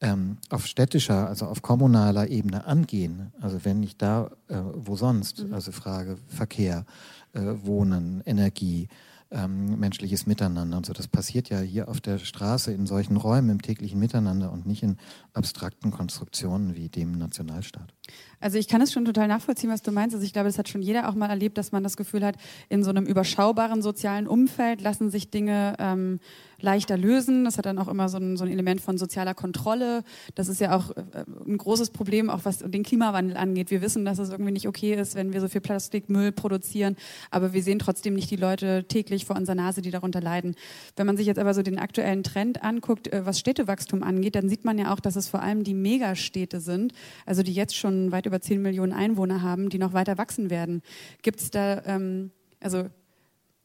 ähm, 0.00 0.38
auf 0.48 0.66
städtischer, 0.66 1.28
also 1.28 1.46
auf 1.46 1.62
kommunaler 1.62 2.28
Ebene 2.28 2.66
angehen, 2.66 3.32
also 3.40 3.64
wenn 3.64 3.80
nicht 3.80 4.00
da, 4.00 4.30
äh, 4.48 4.56
wo 4.74 4.96
sonst, 4.96 5.44
mhm. 5.44 5.54
also 5.54 5.72
Frage 5.72 6.18
Verkehr, 6.28 6.84
äh, 7.32 7.40
Wohnen, 7.62 8.22
Energie, 8.24 8.88
ähm, 9.30 9.78
menschliches 9.78 10.26
Miteinander 10.26 10.76
und 10.76 10.86
so. 10.86 10.92
Das 10.92 11.06
passiert 11.06 11.50
ja 11.50 11.60
hier 11.60 11.88
auf 11.88 12.00
der 12.00 12.18
Straße 12.18 12.72
in 12.72 12.86
solchen 12.86 13.16
Räumen 13.16 13.50
im 13.50 13.62
täglichen 13.62 13.98
Miteinander 13.98 14.50
und 14.52 14.66
nicht 14.66 14.82
in 14.82 14.96
abstrakten 15.34 15.90
Konstruktionen 15.90 16.76
wie 16.76 16.88
dem 16.88 17.12
Nationalstaat. 17.12 17.92
Also 18.40 18.56
ich 18.58 18.68
kann 18.68 18.80
es 18.80 18.92
schon 18.92 19.04
total 19.04 19.28
nachvollziehen, 19.28 19.70
was 19.70 19.82
du 19.82 19.92
meinst. 19.92 20.14
Also 20.14 20.24
ich 20.24 20.32
glaube, 20.32 20.48
das 20.48 20.58
hat 20.58 20.68
schon 20.68 20.80
jeder 20.80 21.08
auch 21.08 21.14
mal 21.14 21.28
erlebt, 21.28 21.58
dass 21.58 21.72
man 21.72 21.82
das 21.82 21.96
Gefühl 21.98 22.24
hat, 22.24 22.36
in 22.70 22.82
so 22.82 22.90
einem 22.90 23.04
überschaubaren 23.04 23.82
sozialen 23.82 24.26
Umfeld 24.26 24.80
lassen 24.80 25.10
sich 25.10 25.30
Dinge 25.30 25.74
ähm, 25.78 26.20
leichter 26.60 26.96
lösen. 26.96 27.44
Das 27.44 27.58
hat 27.58 27.66
dann 27.66 27.78
auch 27.78 27.88
immer 27.88 28.08
so 28.08 28.18
ein, 28.18 28.36
so 28.36 28.44
ein 28.44 28.50
Element 28.50 28.80
von 28.80 28.98
sozialer 28.98 29.34
Kontrolle. 29.34 30.02
Das 30.34 30.48
ist 30.48 30.60
ja 30.60 30.76
auch 30.76 30.90
äh, 30.96 31.24
ein 31.46 31.56
großes 31.56 31.90
Problem, 31.90 32.30
auch 32.30 32.40
was 32.44 32.58
den 32.58 32.82
Klimawandel 32.82 33.36
angeht. 33.36 33.70
Wir 33.70 33.82
wissen, 33.82 34.04
dass 34.04 34.18
es 34.18 34.30
irgendwie 34.30 34.52
nicht 34.52 34.68
okay 34.68 34.94
ist, 34.94 35.14
wenn 35.14 35.32
wir 35.32 35.40
so 35.40 35.48
viel 35.48 35.60
Plastikmüll 35.60 36.32
produzieren, 36.32 36.96
aber 37.30 37.52
wir 37.52 37.62
sehen 37.62 37.78
trotzdem 37.78 38.14
nicht 38.14 38.30
die 38.30 38.36
Leute 38.36 38.84
täglich 38.88 39.24
vor 39.24 39.36
unserer 39.36 39.54
Nase, 39.54 39.82
die 39.82 39.90
darunter 39.90 40.20
leiden. 40.20 40.54
Wenn 40.96 41.06
man 41.06 41.16
sich 41.16 41.26
jetzt 41.26 41.38
aber 41.38 41.54
so 41.54 41.62
den 41.62 41.78
aktuellen 41.78 42.22
Trend 42.22 42.62
anguckt, 42.62 43.12
äh, 43.12 43.24
was 43.24 43.38
Städtewachstum 43.38 44.02
angeht, 44.02 44.34
dann 44.34 44.48
sieht 44.48 44.64
man 44.64 44.78
ja 44.78 44.92
auch, 44.92 45.00
dass 45.00 45.16
es 45.16 45.28
vor 45.28 45.42
allem 45.42 45.64
die 45.64 45.74
Megastädte 45.74 46.60
sind, 46.60 46.92
also 47.26 47.42
die 47.42 47.52
jetzt 47.52 47.76
schon 47.76 48.12
weit 48.12 48.26
über 48.26 48.40
10 48.40 48.60
Millionen 48.60 48.92
Einwohner 48.92 49.42
haben, 49.42 49.68
die 49.68 49.78
noch 49.78 49.92
weiter 49.92 50.18
wachsen 50.18 50.50
werden. 50.50 50.82
Gibt 51.22 51.40
es 51.40 51.50
da, 51.50 51.82
ähm, 51.84 52.30
also 52.60 52.88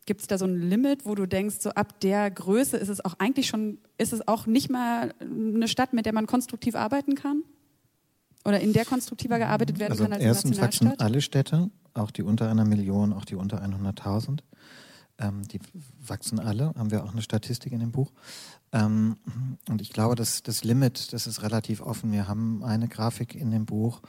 Gibt 0.06 0.22
es 0.22 0.28
da 0.28 0.38
so 0.38 0.46
ein 0.46 0.56
Limit, 0.56 1.06
wo 1.06 1.16
du 1.16 1.26
denkst, 1.26 1.58
so 1.60 1.70
ab 1.72 2.00
der 2.02 2.30
Größe 2.30 2.78
ist 2.78 2.90
es 2.90 3.04
auch 3.04 3.16
eigentlich 3.20 3.48
schon, 3.48 3.78
ist 3.98 4.14
es 4.14 4.28
auch 4.28 4.46
nicht 4.46 4.70
mal 4.70 5.14
eine 5.20 5.68
Stadt, 5.68 5.94
mit 5.94 6.06
der 6.06 6.14
man 6.14 6.28
konstruktiv 6.28 6.76
arbeiten 6.76 7.16
kann? 7.16 7.44
Oder 8.46 8.60
in 8.60 8.74
der 8.74 8.84
konstruktiver 8.86 9.38
gearbeitet 9.38 9.80
werden 9.80 9.94
also 9.94 10.04
kann 10.04 10.14
als 10.14 10.24
erstens 10.24 10.58
Nationalstadt? 10.58 11.00
wachsen 11.00 11.06
alle 11.06 11.22
Städte, 11.22 11.70
auch 11.94 12.12
die 12.12 12.24
unter 12.24 12.50
einer 12.50 12.66
Million, 12.66 13.14
auch 13.14 13.26
die 13.26 13.36
unter 13.36 13.64
100.000. 13.64 14.40
Ähm, 15.20 15.44
die 15.48 15.60
wachsen 16.06 16.40
alle, 16.40 16.74
haben 16.76 16.92
wir 16.92 17.04
auch 17.04 17.12
eine 17.12 17.22
Statistik 17.22 17.72
in 17.72 17.80
dem 17.80 17.92
Buch. 17.92 18.12
Ähm, 18.74 19.18
und 19.70 19.82
ich 19.82 19.92
glaube, 19.92 20.16
dass 20.16 20.44
das 20.44 20.64
Limit, 20.64 21.14
das 21.14 21.28
ist 21.28 21.42
relativ 21.44 21.82
offen. 21.82 22.12
Wir 22.12 22.28
haben 22.28 22.64
eine 22.64 22.88
Grafik 22.88 23.36
in 23.36 23.52
dem 23.52 23.66
Buch, 23.66 24.02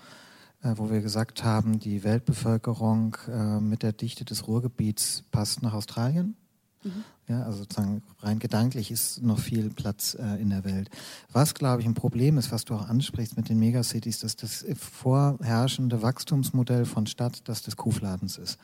wo 0.76 0.90
wir 0.90 1.00
gesagt 1.00 1.44
haben, 1.44 1.78
die 1.78 2.04
Weltbevölkerung 2.04 3.16
äh, 3.28 3.60
mit 3.60 3.82
der 3.82 3.92
Dichte 3.92 4.24
des 4.24 4.46
Ruhrgebiets 4.48 5.24
passt 5.30 5.62
nach 5.62 5.74
Australien. 5.74 6.36
Mhm. 6.82 7.04
Ja, 7.26 7.42
also 7.42 7.58
sozusagen 7.60 8.02
rein 8.20 8.38
gedanklich 8.38 8.90
ist 8.90 9.22
noch 9.22 9.38
viel 9.38 9.70
Platz 9.70 10.14
äh, 10.14 10.40
in 10.40 10.50
der 10.50 10.64
Welt. 10.64 10.90
Was, 11.32 11.54
glaube 11.54 11.80
ich, 11.80 11.86
ein 11.86 11.94
Problem 11.94 12.36
ist, 12.36 12.52
was 12.52 12.64
du 12.64 12.74
auch 12.74 12.88
ansprichst 12.88 13.36
mit 13.36 13.48
den 13.48 13.58
Megacities, 13.58 14.18
dass 14.18 14.36
das 14.36 14.64
vorherrschende 14.76 16.02
Wachstumsmodell 16.02 16.84
von 16.84 17.06
Stadt 17.06 17.48
das 17.48 17.62
des 17.62 17.76
Kuhfladens 17.76 18.36
ist. 18.36 18.58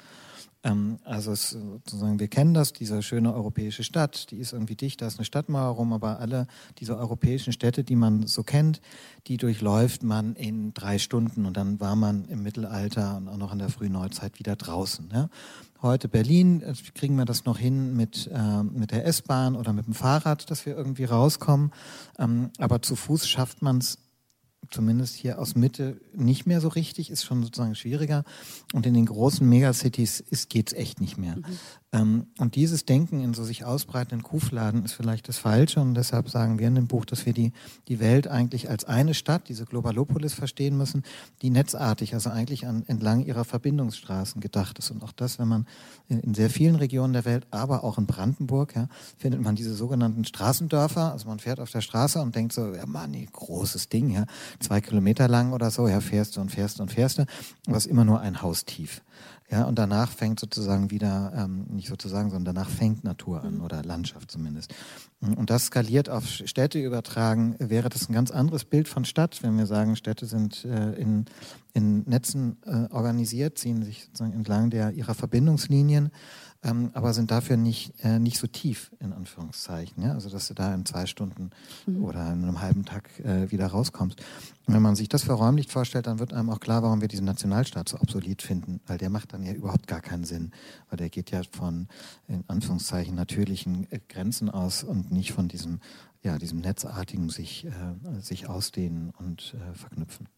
Ähm, 0.63 0.99
also 1.05 1.33
es, 1.33 1.51
sozusagen, 1.51 2.19
wir 2.19 2.29
kennen 2.29 2.55
das, 2.55 2.73
diese 2.73 3.03
schöne 3.03 3.35
europäische 3.35 3.83
Stadt, 3.83 4.31
die 4.31 4.37
ist 4.37 4.53
irgendwie 4.53 4.77
dicht, 4.77 5.01
da 5.01 5.07
ist 5.07 5.19
eine 5.19 5.25
Stadtmauer 5.25 5.75
rum, 5.75 5.93
aber 5.93 6.21
alle 6.21 6.47
diese 6.79 6.97
europäischen 6.97 7.53
Städte, 7.53 7.83
die 7.85 7.97
man 7.97 8.27
so 8.27 8.43
kennt, 8.43 8.81
die 9.27 9.37
durchläuft 9.37 10.03
man 10.03 10.35
in 10.35 10.75
drei 10.75 10.99
Stunden 10.99 11.47
und 11.47 11.57
dann 11.57 11.81
war 11.81 11.97
man 11.97 12.27
im 12.27 12.43
Mittelalter 12.43 13.17
und 13.17 13.29
auch 13.29 13.39
noch 13.39 13.53
in 13.53 13.59
der 13.59 13.71
frühen 13.71 13.93
Neuzeit 13.93 14.39
wieder 14.39 14.57
draußen. 14.57 15.09
Ja. 15.13 15.31
Heute 15.83 16.09
Berlin, 16.09 16.61
äh, 16.61 16.75
kriegen 16.95 17.17
wir 17.17 17.25
das 17.25 17.47
noch 17.47 17.59
hin 17.59 17.97
mit, 17.97 18.29
äh, 18.33 18.63
mit 18.63 18.91
der 18.91 19.07
S-Bahn 19.07 19.57
oder 19.57 19.73
mit 19.73 19.87
dem 19.87 19.95
Fahrrad, 19.95 20.51
dass 20.51 20.67
wir 20.67 20.77
irgendwie 20.77 21.05
rauskommen. 21.05 21.73
Ähm, 22.19 22.51
aber 22.59 22.83
zu 22.83 22.97
Fuß 22.97 23.27
schafft 23.27 23.63
man 23.63 23.79
es 23.79 23.99
zumindest 24.71 25.17
hier 25.17 25.39
aus 25.39 25.55
Mitte 25.55 26.01
nicht 26.15 26.47
mehr 26.47 26.61
so 26.61 26.69
richtig, 26.69 27.11
ist 27.11 27.25
schon 27.25 27.43
sozusagen 27.43 27.75
schwieriger. 27.75 28.25
Und 28.73 28.87
in 28.87 28.95
den 28.95 29.07
großen 29.07 29.49
Megacities 29.49 30.25
geht 30.49 30.69
es 30.69 30.79
echt 30.79 31.01
nicht 31.01 31.19
mehr. 31.19 31.37
Mhm. 31.37 31.45
Ähm, 31.93 32.27
und 32.39 32.55
dieses 32.55 32.85
Denken 32.85 33.21
in 33.21 33.35
so 33.35 33.43
sich 33.43 33.65
ausbreitenden 33.65 34.23
Kuhfladen 34.23 34.85
ist 34.85 34.93
vielleicht 34.93 35.29
das 35.29 35.39
Falsche. 35.39 35.81
Und 35.81 35.95
deshalb 35.95 36.29
sagen 36.29 36.59
wir 36.59 36.69
in 36.69 36.77
dem 36.77 36.87
Buch, 36.87 37.05
dass 37.05 37.27
wir 37.27 37.33
die, 37.33 37.53
die 37.89 37.99
Welt 37.99 38.29
eigentlich 38.29 38.71
als 38.71 38.85
eine 38.85 39.15
Stadt, 39.15 39.49
diese 39.49 39.65
Globalopolis 39.65 40.35
verstehen 40.35 40.77
müssen, 40.77 41.03
die 41.43 41.51
netzartig, 41.51 42.15
also 42.15 42.31
eigentlich 42.31 42.67
an, 42.67 42.85
entlang 42.87 43.25
ihrer 43.25 43.45
Verbindungsstraßen 43.45 44.41
gedacht 44.41 44.79
ist. 44.79 44.91
Und 44.91 45.03
auch 45.03 45.13
das, 45.13 45.39
wenn 45.41 45.49
man 45.49 45.67
in, 46.09 46.21
in 46.21 46.35
sehr 46.35 46.51
vielen 46.51 46.77
Regionen 46.77 47.13
der 47.13 47.25
Welt, 47.25 47.47
aber 47.51 47.83
auch 47.83 47.99
in 47.99 48.07
Brandenburg, 48.07 48.77
ja, 48.77 48.89
findet 49.19 49.43
man 49.43 49.57
diese 49.57 49.75
sogenannten 49.75 50.25
Straßendörfer. 50.25 51.11
Also 51.11 51.29
man 51.29 51.41
fährt 51.41 51.59
auf 51.59 51.73
der 51.73 51.81
Straße 51.81 52.21
und 52.21 52.37
denkt 52.37 52.53
so, 52.53 52.73
ja 52.73 52.87
Mann, 52.87 53.11
großes 53.33 53.89
Ding, 53.89 54.11
ja, 54.11 54.27
zwei 54.61 54.81
Kilometer 54.81 55.27
lang 55.27 55.53
oder 55.53 55.73
so, 55.73 55.89
ja, 55.89 56.01
fährst 56.01 56.37
du 56.37 56.41
und 56.41 56.51
fährst 56.51 56.81
und 56.81 56.93
fährst 56.93 57.19
du, 57.19 57.27
was 57.67 57.87
immer 57.87 58.05
nur 58.05 58.21
ein 58.21 58.43
Haus 58.43 58.65
tief. 58.65 59.03
Ja, 59.51 59.65
und 59.65 59.79
danach 59.81 60.11
fängt 60.13 60.39
sozusagen 60.39 60.93
wieder, 60.93 61.33
ähm, 61.37 61.67
nicht 61.71 61.89
sozusagen, 61.89 62.31
sondern 62.31 62.55
danach 62.55 62.71
fängt 62.71 63.03
Natur 63.03 63.43
an 63.43 63.57
mhm. 63.57 63.63
oder 63.63 63.83
Landschaft 63.83 64.31
zumindest. 64.31 64.73
Und 65.21 65.51
das 65.51 65.67
skaliert 65.67 66.09
auf 66.09 66.25
Städte 66.27 66.79
übertragen, 66.79 67.57
wäre 67.59 67.89
das 67.89 68.09
ein 68.09 68.13
ganz 68.13 68.31
anderes 68.31 68.65
Bild 68.65 68.87
von 68.87 69.05
Stadt, 69.05 69.43
wenn 69.43 69.59
wir 69.59 69.67
sagen, 69.67 69.97
Städte 69.97 70.27
sind 70.27 70.65
äh, 70.65 70.93
in, 70.93 71.25
in 71.75 72.03
Netzen 72.03 72.59
äh, 72.65 72.93
organisiert, 72.95 73.59
ziehen 73.59 73.83
sich 73.83 74.05
sozusagen 74.05 74.35
entlang 74.35 74.71
der, 74.71 74.93
ihrer 74.93 75.15
Verbindungslinien 75.15 76.11
ähm, 76.63 76.91
aber 76.93 77.15
sind 77.15 77.31
dafür 77.31 77.57
nicht, 77.57 77.95
äh, 78.05 78.19
nicht 78.19 78.39
so 78.39 78.47
tief, 78.47 78.93
in 79.01 79.13
Anführungszeichen. 79.13 80.03
Ja? 80.03 80.13
Also, 80.13 80.29
dass 80.29 80.49
du 80.49 80.55
da 80.55 80.75
in 80.75 80.85
zwei 80.85 81.07
Stunden 81.07 81.51
mhm. 81.87 82.05
oder 82.05 82.33
in 82.33 82.45
einem 82.45 82.61
halben 82.61 82.85
Tag 82.85 83.19
äh, 83.21 83.51
wieder 83.51 83.67
rauskommst. 83.67 84.21
Und 84.67 84.75
wenn 84.75 84.83
man 84.83 84.95
sich 84.95 85.09
das 85.09 85.25
verräumlicht 85.25 85.73
vorstellt, 85.73 86.07
dann 86.07 86.19
wird 86.19 86.35
einem 86.35 86.51
auch 86.51 86.61
klar, 86.61 86.83
warum 86.83 87.01
wir 87.01 87.09
diesen 87.09 87.25
Nationalstaat 87.25 87.89
so 87.89 87.99
obsolet 87.99 88.43
finden, 88.43 88.81
weil 88.87 88.99
der 88.99 89.09
macht 89.09 89.33
dann 89.33 89.43
ja 89.43 89.53
überhaupt 89.53 89.87
gar 89.87 90.01
keinen 90.03 90.25
Sinn, 90.25 90.53
weil 90.91 90.99
der 90.99 91.09
geht 91.09 91.31
ja 91.31 91.43
von, 91.51 91.89
in 92.29 92.45
Anführungszeichen, 92.47 93.15
natürlichen 93.15 93.91
äh, 93.91 94.01
Grenzen 94.09 94.51
aus 94.51 94.85
und 94.85 95.11
nicht 95.11 95.33
von 95.33 95.49
diesem, 95.49 95.81
ja, 96.23 96.37
diesem 96.37 96.61
netzartigen 96.61 97.31
sich, 97.31 97.65
äh, 97.65 98.21
sich 98.21 98.49
ausdehnen 98.49 99.13
und 99.19 99.55
äh, 99.55 99.75
verknüpfen. 99.75 100.29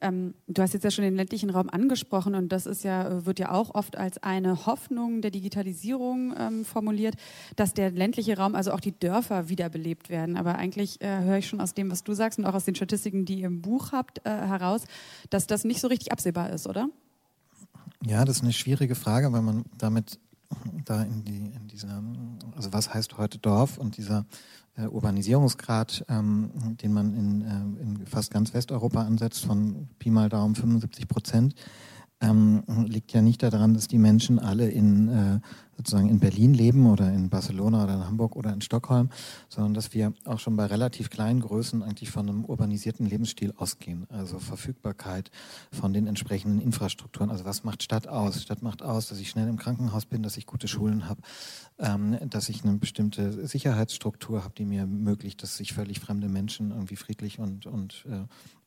Ähm, 0.00 0.34
du 0.46 0.60
hast 0.60 0.74
jetzt 0.74 0.82
ja 0.82 0.90
schon 0.90 1.04
den 1.04 1.16
ländlichen 1.16 1.48
Raum 1.48 1.70
angesprochen 1.70 2.34
und 2.34 2.50
das 2.50 2.66
ist 2.66 2.84
ja, 2.84 3.24
wird 3.24 3.38
ja 3.38 3.52
auch 3.52 3.74
oft 3.74 3.96
als 3.96 4.22
eine 4.22 4.66
Hoffnung 4.66 5.22
der 5.22 5.30
Digitalisierung 5.30 6.34
ähm, 6.38 6.64
formuliert, 6.64 7.14
dass 7.56 7.72
der 7.72 7.90
ländliche 7.90 8.36
Raum, 8.36 8.54
also 8.54 8.72
auch 8.72 8.80
die 8.80 8.98
Dörfer 8.98 9.48
wiederbelebt 9.48 10.10
werden. 10.10 10.36
Aber 10.36 10.56
eigentlich 10.56 11.00
äh, 11.00 11.20
höre 11.20 11.38
ich 11.38 11.48
schon 11.48 11.60
aus 11.60 11.72
dem, 11.72 11.90
was 11.90 12.04
du 12.04 12.12
sagst 12.12 12.38
und 12.38 12.44
auch 12.44 12.54
aus 12.54 12.66
den 12.66 12.74
Statistiken, 12.74 13.24
die 13.24 13.40
ihr 13.40 13.46
im 13.46 13.62
Buch 13.62 13.92
habt, 13.92 14.18
äh, 14.26 14.30
heraus, 14.30 14.84
dass 15.30 15.46
das 15.46 15.64
nicht 15.64 15.80
so 15.80 15.88
richtig 15.88 16.12
absehbar 16.12 16.50
ist, 16.50 16.66
oder? 16.66 16.90
Ja, 18.04 18.24
das 18.24 18.36
ist 18.36 18.42
eine 18.42 18.52
schwierige 18.52 18.94
Frage, 18.94 19.32
weil 19.32 19.42
man 19.42 19.64
damit 19.78 20.18
da 20.84 21.02
in, 21.02 21.24
die, 21.24 21.38
in 21.38 21.68
dieser, 21.68 22.02
also 22.54 22.72
was 22.72 22.92
heißt 22.92 23.18
heute 23.18 23.38
Dorf 23.38 23.78
und 23.78 23.96
dieser 23.96 24.26
äh, 24.76 24.86
Urbanisierungsgrad, 24.86 26.04
ähm, 26.08 26.50
den 26.82 26.92
man 26.92 27.14
in, 27.14 27.42
äh, 27.42 27.82
in 27.82 28.06
fast 28.06 28.30
ganz 28.30 28.54
Westeuropa 28.54 29.02
ansetzt, 29.02 29.44
von 29.44 29.88
Pi 29.98 30.10
mal 30.10 30.28
Daumen 30.28 30.54
75 30.54 31.08
Prozent, 31.08 31.54
ähm, 32.20 32.62
liegt 32.86 33.12
ja 33.12 33.22
nicht 33.22 33.42
daran, 33.42 33.74
dass 33.74 33.88
die 33.88 33.98
Menschen 33.98 34.38
alle 34.38 34.68
in 34.68 35.08
äh, 35.08 35.40
sozusagen 35.76 36.08
in 36.08 36.18
Berlin 36.18 36.54
leben 36.54 36.86
oder 36.86 37.12
in 37.12 37.28
Barcelona 37.28 37.84
oder 37.84 37.94
in 37.94 38.04
Hamburg 38.06 38.36
oder 38.36 38.52
in 38.52 38.60
Stockholm, 38.60 39.10
sondern 39.48 39.74
dass 39.74 39.92
wir 39.94 40.12
auch 40.24 40.38
schon 40.38 40.56
bei 40.56 40.66
relativ 40.66 41.10
kleinen 41.10 41.40
Größen 41.40 41.82
eigentlich 41.82 42.10
von 42.10 42.28
einem 42.28 42.44
urbanisierten 42.44 43.06
Lebensstil 43.06 43.52
ausgehen. 43.56 44.06
Also 44.08 44.38
Verfügbarkeit 44.38 45.30
von 45.72 45.92
den 45.92 46.06
entsprechenden 46.06 46.60
Infrastrukturen. 46.60 47.30
Also 47.30 47.44
was 47.44 47.64
macht 47.64 47.82
Stadt 47.82 48.08
aus? 48.08 48.42
Stadt 48.42 48.62
macht 48.62 48.82
aus, 48.82 49.08
dass 49.08 49.18
ich 49.18 49.30
schnell 49.30 49.48
im 49.48 49.56
Krankenhaus 49.56 50.06
bin, 50.06 50.22
dass 50.22 50.36
ich 50.36 50.46
gute 50.46 50.68
Schulen 50.68 51.08
habe, 51.08 51.20
ähm, 51.78 52.16
dass 52.28 52.48
ich 52.48 52.64
eine 52.64 52.78
bestimmte 52.78 53.46
Sicherheitsstruktur 53.46 54.44
habe, 54.44 54.54
die 54.56 54.64
mir 54.64 54.80
ermöglicht, 54.80 55.42
dass 55.42 55.56
sich 55.56 55.72
völlig 55.74 56.00
fremde 56.00 56.28
Menschen 56.28 56.70
irgendwie 56.70 56.96
friedlich 56.96 57.38
und, 57.38 57.66
und 57.66 58.06
äh, 58.08 58.24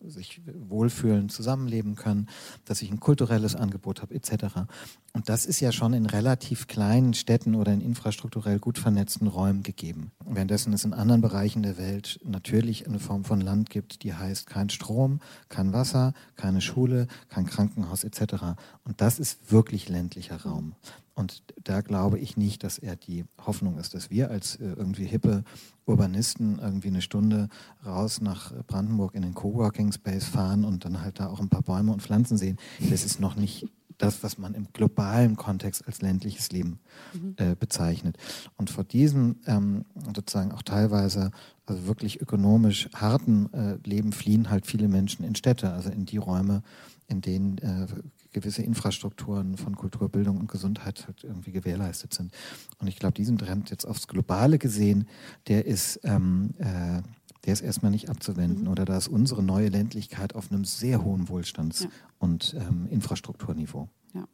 sich 0.08 0.42
wohlfühlen, 0.46 1.30
zusammenleben 1.30 1.96
können, 1.96 2.30
dass 2.66 2.82
ich 2.82 2.92
ein 2.92 3.00
kulturelles 3.00 3.56
Angebot 3.56 4.02
habe, 4.02 4.16
etc. 4.16 4.68
Und 5.14 5.28
das 5.28 5.46
ist 5.46 5.60
ja 5.60 5.72
schon 5.72 5.94
in 5.94 6.06
relativ 6.06 6.68
kleinen 6.68 6.99
Städten 7.14 7.56
oder 7.56 7.74
in 7.74 7.82
infrastrukturell 7.82 8.60
gut 8.60 8.78
vernetzten 8.78 9.28
Räumen 9.28 9.64
gegeben. 9.64 10.12
Währenddessen 10.26 10.74
es 10.74 10.86
in 10.86 10.94
anderen 10.94 11.22
Bereichen 11.22 11.64
der 11.64 11.78
Welt 11.78 12.20
natürlich 12.24 12.88
eine 12.88 13.00
Form 13.00 13.24
von 13.24 13.42
Land 13.42 13.70
gibt, 13.70 14.04
die 14.04 14.14
heißt 14.14 14.48
kein 14.48 14.70
Strom, 14.70 15.20
kein 15.50 15.74
Wasser, 15.74 16.14
keine 16.36 16.62
Schule, 16.62 17.08
kein 17.30 17.46
Krankenhaus 17.46 18.04
etc. 18.04 18.56
Und 18.84 19.02
das 19.02 19.20
ist 19.20 19.52
wirklich 19.52 19.90
ländlicher 19.90 20.42
Raum. 20.42 20.74
Und 21.20 21.44
da 21.64 21.82
glaube 21.82 22.18
ich 22.18 22.38
nicht, 22.38 22.64
dass 22.64 22.78
er 22.78 22.96
die 22.96 23.26
Hoffnung 23.46 23.78
ist, 23.78 23.94
dass 23.94 24.10
wir 24.10 24.32
als 24.32 24.56
äh, 24.56 24.68
irgendwie 24.78 25.06
hippe 25.06 25.44
Urbanisten 25.86 26.60
irgendwie 26.60 26.88
eine 26.88 27.02
Stunde 27.02 27.50
raus 27.86 28.22
nach 28.22 28.54
Brandenburg 28.68 29.16
in 29.16 29.24
den 29.24 29.34
Coworking 29.34 29.92
Space 29.92 30.24
fahren 30.24 30.64
und 30.64 30.86
dann 30.86 31.02
halt 31.02 31.20
da 31.20 31.28
auch 31.28 31.42
ein 31.42 31.50
paar 31.50 31.64
Bäume 31.64 31.92
und 31.92 32.02
Pflanzen 32.02 32.38
sehen. 32.38 32.58
Das 32.90 33.04
ist 33.04 33.20
noch 33.20 33.36
nicht 33.36 33.68
das, 34.00 34.24
was 34.24 34.38
man 34.38 34.56
im 34.56 34.68
globalen 34.74 35.36
Kontext 35.36 35.86
als 35.86 36.02
ländliches 36.02 36.52
Leben 36.52 36.80
mhm. 37.14 37.36
äh, 37.38 37.56
bezeichnet. 37.56 38.18
Und 38.58 38.72
vor 38.72 38.84
diesem 38.84 39.38
ähm, 39.46 39.86
sozusagen 40.16 40.52
auch 40.52 40.64
teilweise 40.64 41.32
also 41.68 41.86
wirklich 41.86 42.20
ökonomisch 42.20 42.90
harten 42.96 43.54
äh, 43.54 43.78
Leben 43.88 44.12
fliehen 44.12 44.50
halt 44.50 44.66
viele 44.66 44.88
Menschen 44.88 45.24
in 45.24 45.36
Städte, 45.36 45.72
also 45.72 45.90
in 45.90 46.06
die 46.06 46.18
Räume, 46.18 46.64
in 47.08 47.22
denen 47.22 47.58
äh, 47.60 47.88
gewisse 48.32 48.64
Infrastrukturen 48.64 49.58
von 49.58 49.76
Kultur, 49.76 50.10
Bildung 50.10 50.38
und 50.38 50.50
Gesundheit 50.50 51.06
halt 51.08 51.24
irgendwie 51.24 51.52
gewährleistet 51.52 52.14
sind. 52.14 52.34
Und 52.80 52.88
ich 52.88 52.98
glaube, 52.98 53.14
diesen 53.14 53.38
Trend 53.38 53.70
jetzt 53.70 53.86
aufs 53.86 54.08
Globale 54.08 54.58
gesehen, 54.58 55.08
der 55.48 55.66
ist 55.66 56.00
ähm, 56.04 56.54
äh, 56.58 57.02
der 57.46 57.54
ist 57.54 57.62
erstmal 57.62 57.92
nicht 57.92 58.10
abzuwenden. 58.10 58.64
Mhm. 58.64 58.70
Oder 58.70 58.86
da 58.86 58.98
ist 58.98 59.08
unsere 59.08 59.44
neue 59.44 59.70
Ländlichkeit 59.70 60.36
auf 60.36 60.52
einem 60.52 60.66
sehr 60.66 61.04
hohen 61.04 61.30
Wohlstands- 61.30 61.84
ja. 61.84 61.90
und 62.18 62.56
ähm, 62.58 62.88
Infrastrukturniveau. 62.90 63.90
Ja. 64.14 64.28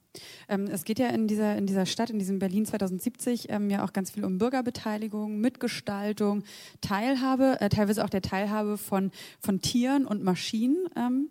Ähm, 0.47 0.67
es 0.67 0.85
geht 0.85 0.99
ja 0.99 1.09
in 1.09 1.27
dieser, 1.27 1.57
in 1.57 1.65
dieser 1.65 1.85
Stadt, 1.85 2.09
in 2.09 2.19
diesem 2.19 2.39
Berlin 2.39 2.65
2070, 2.65 3.49
ähm, 3.49 3.69
ja 3.69 3.83
auch 3.83 3.93
ganz 3.93 4.11
viel 4.11 4.23
um 4.23 4.37
Bürgerbeteiligung, 4.37 5.39
Mitgestaltung, 5.39 6.43
Teilhabe, 6.81 7.59
äh, 7.59 7.69
teilweise 7.69 8.03
auch 8.03 8.09
der 8.09 8.21
Teilhabe 8.21 8.77
von, 8.77 9.11
von 9.39 9.61
Tieren 9.61 10.05
und 10.05 10.23
Maschinen. 10.23 10.87
Ähm, 10.95 11.29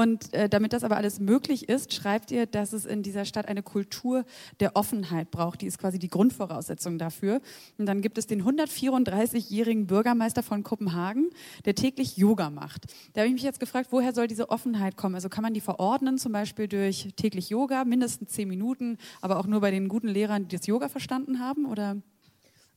und 0.00 0.32
äh, 0.32 0.48
damit 0.48 0.72
das 0.72 0.82
aber 0.82 0.96
alles 0.96 1.20
möglich 1.20 1.68
ist, 1.68 1.92
schreibt 1.92 2.30
ihr, 2.30 2.46
dass 2.46 2.72
es 2.72 2.86
in 2.86 3.02
dieser 3.02 3.26
Stadt 3.26 3.48
eine 3.48 3.62
Kultur 3.62 4.24
der 4.58 4.74
Offenheit 4.74 5.30
braucht. 5.30 5.60
Die 5.60 5.66
ist 5.66 5.78
quasi 5.78 5.98
die 5.98 6.08
Grundvoraussetzung 6.08 6.96
dafür. 6.96 7.42
Und 7.76 7.84
dann 7.84 8.00
gibt 8.00 8.16
es 8.16 8.26
den 8.26 8.42
134-jährigen 8.42 9.86
Bürgermeister 9.86 10.42
von 10.42 10.62
Kopenhagen, 10.62 11.28
der 11.66 11.74
täglich 11.74 12.16
Yoga 12.16 12.48
macht. 12.48 12.86
Da 13.12 13.20
habe 13.20 13.28
ich 13.28 13.34
mich 13.34 13.42
jetzt 13.42 13.60
gefragt, 13.60 13.88
woher 13.90 14.14
soll 14.14 14.26
diese 14.26 14.48
Offenheit 14.48 14.96
kommen? 14.96 15.16
Also 15.16 15.28
kann 15.28 15.42
man 15.42 15.52
die 15.52 15.60
verordnen, 15.60 16.16
zum 16.16 16.32
Beispiel 16.32 16.66
durch 16.66 17.10
täglich 17.16 17.50
Yoga, 17.50 17.84
mindestens 17.84 18.30
zehn 18.30 18.48
Minuten, 18.48 18.96
aber 19.20 19.38
auch 19.38 19.46
nur 19.46 19.60
bei 19.60 19.70
den 19.70 19.88
guten 19.88 20.08
Lehrern, 20.08 20.48
die 20.48 20.56
das 20.56 20.66
Yoga 20.66 20.88
verstanden 20.88 21.40
haben? 21.40 21.66
Oder? 21.66 21.98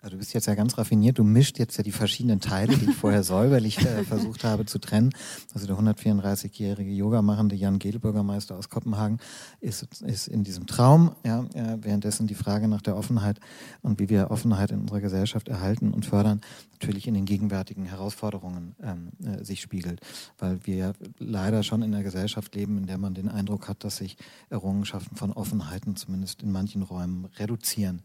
Also 0.03 0.15
du 0.15 0.19
bist 0.19 0.33
jetzt 0.33 0.47
ja 0.47 0.55
ganz 0.55 0.77
raffiniert, 0.77 1.17
du 1.17 1.23
mischt 1.23 1.57
jetzt 1.59 1.77
ja 1.77 1.83
die 1.83 1.93
verschiedenen 1.93 2.41
Teile, 2.41 2.75
die 2.75 2.89
ich 2.89 2.95
vorher 2.95 3.23
säuberlich 3.23 3.79
äh, 3.79 4.03
versucht 4.03 4.43
habe 4.43 4.65
zu 4.65 4.77
trennen. 4.77 5.11
Also 5.53 5.65
der 5.65 5.77
134-jährige 5.77 6.91
Yoga-machende 6.91 7.55
Jan 7.55 7.79
Gehl, 7.79 7.99
Bürgermeister 7.99 8.57
aus 8.57 8.67
Kopenhagen, 8.67 9.19
ist, 9.61 9.87
ist 10.01 10.27
in 10.27 10.43
diesem 10.43 10.67
Traum, 10.67 11.15
ja, 11.25 11.45
äh, 11.53 11.77
währenddessen 11.79 12.27
die 12.27 12.35
Frage 12.35 12.67
nach 12.67 12.81
der 12.81 12.97
Offenheit 12.97 13.39
und 13.81 13.97
wie 14.01 14.09
wir 14.09 14.29
Offenheit 14.29 14.71
in 14.71 14.81
unserer 14.81 14.99
Gesellschaft 14.99 15.47
erhalten 15.47 15.93
und 15.93 16.05
fördern, 16.05 16.41
natürlich 16.73 17.07
in 17.07 17.13
den 17.13 17.23
gegenwärtigen 17.23 17.85
Herausforderungen 17.85 18.75
ähm, 18.83 19.11
äh, 19.25 19.45
sich 19.45 19.61
spiegelt. 19.61 20.01
Weil 20.37 20.59
wir 20.65 20.95
leider 21.17 21.63
schon 21.63 21.81
in 21.81 21.93
einer 21.93 22.03
Gesellschaft 22.03 22.53
leben, 22.55 22.77
in 22.77 22.87
der 22.87 22.97
man 22.97 23.13
den 23.13 23.29
Eindruck 23.29 23.69
hat, 23.69 23.85
dass 23.85 23.97
sich 23.97 24.17
Errungenschaften 24.49 25.15
von 25.15 25.31
Offenheiten 25.31 25.95
zumindest 25.95 26.43
in 26.43 26.51
manchen 26.51 26.81
Räumen 26.81 27.29
reduzieren 27.39 28.01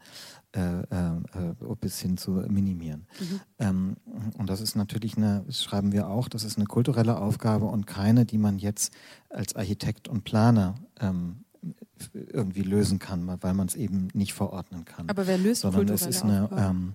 äh, 0.52 0.80
äh, 0.80 1.76
bis 1.80 2.00
hin 2.00 2.16
zu 2.16 2.30
minimieren. 2.48 3.06
Mhm. 3.20 3.40
Ähm, 3.58 3.96
und 4.38 4.48
das 4.48 4.60
ist 4.60 4.76
natürlich 4.76 5.16
eine, 5.16 5.44
das 5.46 5.62
schreiben 5.62 5.92
wir 5.92 6.08
auch, 6.08 6.28
das 6.28 6.44
ist 6.44 6.56
eine 6.56 6.66
kulturelle 6.66 7.18
Aufgabe 7.18 7.66
und 7.66 7.86
keine, 7.86 8.24
die 8.24 8.38
man 8.38 8.58
jetzt 8.58 8.92
als 9.28 9.54
Architekt 9.56 10.08
und 10.08 10.24
Planer 10.24 10.76
ähm, 11.00 11.44
irgendwie 12.12 12.62
lösen 12.62 12.98
kann, 12.98 13.26
weil 13.42 13.54
man 13.54 13.66
es 13.66 13.74
eben 13.74 14.08
nicht 14.14 14.32
verordnen 14.32 14.84
kann. 14.84 15.08
Aber 15.08 15.26
wer 15.26 15.38
löst 15.38 15.62
Sondern 15.62 15.88
es 15.88 16.06
ist 16.06 16.22
eine, 16.22 16.48
ähm, 16.56 16.94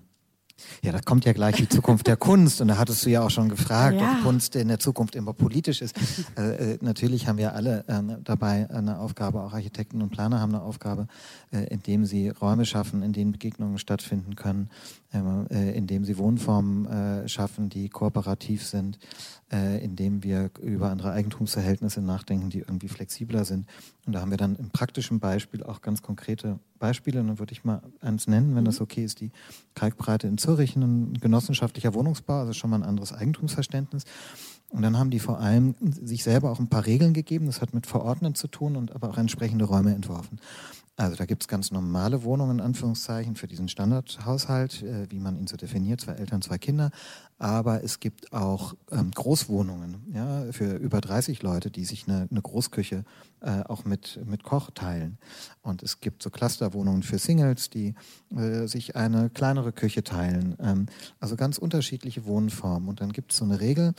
ja, 0.82 0.92
da 0.92 1.00
kommt 1.00 1.24
ja 1.24 1.32
gleich 1.32 1.56
die 1.56 1.68
Zukunft 1.68 2.06
der 2.06 2.16
Kunst 2.16 2.60
und 2.60 2.68
da 2.68 2.78
hattest 2.78 3.04
du 3.04 3.10
ja 3.10 3.22
auch 3.22 3.30
schon 3.30 3.48
gefragt, 3.48 4.00
ja. 4.00 4.12
ob 4.12 4.22
Kunst 4.22 4.54
in 4.56 4.68
der 4.68 4.78
Zukunft 4.78 5.14
immer 5.14 5.32
politisch 5.32 5.82
ist. 5.82 5.96
Äh, 6.36 6.72
äh, 6.72 6.78
natürlich 6.80 7.28
haben 7.28 7.38
wir 7.38 7.54
alle 7.54 7.84
äh, 7.86 8.00
dabei 8.22 8.68
eine 8.70 8.98
Aufgabe, 8.98 9.40
auch 9.42 9.52
Architekten 9.52 10.02
und 10.02 10.10
Planer 10.10 10.40
haben 10.40 10.54
eine 10.54 10.62
Aufgabe, 10.62 11.06
äh, 11.52 11.64
indem 11.66 12.06
sie 12.06 12.28
Räume 12.28 12.64
schaffen, 12.64 13.02
in 13.02 13.12
denen 13.12 13.32
Begegnungen 13.32 13.78
stattfinden 13.78 14.34
können, 14.34 14.68
indem 15.50 16.04
sie 16.04 16.18
Wohnformen 16.18 16.86
äh, 16.86 17.28
schaffen, 17.28 17.68
die 17.68 17.88
kooperativ 17.88 18.64
sind, 18.66 18.98
indem 19.50 20.24
wir 20.24 20.50
über 20.60 20.90
andere 20.90 21.12
Eigentumsverhältnisse 21.12 22.00
nachdenken, 22.00 22.50
die 22.50 22.60
irgendwie 22.60 22.88
flexibler 22.88 23.44
sind. 23.44 23.66
Und 24.04 24.14
da 24.14 24.20
haben 24.20 24.30
wir 24.30 24.36
dann 24.36 24.56
im 24.56 24.70
praktischen 24.70 25.20
Beispiel 25.20 25.62
auch 25.62 25.80
ganz 25.80 26.02
konkrete 26.02 26.58
Beispiele. 26.80 27.20
Und 27.20 27.28
dann 27.28 27.38
würde 27.38 27.52
ich 27.52 27.62
mal 27.62 27.80
eins 28.00 28.26
nennen, 28.26 28.56
wenn 28.56 28.64
das 28.64 28.80
mhm. 28.80 28.84
okay 28.84 29.04
ist. 29.04 29.20
Die 29.20 29.30
Kalkbreite 29.74 30.26
in 30.26 30.38
Zürich, 30.38 30.74
ein 30.74 31.14
genossenschaftlicher 31.14 31.94
Wohnungsbau, 31.94 32.40
also 32.40 32.52
schon 32.52 32.70
mal 32.70 32.76
ein 32.76 32.82
anderes 32.82 33.12
Eigentumsverständnis. 33.12 34.04
Und 34.74 34.82
dann 34.82 34.98
haben 34.98 35.10
die 35.10 35.20
vor 35.20 35.38
allem 35.38 35.76
sich 35.80 36.24
selber 36.24 36.50
auch 36.50 36.58
ein 36.58 36.68
paar 36.68 36.84
Regeln 36.84 37.14
gegeben. 37.14 37.46
Das 37.46 37.60
hat 37.60 37.74
mit 37.74 37.86
Verordnen 37.86 38.34
zu 38.34 38.48
tun 38.48 38.74
und 38.74 38.92
aber 38.92 39.08
auch 39.08 39.18
entsprechende 39.18 39.66
Räume 39.66 39.94
entworfen. 39.94 40.40
Also 40.96 41.14
da 41.16 41.26
gibt 41.26 41.44
es 41.44 41.48
ganz 41.48 41.70
normale 41.70 42.24
Wohnungen, 42.24 42.58
in 42.58 42.64
Anführungszeichen, 42.64 43.36
für 43.36 43.46
diesen 43.46 43.68
Standardhaushalt, 43.68 44.82
äh, 44.82 45.10
wie 45.10 45.20
man 45.20 45.36
ihn 45.36 45.46
so 45.46 45.56
definiert, 45.56 46.00
zwei 46.00 46.12
Eltern, 46.12 46.42
zwei 46.42 46.58
Kinder. 46.58 46.90
Aber 47.38 47.84
es 47.84 48.00
gibt 48.00 48.32
auch 48.32 48.74
ähm, 48.90 49.12
Großwohnungen 49.12 50.12
ja, 50.12 50.44
für 50.50 50.74
über 50.74 51.00
30 51.00 51.42
Leute, 51.42 51.70
die 51.70 51.84
sich 51.84 52.08
eine, 52.08 52.28
eine 52.28 52.42
Großküche 52.42 53.04
äh, 53.40 53.62
auch 53.64 53.84
mit, 53.84 54.20
mit 54.24 54.42
Koch 54.42 54.70
teilen. 54.72 55.18
Und 55.62 55.84
es 55.84 56.00
gibt 56.00 56.22
so 56.22 56.30
Clusterwohnungen 56.30 57.04
für 57.04 57.18
Singles, 57.18 57.70
die 57.70 57.94
äh, 58.36 58.66
sich 58.66 58.96
eine 58.96 59.30
kleinere 59.30 59.72
Küche 59.72 60.02
teilen. 60.02 60.56
Ähm, 60.60 60.86
also 61.20 61.36
ganz 61.36 61.58
unterschiedliche 61.58 62.24
Wohnformen. 62.24 62.88
Und 62.88 63.00
dann 63.00 63.12
gibt 63.12 63.32
es 63.32 63.38
so 63.38 63.44
eine 63.44 63.60
Regel, 63.60 63.94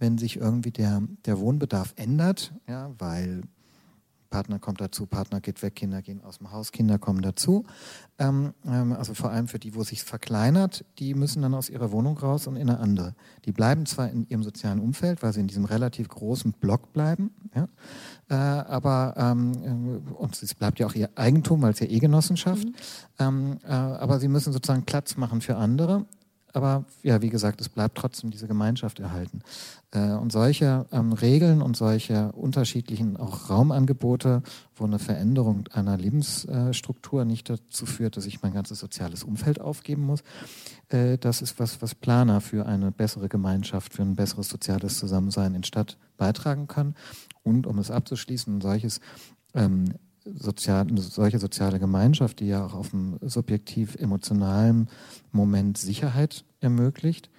wenn 0.00 0.18
sich 0.18 0.36
irgendwie 0.36 0.72
der, 0.72 1.02
der 1.26 1.38
Wohnbedarf 1.38 1.92
ändert, 1.96 2.52
ja, 2.66 2.90
weil 2.98 3.42
Partner 4.30 4.60
kommt 4.60 4.80
dazu, 4.80 5.06
Partner 5.06 5.40
geht 5.40 5.60
weg, 5.62 5.74
Kinder 5.74 6.02
gehen 6.02 6.22
aus 6.22 6.38
dem 6.38 6.52
Haus, 6.52 6.70
Kinder 6.70 6.98
kommen 6.98 7.20
dazu. 7.20 7.64
Ähm, 8.18 8.54
ähm, 8.64 8.92
also 8.92 9.12
vor 9.12 9.30
allem 9.30 9.48
für 9.48 9.58
die, 9.58 9.74
wo 9.74 9.82
sich 9.82 10.04
verkleinert, 10.04 10.84
die 10.98 11.14
müssen 11.14 11.42
dann 11.42 11.52
aus 11.52 11.68
ihrer 11.68 11.90
Wohnung 11.90 12.16
raus 12.16 12.46
und 12.46 12.56
in 12.56 12.70
eine 12.70 12.78
andere. 12.78 13.14
Die 13.44 13.52
bleiben 13.52 13.86
zwar 13.86 14.08
in 14.08 14.26
ihrem 14.28 14.44
sozialen 14.44 14.78
Umfeld, 14.80 15.22
weil 15.22 15.32
sie 15.32 15.40
in 15.40 15.48
diesem 15.48 15.64
relativ 15.64 16.08
großen 16.08 16.52
Block 16.52 16.92
bleiben, 16.92 17.30
ja, 17.54 17.68
äh, 18.28 18.34
aber 18.34 19.14
ähm, 19.16 20.02
und 20.16 20.40
es 20.40 20.54
bleibt 20.54 20.78
ja 20.78 20.86
auch 20.86 20.94
ihr 20.94 21.10
Eigentum, 21.16 21.62
weil 21.62 21.72
es 21.72 21.80
ja 21.80 21.88
E-Genossenschaft, 21.88 22.64
mhm. 22.64 22.74
ähm, 23.18 23.58
äh, 23.64 23.72
aber 23.72 24.20
sie 24.20 24.28
müssen 24.28 24.52
sozusagen 24.52 24.84
Platz 24.84 25.16
machen 25.16 25.40
für 25.40 25.56
andere 25.56 26.06
aber 26.52 26.84
ja, 27.02 27.22
wie 27.22 27.30
gesagt, 27.30 27.60
es 27.60 27.68
bleibt 27.68 27.96
trotzdem 27.96 28.30
diese 28.30 28.48
Gemeinschaft 28.48 29.00
erhalten. 29.00 29.42
Äh, 29.92 30.12
und 30.12 30.32
solche 30.32 30.86
ähm, 30.92 31.12
Regeln 31.12 31.62
und 31.62 31.76
solche 31.76 32.32
unterschiedlichen 32.32 33.16
auch 33.16 33.50
Raumangebote, 33.50 34.42
wo 34.76 34.84
eine 34.84 34.98
Veränderung 34.98 35.68
einer 35.72 35.96
Lebensstruktur 35.96 37.24
nicht 37.24 37.50
dazu 37.50 37.86
führt, 37.86 38.16
dass 38.16 38.26
ich 38.26 38.42
mein 38.42 38.52
ganzes 38.54 38.78
soziales 38.78 39.24
Umfeld 39.24 39.60
aufgeben 39.60 40.02
muss, 40.02 40.22
äh, 40.88 41.18
das 41.18 41.42
ist 41.42 41.58
was, 41.58 41.82
was 41.82 41.94
Planer 41.94 42.40
für 42.40 42.66
eine 42.66 42.92
bessere 42.92 43.28
Gemeinschaft, 43.28 43.94
für 43.94 44.02
ein 44.02 44.16
besseres 44.16 44.48
soziales 44.48 44.98
Zusammensein 44.98 45.54
in 45.54 45.64
Stadt 45.64 45.98
beitragen 46.16 46.66
können. 46.66 46.94
Und 47.42 47.66
um 47.66 47.78
es 47.78 47.90
abzuschließen, 47.90 48.58
ein 48.58 48.60
solches 48.60 49.00
ähm, 49.54 49.94
sozial, 50.24 50.86
eine 50.86 51.00
solche 51.00 51.38
soziale 51.38 51.78
Gemeinschaft, 51.78 52.40
die 52.40 52.48
ja 52.48 52.64
auch 52.64 52.74
auf 52.74 52.92
einem 52.92 53.18
subjektiv 53.22 53.96
emotionalen 53.96 54.88
Moment 55.32 55.78
Sicherheit 55.78 56.44
ermöglicht, 56.60 57.30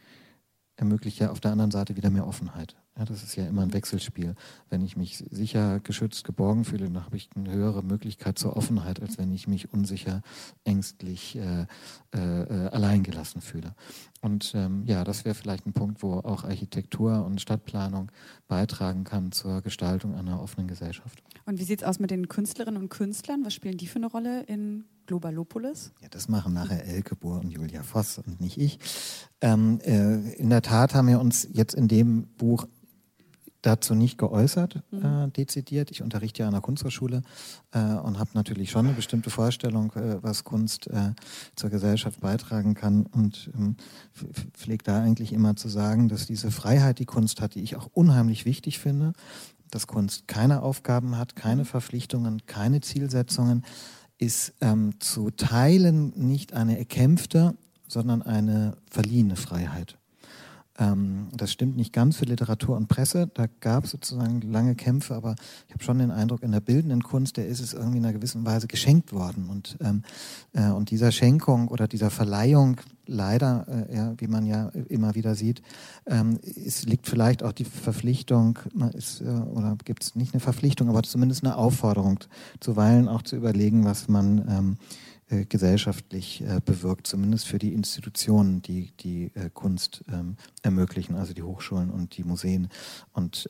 ermöglicht 0.76 1.20
ja 1.20 1.32
auf 1.32 1.40
der 1.40 1.52
anderen 1.52 1.72
Seite 1.72 1.96
wieder 1.96 2.10
mehr 2.10 2.28
Offenheit. 2.28 2.76
Ja, 2.98 3.06
das 3.06 3.24
ist 3.24 3.36
ja 3.38 3.48
immer 3.48 3.62
ein 3.62 3.74
Wechselspiel. 3.74 4.36
Wenn 4.70 4.82
ich 4.82 4.98
mich 4.98 5.18
sicher, 5.18 5.80
geschützt, 5.80 6.26
geborgen 6.26 6.66
fühle, 6.66 6.90
dann 6.90 7.06
habe 7.06 7.16
ich 7.16 7.30
eine 7.36 7.52
höhere 7.52 7.84
Möglichkeit 7.84 8.38
zur 8.38 8.58
Offenheit, 8.58 9.02
als 9.02 9.18
wenn 9.18 9.32
ich 9.34 9.48
mich 9.48 9.72
unsicher, 9.72 10.22
ängstlich, 10.66 11.38
äh, 11.38 11.66
äh, 12.12 12.68
alleingelassen 12.68 13.42
fühle. 13.42 13.76
Und 14.22 14.52
ähm, 14.56 14.84
ja, 14.86 15.06
das 15.06 15.24
wäre 15.24 15.36
vielleicht 15.36 15.66
ein 15.66 15.74
Punkt, 15.74 16.04
wo 16.04 16.16
auch 16.16 16.44
Architektur 16.44 17.26
und 17.26 17.40
Stadtplanung 17.40 18.12
beitragen 18.50 19.06
kann 19.06 19.32
zur 19.32 19.62
Gestaltung 19.62 20.16
einer 20.16 20.42
offenen 20.42 20.68
Gesellschaft. 20.68 21.24
Und 21.46 21.60
wie 21.60 21.64
sieht 21.64 21.82
es 21.82 21.88
aus 21.88 22.00
mit 22.00 22.12
den 22.12 22.28
Künstlerinnen 22.28 22.80
und 22.80 22.90
Künstlern? 22.90 23.46
Was 23.46 23.54
spielen 23.54 23.78
die 23.78 23.88
für 23.88 23.98
eine 24.00 24.08
Rolle 24.08 24.44
in 24.44 24.84
Globalopolis? 25.08 25.94
Ja, 26.02 26.10
das 26.10 26.28
machen 26.28 26.54
nachher 26.54 26.86
Elke 26.86 27.16
Bohr 27.16 27.40
und 27.40 27.50
Julia 27.50 27.84
Voss 27.84 28.18
und 28.18 28.42
nicht 28.42 28.58
ich. 28.58 28.80
Ähm, 29.40 29.80
äh, 29.82 30.34
in 30.34 30.50
der 30.50 30.62
Tat 30.62 30.94
haben 30.94 31.08
wir 31.08 31.20
uns 31.20 31.48
jetzt 31.52 31.74
in 31.74 31.88
dem 31.88 32.28
Buch 32.38 32.68
dazu 33.62 33.96
nicht 33.96 34.18
geäußert, 34.18 34.82
mhm. 34.92 35.06
äh, 35.06 35.28
dezidiert. 35.30 35.92
Ich 35.92 36.02
unterrichte 36.02 36.42
ja 36.44 36.48
an 36.48 36.54
der 36.54 36.62
Kunsthochschule 36.62 37.22
äh, 37.72 37.80
und 37.80 38.20
habe 38.20 38.32
natürlich 38.34 38.72
schon 38.72 38.88
eine 38.88 38.96
bestimmte 38.96 39.30
Vorstellung, 39.30 39.92
äh, 39.94 40.22
was 40.22 40.44
Kunst 40.44 40.88
äh, 40.88 41.14
zur 41.56 41.70
Gesellschaft 41.70 42.20
beitragen 42.22 42.74
kann 42.74 43.06
und 43.06 43.52
ähm, 43.56 43.76
pflege 44.56 44.84
da 44.84 45.02
eigentlich 45.02 45.34
immer 45.34 45.56
zu 45.56 45.70
sagen, 45.70 46.10
dass 46.10 46.26
diese 46.26 46.52
Freiheit, 46.52 47.00
die 47.00 47.06
Kunst 47.06 47.42
hat, 47.42 47.56
die 47.56 47.62
ich 47.62 47.76
auch 47.76 47.90
unheimlich 47.94 48.46
wichtig 48.46 48.80
finde, 48.80 49.14
dass 49.70 49.88
Kunst 49.88 50.28
keine 50.28 50.64
Aufgaben 50.64 51.18
hat, 51.18 51.36
keine 51.36 51.66
Verpflichtungen, 51.66 52.46
keine 52.46 52.82
Zielsetzungen, 52.82 53.64
ist 54.18 54.54
ähm, 54.62 55.00
zu 55.00 55.32
Teilen 55.32 56.14
nicht 56.16 56.54
eine 56.54 56.78
erkämpfte, 56.78 57.56
sondern 57.88 58.22
eine 58.22 58.78
verliehene 58.90 59.36
Freiheit. 59.36 59.98
Ähm, 60.82 61.28
das 61.32 61.52
stimmt 61.52 61.78
nicht 61.78 61.94
ganz 61.94 62.18
für 62.18 62.26
Literatur 62.26 62.76
und 62.76 62.88
Presse. 62.88 63.30
Da 63.34 63.46
gab 63.60 63.86
es 63.86 63.92
sozusagen 63.92 64.42
lange 64.42 64.74
Kämpfe, 64.74 65.14
aber 65.14 65.36
ich 65.68 65.74
habe 65.76 65.84
schon 65.84 66.00
den 66.00 66.10
Eindruck, 66.10 66.42
in 66.42 66.52
der 66.52 66.60
bildenden 66.60 67.04
Kunst, 67.04 67.38
der 67.38 67.48
ist 67.48 67.60
es 67.60 67.74
irgendwie 67.74 68.00
in 68.00 68.06
einer 68.06 68.14
gewissen 68.14 68.46
Weise 68.46 68.68
geschenkt 68.68 69.14
worden. 69.14 69.50
Und, 69.50 69.78
ähm, 69.82 70.04
äh, 70.54 70.72
und 70.72 70.90
dieser 70.90 71.12
Schenkung 71.12 71.68
oder 71.68 71.88
dieser 71.88 72.10
Verleihung, 72.10 72.82
leider, 73.06 73.68
äh, 73.68 73.96
ja, 73.96 74.14
wie 74.18 74.28
man 74.28 74.46
ja 74.46 74.70
immer 74.90 75.14
wieder 75.14 75.36
sieht, 75.36 75.62
ähm, 76.08 76.40
es 76.44 76.86
liegt 76.86 77.08
vielleicht 77.08 77.44
auch 77.44 77.52
die 77.52 77.66
Verpflichtung, 77.66 78.58
ist, 78.94 79.22
äh, 79.22 79.26
oder 79.26 79.78
gibt 79.86 80.04
es 80.04 80.16
nicht 80.16 80.34
eine 80.34 80.42
Verpflichtung, 80.42 80.90
aber 80.90 81.04
zumindest 81.04 81.44
eine 81.44 81.58
Aufforderung, 81.58 82.20
zuweilen 82.60 83.08
auch 83.08 83.22
zu 83.22 83.36
überlegen, 83.36 83.86
was 83.86 84.08
man 84.08 84.46
ähm, 84.50 84.78
äh, 85.32 85.46
gesellschaftlich 85.46 86.42
äh, 86.42 86.60
bewirkt, 86.64 87.08
zumindest 87.08 87.48
für 87.48 87.58
die 87.58 87.74
Institutionen, 87.74 88.62
die 88.62 88.92
die 89.00 89.32
äh, 89.34 89.50
Kunst 89.54 90.04
ähm, 90.12 90.36
ermöglichen, 90.62 91.16
also 91.16 91.34
die 91.34 91.44
Hochschulen 91.44 91.90
und 91.90 92.18
die 92.18 92.24
Museen. 92.24 92.68
Und 93.14 93.50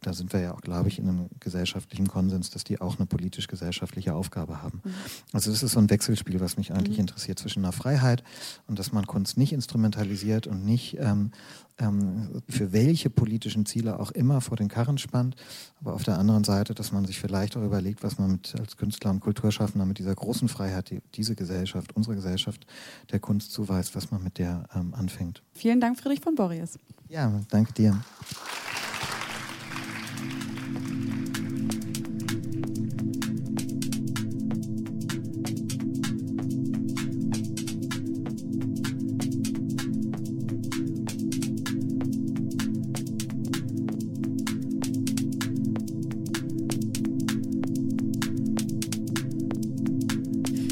da 0.00 0.12
sind 0.12 0.32
wir 0.32 0.40
ja 0.40 0.54
auch, 0.54 0.60
glaube 0.60 0.88
ich, 0.88 0.98
in 0.98 1.08
einem 1.08 1.28
gesellschaftlichen 1.40 2.08
Konsens, 2.08 2.50
dass 2.50 2.64
die 2.64 2.80
auch 2.80 2.98
eine 2.98 3.06
politisch-gesellschaftliche 3.06 4.14
Aufgabe 4.14 4.62
haben. 4.62 4.80
Mhm. 4.84 4.94
Also 5.32 5.50
das 5.50 5.62
ist 5.62 5.72
so 5.72 5.80
ein 5.80 5.90
Wechselspiel, 5.90 6.40
was 6.40 6.56
mich 6.56 6.72
eigentlich 6.72 6.98
mhm. 6.98 7.02
interessiert 7.02 7.38
zwischen 7.38 7.64
einer 7.64 7.72
Freiheit 7.72 8.22
und 8.66 8.78
dass 8.78 8.92
man 8.92 9.06
Kunst 9.06 9.36
nicht 9.36 9.52
instrumentalisiert 9.52 10.46
und 10.46 10.64
nicht 10.64 10.96
ähm, 10.98 11.32
ähm, 11.78 12.42
für 12.48 12.72
welche 12.72 13.10
politischen 13.10 13.66
Ziele 13.66 13.98
auch 13.98 14.10
immer 14.10 14.40
vor 14.40 14.56
den 14.56 14.68
Karren 14.68 14.98
spannt, 14.98 15.36
aber 15.80 15.94
auf 15.94 16.02
der 16.02 16.18
anderen 16.18 16.44
Seite, 16.44 16.74
dass 16.74 16.92
man 16.92 17.04
sich 17.04 17.18
vielleicht 17.18 17.56
auch 17.56 17.62
überlegt, 17.62 18.02
was 18.02 18.18
man 18.18 18.32
mit, 18.32 18.54
als 18.58 18.76
Künstler 18.76 19.10
und 19.10 19.20
Kulturschaffender 19.20 19.86
mit 19.86 19.98
dieser 19.98 20.14
großen 20.14 20.48
Freiheit, 20.48 20.90
die 20.90 21.00
diese 21.14 21.34
Gesellschaft, 21.34 21.94
unsere 21.94 22.16
Gesellschaft 22.16 22.66
der 23.10 23.20
Kunst 23.20 23.52
zuweist, 23.52 23.94
was 23.94 24.10
man 24.10 24.22
mit 24.22 24.38
der 24.38 24.68
ähm, 24.74 24.94
anfängt. 24.94 25.42
Vielen 25.52 25.80
Dank, 25.80 25.98
Friedrich 25.98 26.20
von 26.20 26.34
Borries. 26.34 26.78
Ja, 27.08 27.40
danke 27.48 27.72
dir. 27.72 27.98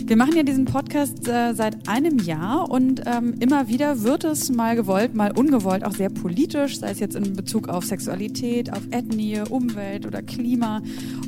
Wir 0.07 0.16
machen 0.16 0.36
ja 0.36 0.44
diesen 0.44 0.66
Podcast 0.66 1.26
äh, 1.26 1.52
seit 1.52 1.88
einem 1.88 2.20
Jahr 2.20 2.70
und 2.70 3.02
ähm, 3.07 3.34
immer 3.40 3.66
wieder 3.66 4.04
wird 4.04 4.22
es 4.22 4.52
mal 4.52 4.76
gewollt, 4.76 5.16
mal 5.16 5.32
ungewollt 5.36 5.84
auch 5.84 5.94
sehr 5.94 6.11
politisch, 6.11 6.78
sei 6.78 6.90
es 6.90 7.00
jetzt 7.00 7.16
in 7.16 7.34
Bezug 7.34 7.68
auf 7.68 7.84
Sexualität, 7.84 8.72
auf 8.72 8.82
Ethnie, 8.92 9.40
Umwelt 9.50 10.07
oder 10.07 10.22
Klima. 10.22 10.80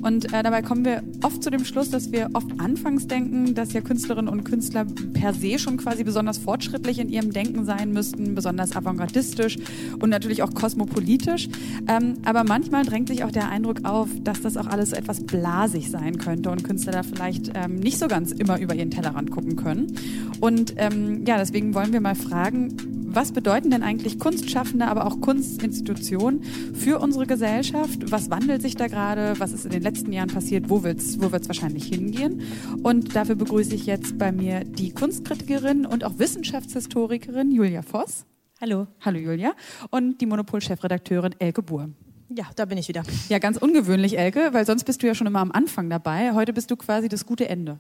Und 0.03 0.33
äh, 0.33 0.45
dabei 0.45 0.63
kommen 0.63 0.85
wir 0.85 1.03
oft 1.25 1.43
zu 1.43 1.51
dem 1.51 1.65
Schluss, 1.65 1.91
dass 1.91 2.13
wir 2.13 2.31
oft 2.35 2.47
anfangs 2.59 3.09
denken, 3.09 3.57
dass 3.57 3.73
ja 3.73 3.81
Künstlerinnen 3.81 4.29
und 4.29 4.45
Künstler 4.45 4.87
per 5.13 5.35
se 5.35 5.59
schon 5.59 5.77
quasi 5.79 6.05
besonders 6.05 6.39
fortschrittlich 6.39 7.01
in 7.01 7.09
ihrem 7.09 7.33
Denken 7.33 7.65
sein 7.65 7.93
müssten, 7.93 8.37
besonders 8.37 8.77
avantgardistisch 8.77 9.57
und 9.99 10.09
natürlich 10.09 10.45
auch 10.45 10.55
kosmopolitisch. 10.55 11.49
Ähm, 11.89 12.15
aber 12.25 12.45
manchmal 12.45 12.85
drängt 12.85 13.09
sich 13.09 13.25
auch 13.25 13.33
der 13.33 13.49
Eindruck 13.49 13.85
auf, 13.85 14.09
dass 14.23 14.41
das 14.41 14.57
auch 14.57 14.69
alles 14.69 14.93
etwas 14.93 15.27
blasig 15.27 15.91
sein 15.91 16.19
könnte 16.19 16.49
und 16.51 16.63
Künstler 16.63 16.93
da 16.93 17.03
vielleicht 17.03 17.51
ähm, 17.57 17.81
nicht 17.81 17.99
so 17.99 18.07
ganz 18.07 18.31
immer 18.31 18.61
über 18.61 18.68
über 18.69 18.75
ihren 18.75 18.91
Tellerrand 18.91 19.31
gucken 19.31 19.57
können. 19.57 19.99
Und 20.41 20.75
ähm, 20.77 21.25
ja, 21.27 21.39
deswegen 21.39 21.75
wollen 21.75 21.95
wir 21.95 22.03
mal 22.03 22.15
fragen, 22.15 22.77
was 23.11 23.33
bedeuten 23.33 23.71
denn 23.71 23.83
eigentlich 23.83 24.19
Kunstschaffende, 24.19 24.87
aber 24.87 25.07
auch 25.07 25.23
Kunstinstitutionen 25.23 26.43
für 26.75 27.01
unsere 27.01 27.27
Gesellschaft? 27.27 28.13
Was 28.13 28.29
wandelt 28.29 28.61
sich 28.61 28.77
da 28.77 28.87
gerade? 28.87 29.41
Was 29.41 29.53
ist 29.53 29.65
in 29.65 29.71
den 29.71 29.83
letzten 29.83 30.13
Jahren 30.13 30.29
passiert? 30.29 30.69
Wo 30.69 30.83
wird 30.83 30.99
es 30.99 31.19
wo 31.19 31.33
wird's 31.33 31.49
wahrscheinlich 31.49 31.87
hingehen? 31.87 32.43
Und 32.83 33.17
dafür 33.17 33.37
begrüße 33.37 33.75
ich 33.75 33.87
jetzt 33.87 34.19
bei 34.19 34.33
mir 34.33 34.65
die 34.65 34.93
Kunstkritikerin 34.93 35.87
und 35.87 36.05
auch 36.05 36.19
Wissenschaftshistorikerin 36.19 37.51
Julia 37.51 37.81
Voss. 37.81 38.27
Hallo. 38.61 38.87
Hallo 39.01 39.19
Julia. 39.19 39.55
Und 39.91 40.21
die 40.21 40.27
Monopol-Chefredakteurin 40.27 41.35
Elke 41.39 41.63
Buhr. 41.63 41.89
Ja, 42.29 42.45
da 42.57 42.67
bin 42.67 42.77
ich 42.77 42.89
wieder. 42.89 43.05
Ja, 43.31 43.39
ganz 43.39 43.57
ungewöhnlich, 43.57 44.19
Elke, 44.19 44.51
weil 44.53 44.67
sonst 44.67 44.85
bist 44.85 45.03
du 45.03 45.07
ja 45.07 45.15
schon 45.15 45.27
immer 45.27 45.41
am 45.41 45.53
Anfang 45.53 45.89
dabei. 45.89 46.35
Heute 46.35 46.53
bist 46.53 46.71
du 46.71 46.77
quasi 46.77 47.09
das 47.09 47.25
gute 47.25 47.49
Ende. 47.49 47.79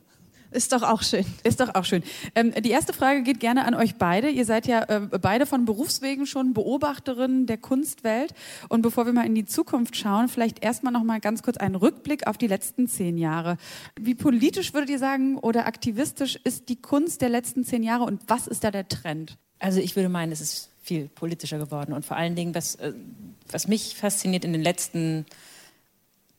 Ist 0.50 0.72
doch 0.72 0.82
auch 0.82 1.02
schön. 1.02 1.26
Ist 1.44 1.60
doch 1.60 1.74
auch 1.74 1.84
schön. 1.84 2.02
Ähm, 2.34 2.54
die 2.54 2.70
erste 2.70 2.92
Frage 2.92 3.22
geht 3.22 3.38
gerne 3.38 3.66
an 3.66 3.74
euch 3.74 3.96
beide. 3.96 4.30
Ihr 4.30 4.46
seid 4.46 4.66
ja 4.66 4.82
äh, 4.84 5.00
beide 5.00 5.44
von 5.44 5.66
Berufswegen 5.66 6.26
schon 6.26 6.54
Beobachterinnen 6.54 7.46
der 7.46 7.58
Kunstwelt. 7.58 8.32
Und 8.68 8.82
bevor 8.82 9.04
wir 9.04 9.12
mal 9.12 9.26
in 9.26 9.34
die 9.34 9.44
Zukunft 9.44 9.96
schauen, 9.96 10.28
vielleicht 10.28 10.64
erstmal 10.64 10.92
noch 10.92 11.04
mal 11.04 11.20
ganz 11.20 11.42
kurz 11.42 11.58
einen 11.58 11.74
Rückblick 11.74 12.26
auf 12.26 12.38
die 12.38 12.46
letzten 12.46 12.88
zehn 12.88 13.18
Jahre. 13.18 13.58
Wie 14.00 14.14
politisch 14.14 14.72
würdet 14.72 14.88
ihr 14.88 14.98
sagen 14.98 15.36
oder 15.36 15.66
aktivistisch 15.66 16.36
ist 16.42 16.68
die 16.70 16.80
Kunst 16.80 17.20
der 17.20 17.28
letzten 17.28 17.64
zehn 17.64 17.82
Jahre 17.82 18.04
und 18.04 18.22
was 18.26 18.46
ist 18.46 18.64
da 18.64 18.70
der 18.70 18.88
Trend? 18.88 19.36
Also 19.58 19.80
ich 19.80 19.96
würde 19.96 20.08
meinen, 20.08 20.32
es 20.32 20.40
ist 20.40 20.70
viel 20.82 21.08
politischer 21.08 21.58
geworden 21.58 21.92
und 21.92 22.06
vor 22.06 22.16
allen 22.16 22.34
Dingen, 22.34 22.54
was, 22.54 22.76
äh, 22.76 22.94
was 23.50 23.68
mich 23.68 23.96
fasziniert 23.96 24.44
in 24.44 24.52
den 24.52 24.62
letzten 24.62 25.26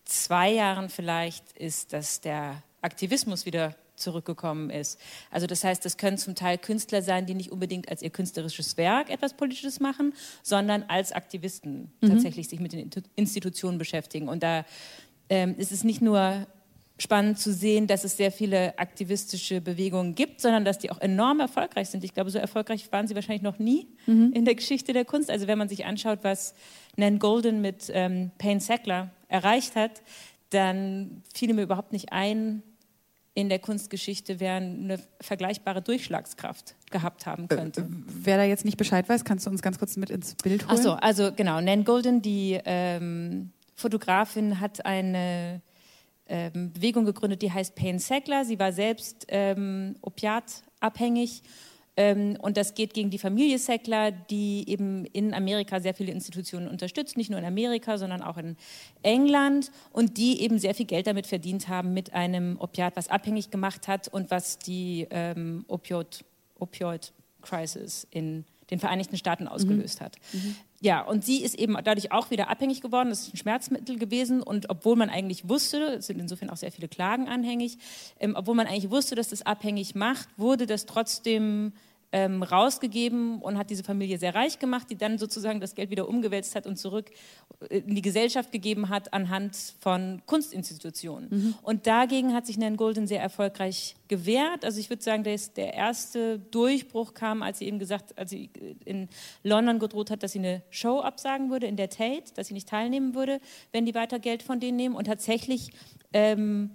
zwei 0.06 0.52
Jahren 0.52 0.90
vielleicht, 0.90 1.52
ist, 1.52 1.94
dass 1.94 2.22
der 2.22 2.64
Aktivismus 2.82 3.46
wieder 3.46 3.76
zurückgekommen 4.00 4.70
ist. 4.70 5.00
Also 5.32 5.48
das 5.48 5.64
heißt, 5.64 5.84
das 5.86 5.98
können 5.98 6.18
zum 6.18 6.36
Teil 6.36 6.58
Künstler 6.58 7.02
sein, 7.02 7.26
die 7.26 7.36
nicht 7.36 7.52
unbedingt 7.52 7.90
als 7.90 8.02
ihr 8.02 8.10
künstlerisches 8.10 8.78
Werk 8.78 9.10
etwas 9.10 9.34
Politisches 9.34 9.80
machen, 9.80 10.14
sondern 10.44 10.84
als 10.84 11.12
Aktivisten 11.12 11.92
mhm. 12.02 12.10
tatsächlich 12.10 12.50
sich 12.50 12.60
mit 12.60 12.74
den 12.74 12.90
Institutionen 13.16 13.78
beschäftigen. 13.78 14.28
Und 14.28 14.44
da 14.44 14.66
ähm, 15.30 15.56
ist 15.58 15.72
es 15.72 15.84
nicht 15.84 16.02
nur 16.02 16.48
spannend 17.00 17.40
zu 17.40 17.54
sehen, 17.54 17.88
dass 17.88 18.04
es 18.04 18.18
sehr 18.18 18.32
viele 18.32 18.78
aktivistische 18.78 19.62
Bewegungen 19.62 20.16
gibt, 20.16 20.42
sondern 20.42 20.66
dass 20.66 20.80
die 20.80 20.92
auch 20.92 21.00
enorm 21.00 21.40
erfolgreich 21.40 21.90
sind. 21.90 22.04
Ich 22.04 22.14
glaube, 22.14 22.30
so 22.30 22.38
erfolgreich 22.38 22.92
waren 22.92 23.08
sie 23.08 23.16
wahrscheinlich 23.16 23.42
noch 23.42 23.58
nie 23.58 23.88
mhm. 24.06 24.34
in 24.34 24.46
der 24.46 24.56
Geschichte 24.56 24.94
der 24.94 25.06
Kunst. 25.06 25.32
Also 25.32 25.48
wenn 25.48 25.58
man 25.58 25.70
sich 25.70 25.86
anschaut, 25.86 26.20
was 26.24 26.54
Nan 26.98 27.20
Golden 27.20 27.62
mit 27.62 27.90
ähm, 27.94 28.32
Payne 28.38 28.60
Sackler 28.60 29.12
erreicht 29.30 29.76
hat, 29.76 30.02
dann 30.50 31.24
fiel 31.34 31.54
mir 31.54 31.64
überhaupt 31.64 31.94
nicht 31.94 32.12
ein, 32.12 32.64
in 33.34 33.50
der 33.50 33.60
Kunstgeschichte 33.60 34.40
wer 34.40 34.56
eine 34.56 35.00
vergleichbare 35.22 35.82
Durchschlagskraft 35.82 36.76
gehabt 36.92 37.26
haben 37.26 37.46
äh, 37.46 37.56
könnte. 37.56 37.82
Äh, 37.82 37.86
wer 38.08 38.38
da 38.38 38.44
jetzt 38.44 38.66
nicht 38.66 38.78
Bescheid 38.78 39.08
weiß, 39.08 39.24
kannst 39.24 39.46
du 39.46 39.50
uns 39.50 39.62
ganz 39.62 39.80
kurz 39.80 39.98
mit 39.98 40.10
ins 40.10 40.36
Bild 40.36 40.68
holen? 40.68 40.78
Achso, 40.78 40.94
also 40.94 41.32
genau, 41.34 41.62
Nan 41.62 41.84
Golden, 41.84 42.22
die 42.22 42.60
ähm, 42.66 43.52
Fotografin, 43.76 44.60
hat 44.60 44.86
eine 44.86 45.62
ähm, 46.28 46.72
Bewegung 46.74 47.06
gegründet, 47.06 47.42
die 47.42 47.52
heißt 47.52 47.76
Payne 47.76 48.00
Sackler. 48.00 48.46
Sie 48.46 48.60
war 48.60 48.72
selbst 48.72 49.26
ähm, 49.30 49.96
opiatabhängig 50.02 51.44
und 52.00 52.56
das 52.56 52.76
geht 52.76 52.94
gegen 52.94 53.10
die 53.10 53.18
Familie 53.18 53.60
Sackler, 53.60 54.12
die 54.12 54.64
eben 54.68 55.06
in 55.06 55.34
Amerika 55.34 55.82
sehr 55.82 55.94
viele 55.94 56.12
Institutionen 56.12 56.68
unterstützt, 56.68 57.18
nicht 57.18 57.30
nur 57.30 57.40
in 57.40 57.46
Amerika, 57.46 57.98
sondern 57.98 58.22
auch 58.22 58.38
in 58.38 58.56
England 59.02 59.72
und 59.92 60.18
die 60.18 60.42
eben 60.42 60.60
sehr 60.60 60.74
viel 60.74 60.86
Geld 60.86 61.08
damit 61.08 61.28
verdient 61.28 61.68
haben 61.68 61.94
mit 61.94 62.14
einem 62.14 62.58
Opiat, 62.60 62.96
was 62.96 63.10
abhängig 63.10 63.52
gemacht 63.52 63.88
hat 63.88 64.08
und 64.08 64.32
was 64.32 64.60
die 64.60 65.08
ähm, 65.10 65.66
Opioid, 65.68 66.24
Opioid 66.58 67.12
Crisis 67.42 68.08
in 68.12 68.46
den 68.72 68.80
Vereinigten 68.80 69.18
Staaten 69.18 69.46
mhm. 69.46 69.50
ausgelöst 69.50 70.00
mhm. 70.00 70.06
hat. 70.06 70.16
Mhm. 70.34 70.56
Ja, 70.82 71.02
und 71.02 71.26
sie 71.26 71.44
ist 71.44 71.56
eben 71.56 71.76
dadurch 71.84 72.12
auch 72.12 72.32
wieder 72.32 72.50
abhängig 72.50 72.82
geworden. 72.82 73.10
Das 73.10 73.22
ist 73.24 73.34
ein 73.34 73.38
Schmerzmittel 73.38 73.98
gewesen. 73.98 74.42
Und 74.42 74.70
obwohl 74.70 74.96
man 74.96 75.10
eigentlich 75.10 75.50
wusste, 75.50 75.96
es 75.96 76.08
sind 76.08 76.20
insofern 76.20 76.50
auch 76.50 76.58
sehr 76.58 76.72
viele 76.72 76.88
Klagen 76.88 77.28
anhängig, 77.28 77.78
ähm, 78.20 78.36
obwohl 78.36 78.56
man 78.56 78.68
eigentlich 78.68 78.90
wusste, 78.90 79.16
dass 79.16 79.30
das 79.30 79.42
abhängig 79.42 79.96
macht, 79.96 80.30
wurde 80.38 80.66
das 80.68 80.86
trotzdem 80.86 81.74
ähm, 82.12 82.42
rausgegeben 82.42 83.40
und 83.40 83.58
hat 83.58 83.70
diese 83.70 83.84
Familie 83.84 84.18
sehr 84.18 84.34
reich 84.34 84.58
gemacht, 84.58 84.88
die 84.90 84.96
dann 84.96 85.18
sozusagen 85.18 85.60
das 85.60 85.76
Geld 85.76 85.92
wieder 85.92 86.08
umgewälzt 86.10 86.56
hat 86.56 86.66
und 86.66 86.78
zurück 86.78 87.12
äh, 87.70 87.80
in 87.80 87.96
die 87.96 88.02
Gesellschaft 88.02 88.52
gegeben 88.52 88.90
hat 88.90 89.14
anhand 89.14 89.56
von 89.80 90.22
Kunstinstitutionen. 90.26 91.30
Mhm. 91.30 91.56
Und 91.62 91.86
dagegen 91.86 92.34
hat 92.34 92.48
sich 92.48 92.58
Nan 92.58 92.78
Golden 92.78 93.06
sehr 93.06 93.22
erfolgreich 93.22 93.96
gewehrt. 94.08 94.66
Also 94.66 94.80
ich 94.80 94.90
würde 94.90 95.04
sagen, 95.04 95.24
dass 95.24 95.54
der 95.54 95.76
erste 95.76 96.40
Durchbruch 96.40 97.14
kam, 97.14 97.44
als 97.44 97.60
sie 97.60 97.66
eben 97.66 97.78
gesagt, 97.78 98.18
als 98.18 98.32
sie 98.32 98.50
in 98.86 99.08
London 99.44 99.78
gedroht 99.78 100.10
hat, 100.10 100.24
dass 100.24 100.32
sie 100.32 100.40
eine 100.40 100.64
Show 100.72 101.02
absagen 101.02 101.52
würde 101.52 101.68
in 101.68 101.76
der 101.76 101.90
Tate, 101.90 102.34
dass 102.34 102.48
sie 102.48 102.56
nicht 102.56 102.70
teilnehmen 102.70 103.14
würde, 103.14 103.40
wenn 103.72 103.86
die 103.86 103.94
weiter 103.94 104.18
Geld 104.18 104.42
von 104.42 104.60
denen 104.60 104.78
nehmen. 104.78 104.96
Und 104.96 105.06
tatsächlich 105.06 105.72
ähm, 106.12 106.72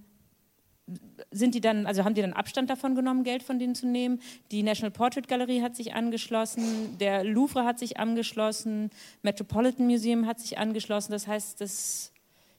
sind 1.30 1.55
die 1.55 1.61
dann, 1.61 1.87
also 1.87 2.05
haben 2.05 2.14
die 2.14 2.20
dann 2.20 2.32
Abstand 2.32 2.68
davon 2.68 2.95
genommen, 2.95 3.24
Geld 3.24 3.43
von 3.43 3.59
denen 3.59 3.74
zu 3.74 3.87
nehmen. 3.87 4.20
Die 4.51 4.62
National 4.62 4.91
Portrait 4.91 5.26
Gallery 5.28 5.61
hat 5.61 5.76
sich 5.76 5.95
angeschlossen, 5.95 6.99
der 6.99 7.24
Louvre 7.24 7.64
hat 7.64 7.78
sich 7.78 7.99
angeschlossen, 7.99 8.91
Metropolitan 9.22 9.87
Museum 9.87 10.26
hat 10.26 10.41
sich 10.41 10.59
angeschlossen. 10.59 11.12
Das 11.12 11.26
heißt, 11.26 11.61
das 11.61 12.12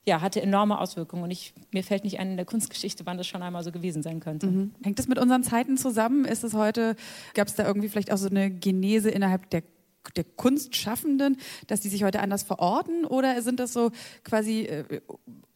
ja, 0.06 0.22
hatte 0.22 0.42
enorme 0.42 0.80
Auswirkungen 0.80 1.24
und 1.24 1.32
ich, 1.32 1.54
mir 1.72 1.84
fällt 1.84 2.04
nicht 2.04 2.20
ein 2.20 2.32
in 2.32 2.38
der 2.38 2.46
Kunstgeschichte, 2.46 3.06
wann 3.06 3.18
das 3.18 3.28
schon 3.28 3.42
einmal 3.42 3.64
so 3.64 3.72
gewesen 3.72 4.04
sein 4.04 4.20
könnte. 4.20 4.48
Mhm. 4.48 4.72
Hängt 4.84 5.00
das 5.00 5.08
mit 5.08 5.20
unseren 5.20 5.44
Zeiten 5.44 5.78
zusammen? 5.78 6.26
Ist 6.26 6.44
es 6.44 6.54
heute, 6.54 6.96
gab 7.34 7.48
es 7.48 7.56
da 7.56 7.66
irgendwie 7.66 7.90
vielleicht 7.90 8.12
auch 8.12 8.18
so 8.18 8.30
eine 8.30 8.52
Genese 8.52 9.10
innerhalb 9.10 9.50
der 9.50 9.64
der 10.12 10.24
Kunstschaffenden, 10.24 11.38
dass 11.68 11.82
die 11.82 11.90
sich 11.90 12.04
heute 12.04 12.20
anders 12.20 12.44
verorten 12.44 13.06
oder 13.06 13.42
sind 13.42 13.60
das 13.60 13.74
so 13.74 13.92
quasi 14.24 14.62
äh, 14.62 15.02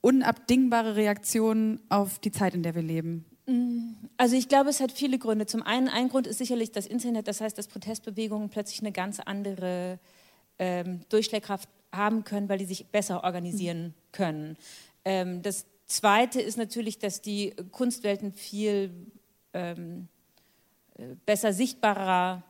unabdingbare 0.01 0.95
Reaktionen 0.95 1.79
auf 1.89 2.19
die 2.19 2.31
Zeit, 2.31 2.53
in 2.53 2.63
der 2.63 2.75
wir 2.75 2.81
leben? 2.81 3.25
Mm, 3.45 3.93
also 4.17 4.35
ich 4.35 4.47
glaube, 4.47 4.69
es 4.69 4.79
hat 4.79 4.91
viele 4.91 5.17
Gründe. 5.17 5.45
Zum 5.45 5.63
einen, 5.63 5.87
ein 5.87 6.09
Grund 6.09 6.27
ist 6.27 6.37
sicherlich 6.37 6.71
das 6.71 6.85
Internet, 6.85 7.27
das 7.27 7.41
heißt, 7.41 7.57
dass 7.57 7.67
Protestbewegungen 7.67 8.49
plötzlich 8.49 8.81
eine 8.81 8.91
ganz 8.91 9.19
andere 9.19 9.99
ähm, 10.57 11.01
Durchschlagkraft 11.09 11.69
haben 11.91 12.23
können, 12.23 12.49
weil 12.49 12.59
die 12.59 12.65
sich 12.65 12.87
besser 12.87 13.23
organisieren 13.23 13.93
können. 14.11 14.57
Ähm, 15.05 15.41
das 15.41 15.65
Zweite 15.85 16.39
ist 16.39 16.57
natürlich, 16.57 16.99
dass 16.99 17.21
die 17.21 17.55
Kunstwelten 17.71 18.31
viel 18.33 18.91
ähm, 19.53 20.07
äh, 20.95 21.15
besser 21.25 21.51
sichtbarer 21.51 22.43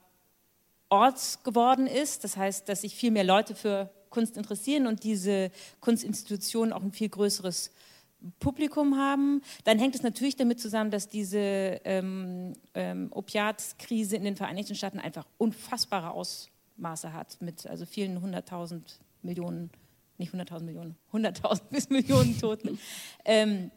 Ort 0.89 1.39
geworden 1.43 1.87
ist. 1.87 2.23
Das 2.23 2.37
heißt, 2.37 2.67
dass 2.67 2.81
sich 2.81 2.95
viel 2.95 3.11
mehr 3.11 3.23
Leute 3.23 3.55
für 3.55 3.89
Kunst 4.09 4.37
interessieren 4.37 4.87
und 4.87 5.03
diese 5.03 5.51
Kunstinstitutionen 5.79 6.73
auch 6.73 6.81
ein 6.81 6.91
viel 6.91 7.09
größeres 7.09 7.71
Publikum 8.39 8.97
haben. 8.97 9.41
Dann 9.63 9.79
hängt 9.79 9.95
es 9.95 10.03
natürlich 10.03 10.35
damit 10.35 10.59
zusammen, 10.59 10.91
dass 10.91 11.07
diese 11.07 11.39
ähm, 11.85 12.53
ähm, 12.73 13.07
Opiatkrise 13.11 14.15
in 14.15 14.23
den 14.23 14.35
Vereinigten 14.35 14.75
Staaten 14.75 14.99
einfach 14.99 15.25
unfassbare 15.37 16.11
Ausmaße 16.11 17.13
hat, 17.13 17.41
mit 17.41 17.65
also 17.67 17.85
vielen 17.85 18.21
hunderttausend 18.21 18.99
Millionen, 19.21 19.69
nicht 20.17 20.33
hunderttausend 20.33 20.67
Millionen, 20.67 20.97
hunderttausend 21.13 21.69
bis 21.69 21.89
Millionen 21.89 22.37
Toten. 22.39 22.79
ähm, 23.25 23.71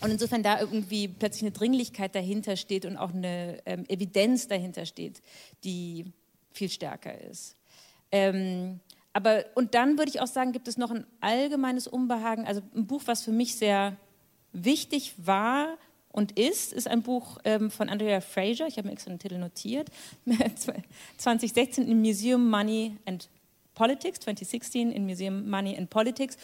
und 0.00 0.10
insofern 0.10 0.42
da 0.42 0.58
irgendwie 0.60 1.06
plötzlich 1.06 1.42
eine 1.42 1.52
Dringlichkeit 1.52 2.16
dahinter 2.16 2.56
steht 2.56 2.84
und 2.84 2.96
auch 2.96 3.14
eine 3.14 3.62
ähm, 3.64 3.84
Evidenz 3.86 4.48
dahinter 4.48 4.86
steht, 4.86 5.22
die 5.62 6.12
viel 6.54 6.70
stärker 6.70 7.20
ist. 7.20 7.56
Ähm, 8.10 8.80
aber, 9.12 9.44
und 9.54 9.74
dann 9.74 9.98
würde 9.98 10.10
ich 10.10 10.20
auch 10.20 10.26
sagen, 10.26 10.52
gibt 10.52 10.68
es 10.68 10.76
noch 10.76 10.90
ein 10.90 11.06
allgemeines 11.20 11.86
Unbehagen. 11.86 12.46
Also 12.46 12.62
ein 12.74 12.86
Buch, 12.86 13.02
was 13.06 13.22
für 13.22 13.32
mich 13.32 13.56
sehr 13.56 13.96
wichtig 14.52 15.14
war 15.18 15.76
und 16.10 16.38
ist, 16.38 16.72
ist 16.72 16.88
ein 16.88 17.02
Buch 17.02 17.38
ähm, 17.44 17.70
von 17.70 17.88
Andrea 17.88 18.20
Fraser. 18.20 18.66
Ich 18.66 18.76
habe 18.76 18.88
mir 18.88 18.92
extra 18.92 19.10
den 19.10 19.18
Titel 19.18 19.38
notiert. 19.38 19.88
2016 21.16 21.88
im 21.88 22.00
Museum 22.00 22.48
Money 22.48 22.96
and 23.04 23.28
Politics, 23.74 24.20
2016 24.20 24.92
in 24.92 25.06
Museum 25.06 25.48
Money 25.48 25.76
and 25.76 25.90
Politics. 25.90 26.36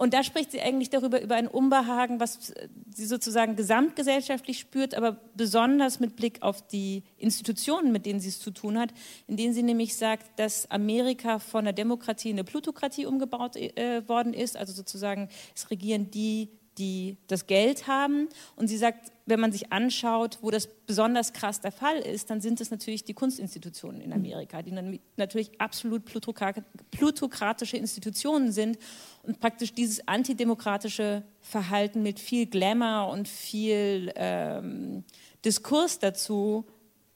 Und 0.00 0.14
da 0.14 0.24
spricht 0.24 0.50
sie 0.50 0.62
eigentlich 0.62 0.88
darüber, 0.88 1.20
über 1.20 1.34
ein 1.34 1.46
Unbehagen, 1.46 2.20
was 2.20 2.54
sie 2.88 3.04
sozusagen 3.04 3.54
gesamtgesellschaftlich 3.54 4.58
spürt, 4.58 4.94
aber 4.94 5.20
besonders 5.34 6.00
mit 6.00 6.16
Blick 6.16 6.40
auf 6.40 6.66
die 6.66 7.02
Institutionen, 7.18 7.92
mit 7.92 8.06
denen 8.06 8.18
sie 8.18 8.30
es 8.30 8.40
zu 8.40 8.50
tun 8.50 8.78
hat, 8.78 8.94
in 9.26 9.36
denen 9.36 9.52
sie 9.52 9.62
nämlich 9.62 9.94
sagt, 9.94 10.38
dass 10.38 10.70
Amerika 10.70 11.38
von 11.38 11.64
der 11.64 11.74
Demokratie 11.74 12.30
in 12.30 12.36
eine 12.36 12.44
Plutokratie 12.44 13.04
umgebaut 13.04 13.56
äh, 13.56 14.08
worden 14.08 14.32
ist. 14.32 14.56
Also 14.56 14.72
sozusagen, 14.72 15.28
es 15.54 15.70
regieren 15.70 16.10
die, 16.10 16.48
die 16.78 17.18
das 17.26 17.46
Geld 17.46 17.86
haben. 17.86 18.28
Und 18.56 18.68
sie 18.68 18.76
sagt, 18.76 19.12
wenn 19.26 19.40
man 19.40 19.52
sich 19.52 19.72
anschaut, 19.72 20.38
wo 20.40 20.50
das 20.50 20.68
besonders 20.86 21.32
krass 21.32 21.60
der 21.60 21.72
Fall 21.72 21.98
ist, 21.98 22.30
dann 22.30 22.40
sind 22.40 22.60
es 22.60 22.70
natürlich 22.70 23.04
die 23.04 23.14
Kunstinstitutionen 23.14 24.00
in 24.00 24.12
Amerika, 24.12 24.62
die 24.62 24.72
natürlich 25.16 25.60
absolut 25.60 26.04
plutokratische 26.04 27.76
Institutionen 27.76 28.52
sind 28.52 28.78
und 29.22 29.40
praktisch 29.40 29.72
dieses 29.72 30.06
antidemokratische 30.08 31.22
Verhalten 31.40 32.02
mit 32.02 32.18
viel 32.18 32.46
Glamour 32.46 33.10
und 33.12 33.28
viel 33.28 34.12
ähm, 34.16 35.04
Diskurs 35.44 35.98
dazu 35.98 36.64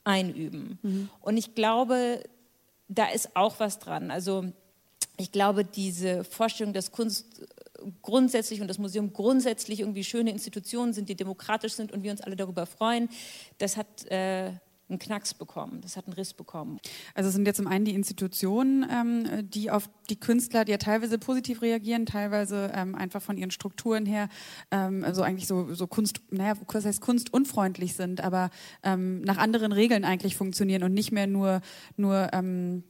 einüben. 0.05 0.79
Mhm. 0.83 1.11
Und 1.21 1.37
ich 1.37 1.55
glaube, 1.55 2.23
da 2.89 3.07
ist 3.07 3.35
auch 3.35 3.59
was 3.61 3.79
dran. 3.79 4.11
Also 4.11 4.45
ich 5.17 5.33
glaube, 5.33 5.65
diese 5.65 6.25
Vorstellung, 6.25 6.73
dass 6.73 6.91
Kunst 6.91 7.47
grundsätzlich 8.03 8.61
und 8.61 8.68
das 8.68 8.78
Museum 8.78 9.12
grundsätzlich 9.12 9.80
irgendwie 9.80 10.05
schöne 10.05 10.30
Institutionen 10.30 10.93
sind, 10.93 11.09
die 11.09 11.16
demokratisch 11.16 11.74
sind 11.74 11.93
und 11.93 12.03
wir 12.03 12.11
uns 12.11 12.20
alle 12.20 12.37
darüber 12.37 12.66
freuen, 12.66 13.09
das 13.59 13.76
hat 13.76 14.07
äh, 14.07 14.53
einen 14.89 14.99
Knacks 14.99 15.32
bekommen, 15.32 15.80
das 15.80 15.97
hat 15.97 16.07
einen 16.07 16.14
Riss 16.14 16.35
bekommen. 16.35 16.78
Also 17.14 17.28
es 17.28 17.35
sind 17.35 17.47
jetzt 17.47 17.57
zum 17.57 17.66
einen 17.66 17.85
die 17.85 17.95
Institutionen, 17.95 18.87
ähm, 18.91 19.51
die 19.51 19.70
auf 19.70 19.89
die 20.11 20.20
Künstler, 20.20 20.64
die 20.64 20.72
ja 20.72 20.78
teilweise 20.78 21.18
positiv 21.18 21.62
reagieren, 21.62 22.05
teilweise 22.05 22.70
ähm, 22.74 22.95
einfach 22.95 23.22
von 23.22 23.39
ihren 23.39 23.51
Strukturen 23.51 24.05
her, 24.05 24.28
ähm, 24.70 25.03
also 25.03 25.22
eigentlich 25.22 25.47
so, 25.47 25.72
so 25.72 25.87
Kunst, 25.87 26.20
naja, 26.30 26.55
was 26.66 26.85
heißt 26.85 27.01
Kunst 27.01 27.32
unfreundlich 27.32 27.95
sind, 27.95 28.20
aber 28.20 28.51
ähm, 28.82 29.22
nach 29.22 29.39
anderen 29.39 29.72
Regeln 29.72 30.05
eigentlich 30.05 30.37
funktionieren 30.37 30.82
und 30.82 30.93
nicht 30.93 31.12
mehr 31.12 31.26
nur, 31.26 31.62
nur 31.97 32.28
ähm, 32.32 32.85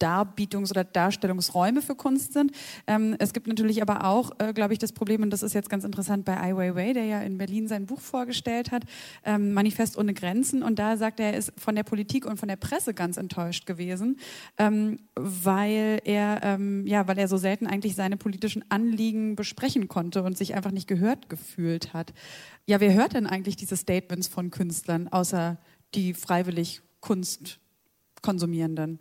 Darbietungs- 0.00 0.70
oder 0.70 0.84
Darstellungsräume 0.84 1.82
für 1.82 1.94
Kunst 1.94 2.32
sind. 2.32 2.52
Ähm, 2.86 3.16
es 3.18 3.32
gibt 3.32 3.46
natürlich 3.46 3.82
aber 3.82 4.04
auch, 4.04 4.32
äh, 4.38 4.52
glaube 4.52 4.72
ich, 4.72 4.78
das 4.78 4.92
Problem, 4.92 5.22
und 5.22 5.30
das 5.30 5.42
ist 5.42 5.54
jetzt 5.54 5.70
ganz 5.70 5.84
interessant 5.84 6.24
bei 6.24 6.36
Ai 6.38 6.56
Weiwei, 6.56 6.92
der 6.92 7.04
ja 7.04 7.20
in 7.20 7.38
Berlin 7.38 7.68
sein 7.68 7.86
Buch 7.86 8.00
vorgestellt 8.00 8.70
hat, 8.70 8.84
ähm, 9.24 9.52
Manifest 9.52 9.98
ohne 9.98 10.14
Grenzen. 10.14 10.62
Und 10.62 10.78
da 10.78 10.96
sagt 10.96 11.20
er, 11.20 11.32
er 11.32 11.38
ist 11.38 11.52
von 11.56 11.74
der 11.74 11.82
Politik 11.82 12.26
und 12.26 12.38
von 12.38 12.48
der 12.48 12.56
Presse 12.56 12.94
ganz 12.94 13.16
enttäuscht 13.16 13.66
gewesen, 13.66 14.18
ähm, 14.56 14.98
weil 15.14 16.00
er, 16.04 16.40
ähm, 16.42 16.86
ja, 16.86 17.06
weil 17.08 17.18
er 17.18 17.28
so 17.28 17.36
selten 17.36 17.66
eigentlich 17.66 17.94
seine 17.94 18.16
politischen 18.16 18.64
Anliegen 18.70 19.36
besprechen 19.36 19.88
konnte 19.88 20.22
und 20.22 20.38
sich 20.38 20.54
einfach 20.54 20.70
nicht 20.70 20.88
gehört 20.88 21.28
gefühlt 21.28 21.92
hat. 21.92 22.12
Ja, 22.66 22.80
wer 22.80 22.92
hört 22.94 23.14
denn 23.14 23.26
eigentlich 23.26 23.56
diese 23.56 23.76
Statements 23.76 24.28
von 24.28 24.50
Künstlern, 24.50 25.08
außer 25.08 25.58
die 25.94 26.14
freiwillig 26.14 26.82
Kunst 27.00 27.60
konsumierenden? 28.22 28.98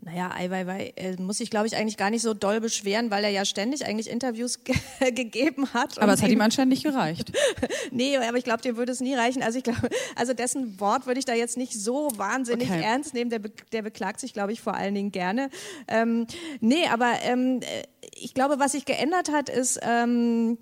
Naja, 0.00 0.30
Eiweiwei 0.32 0.92
äh, 0.94 1.16
muss 1.16 1.38
sich, 1.38 1.50
glaube 1.50 1.66
ich, 1.66 1.76
eigentlich 1.76 1.96
gar 1.96 2.10
nicht 2.10 2.22
so 2.22 2.32
doll 2.32 2.60
beschweren, 2.60 3.10
weil 3.10 3.24
er 3.24 3.30
ja 3.30 3.44
ständig 3.44 3.84
eigentlich 3.84 4.08
Interviews 4.08 4.62
ge 4.64 4.76
gegeben 5.10 5.74
hat. 5.74 5.98
Aber 5.98 6.12
es 6.12 6.22
hat 6.22 6.30
ihm 6.30 6.40
anscheinend 6.40 6.70
nicht 6.70 6.84
gereicht. 6.84 7.32
nee, 7.90 8.16
aber 8.16 8.38
ich 8.38 8.44
glaube, 8.44 8.62
dir 8.62 8.76
würde 8.76 8.92
es 8.92 9.00
nie 9.00 9.14
reichen. 9.14 9.42
Also 9.42 9.58
ich 9.58 9.64
glaube, 9.64 9.88
also 10.14 10.34
dessen 10.34 10.78
Wort 10.78 11.06
würde 11.06 11.18
ich 11.18 11.24
da 11.24 11.34
jetzt 11.34 11.56
nicht 11.56 11.72
so 11.72 12.10
wahnsinnig 12.16 12.70
okay. 12.70 12.82
ernst 12.82 13.12
nehmen. 13.12 13.28
Der, 13.30 13.40
be 13.40 13.50
der 13.72 13.82
beklagt 13.82 14.20
sich, 14.20 14.32
glaube 14.32 14.52
ich, 14.52 14.60
vor 14.60 14.74
allen 14.74 14.94
Dingen 14.94 15.10
gerne. 15.10 15.50
Ähm, 15.88 16.28
nee, 16.60 16.86
aber 16.86 17.14
ähm, 17.22 17.60
äh, 17.60 17.82
ich 18.14 18.34
glaube, 18.34 18.60
was 18.60 18.72
sich 18.72 18.84
geändert 18.84 19.32
hat, 19.32 19.48
ist... 19.48 19.80
Ähm, 19.82 20.58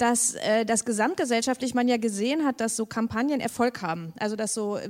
dass 0.00 0.34
äh, 0.34 0.64
das 0.64 0.86
gesamtgesellschaftlich 0.86 1.74
man 1.74 1.86
ja 1.86 1.98
gesehen 1.98 2.46
hat, 2.46 2.60
dass 2.60 2.74
so 2.74 2.86
Kampagnen 2.86 3.38
Erfolg 3.38 3.82
haben. 3.82 4.14
Also 4.18 4.34
dass 4.34 4.54
so, 4.54 4.78
äh, 4.78 4.88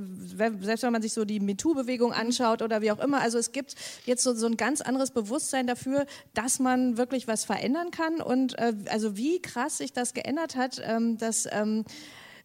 selbst 0.61 0.83
wenn 0.83 0.93
man 0.93 1.01
sich 1.01 1.11
so 1.11 1.25
die 1.25 1.41
MeToo-Bewegung 1.41 2.13
anschaut 2.13 2.61
oder 2.61 2.81
wie 2.81 2.91
auch 2.91 2.99
immer, 2.99 3.19
also 3.19 3.37
es 3.37 3.51
gibt 3.51 3.75
jetzt 4.05 4.23
so, 4.23 4.33
so 4.33 4.45
ein 4.47 4.55
ganz 4.55 4.79
anderes 4.79 5.11
Bewusstsein 5.11 5.67
dafür, 5.67 6.05
dass 6.33 6.59
man 6.59 6.97
wirklich 6.97 7.27
was 7.27 7.43
verändern 7.43 7.91
kann 7.91 8.21
und 8.21 8.57
äh, 8.57 8.73
also 8.89 9.17
wie 9.17 9.41
krass 9.41 9.79
sich 9.79 9.91
das 9.91 10.13
geändert 10.13 10.55
hat, 10.55 10.81
ähm, 10.83 11.17
dass 11.17 11.45
ähm, 11.51 11.83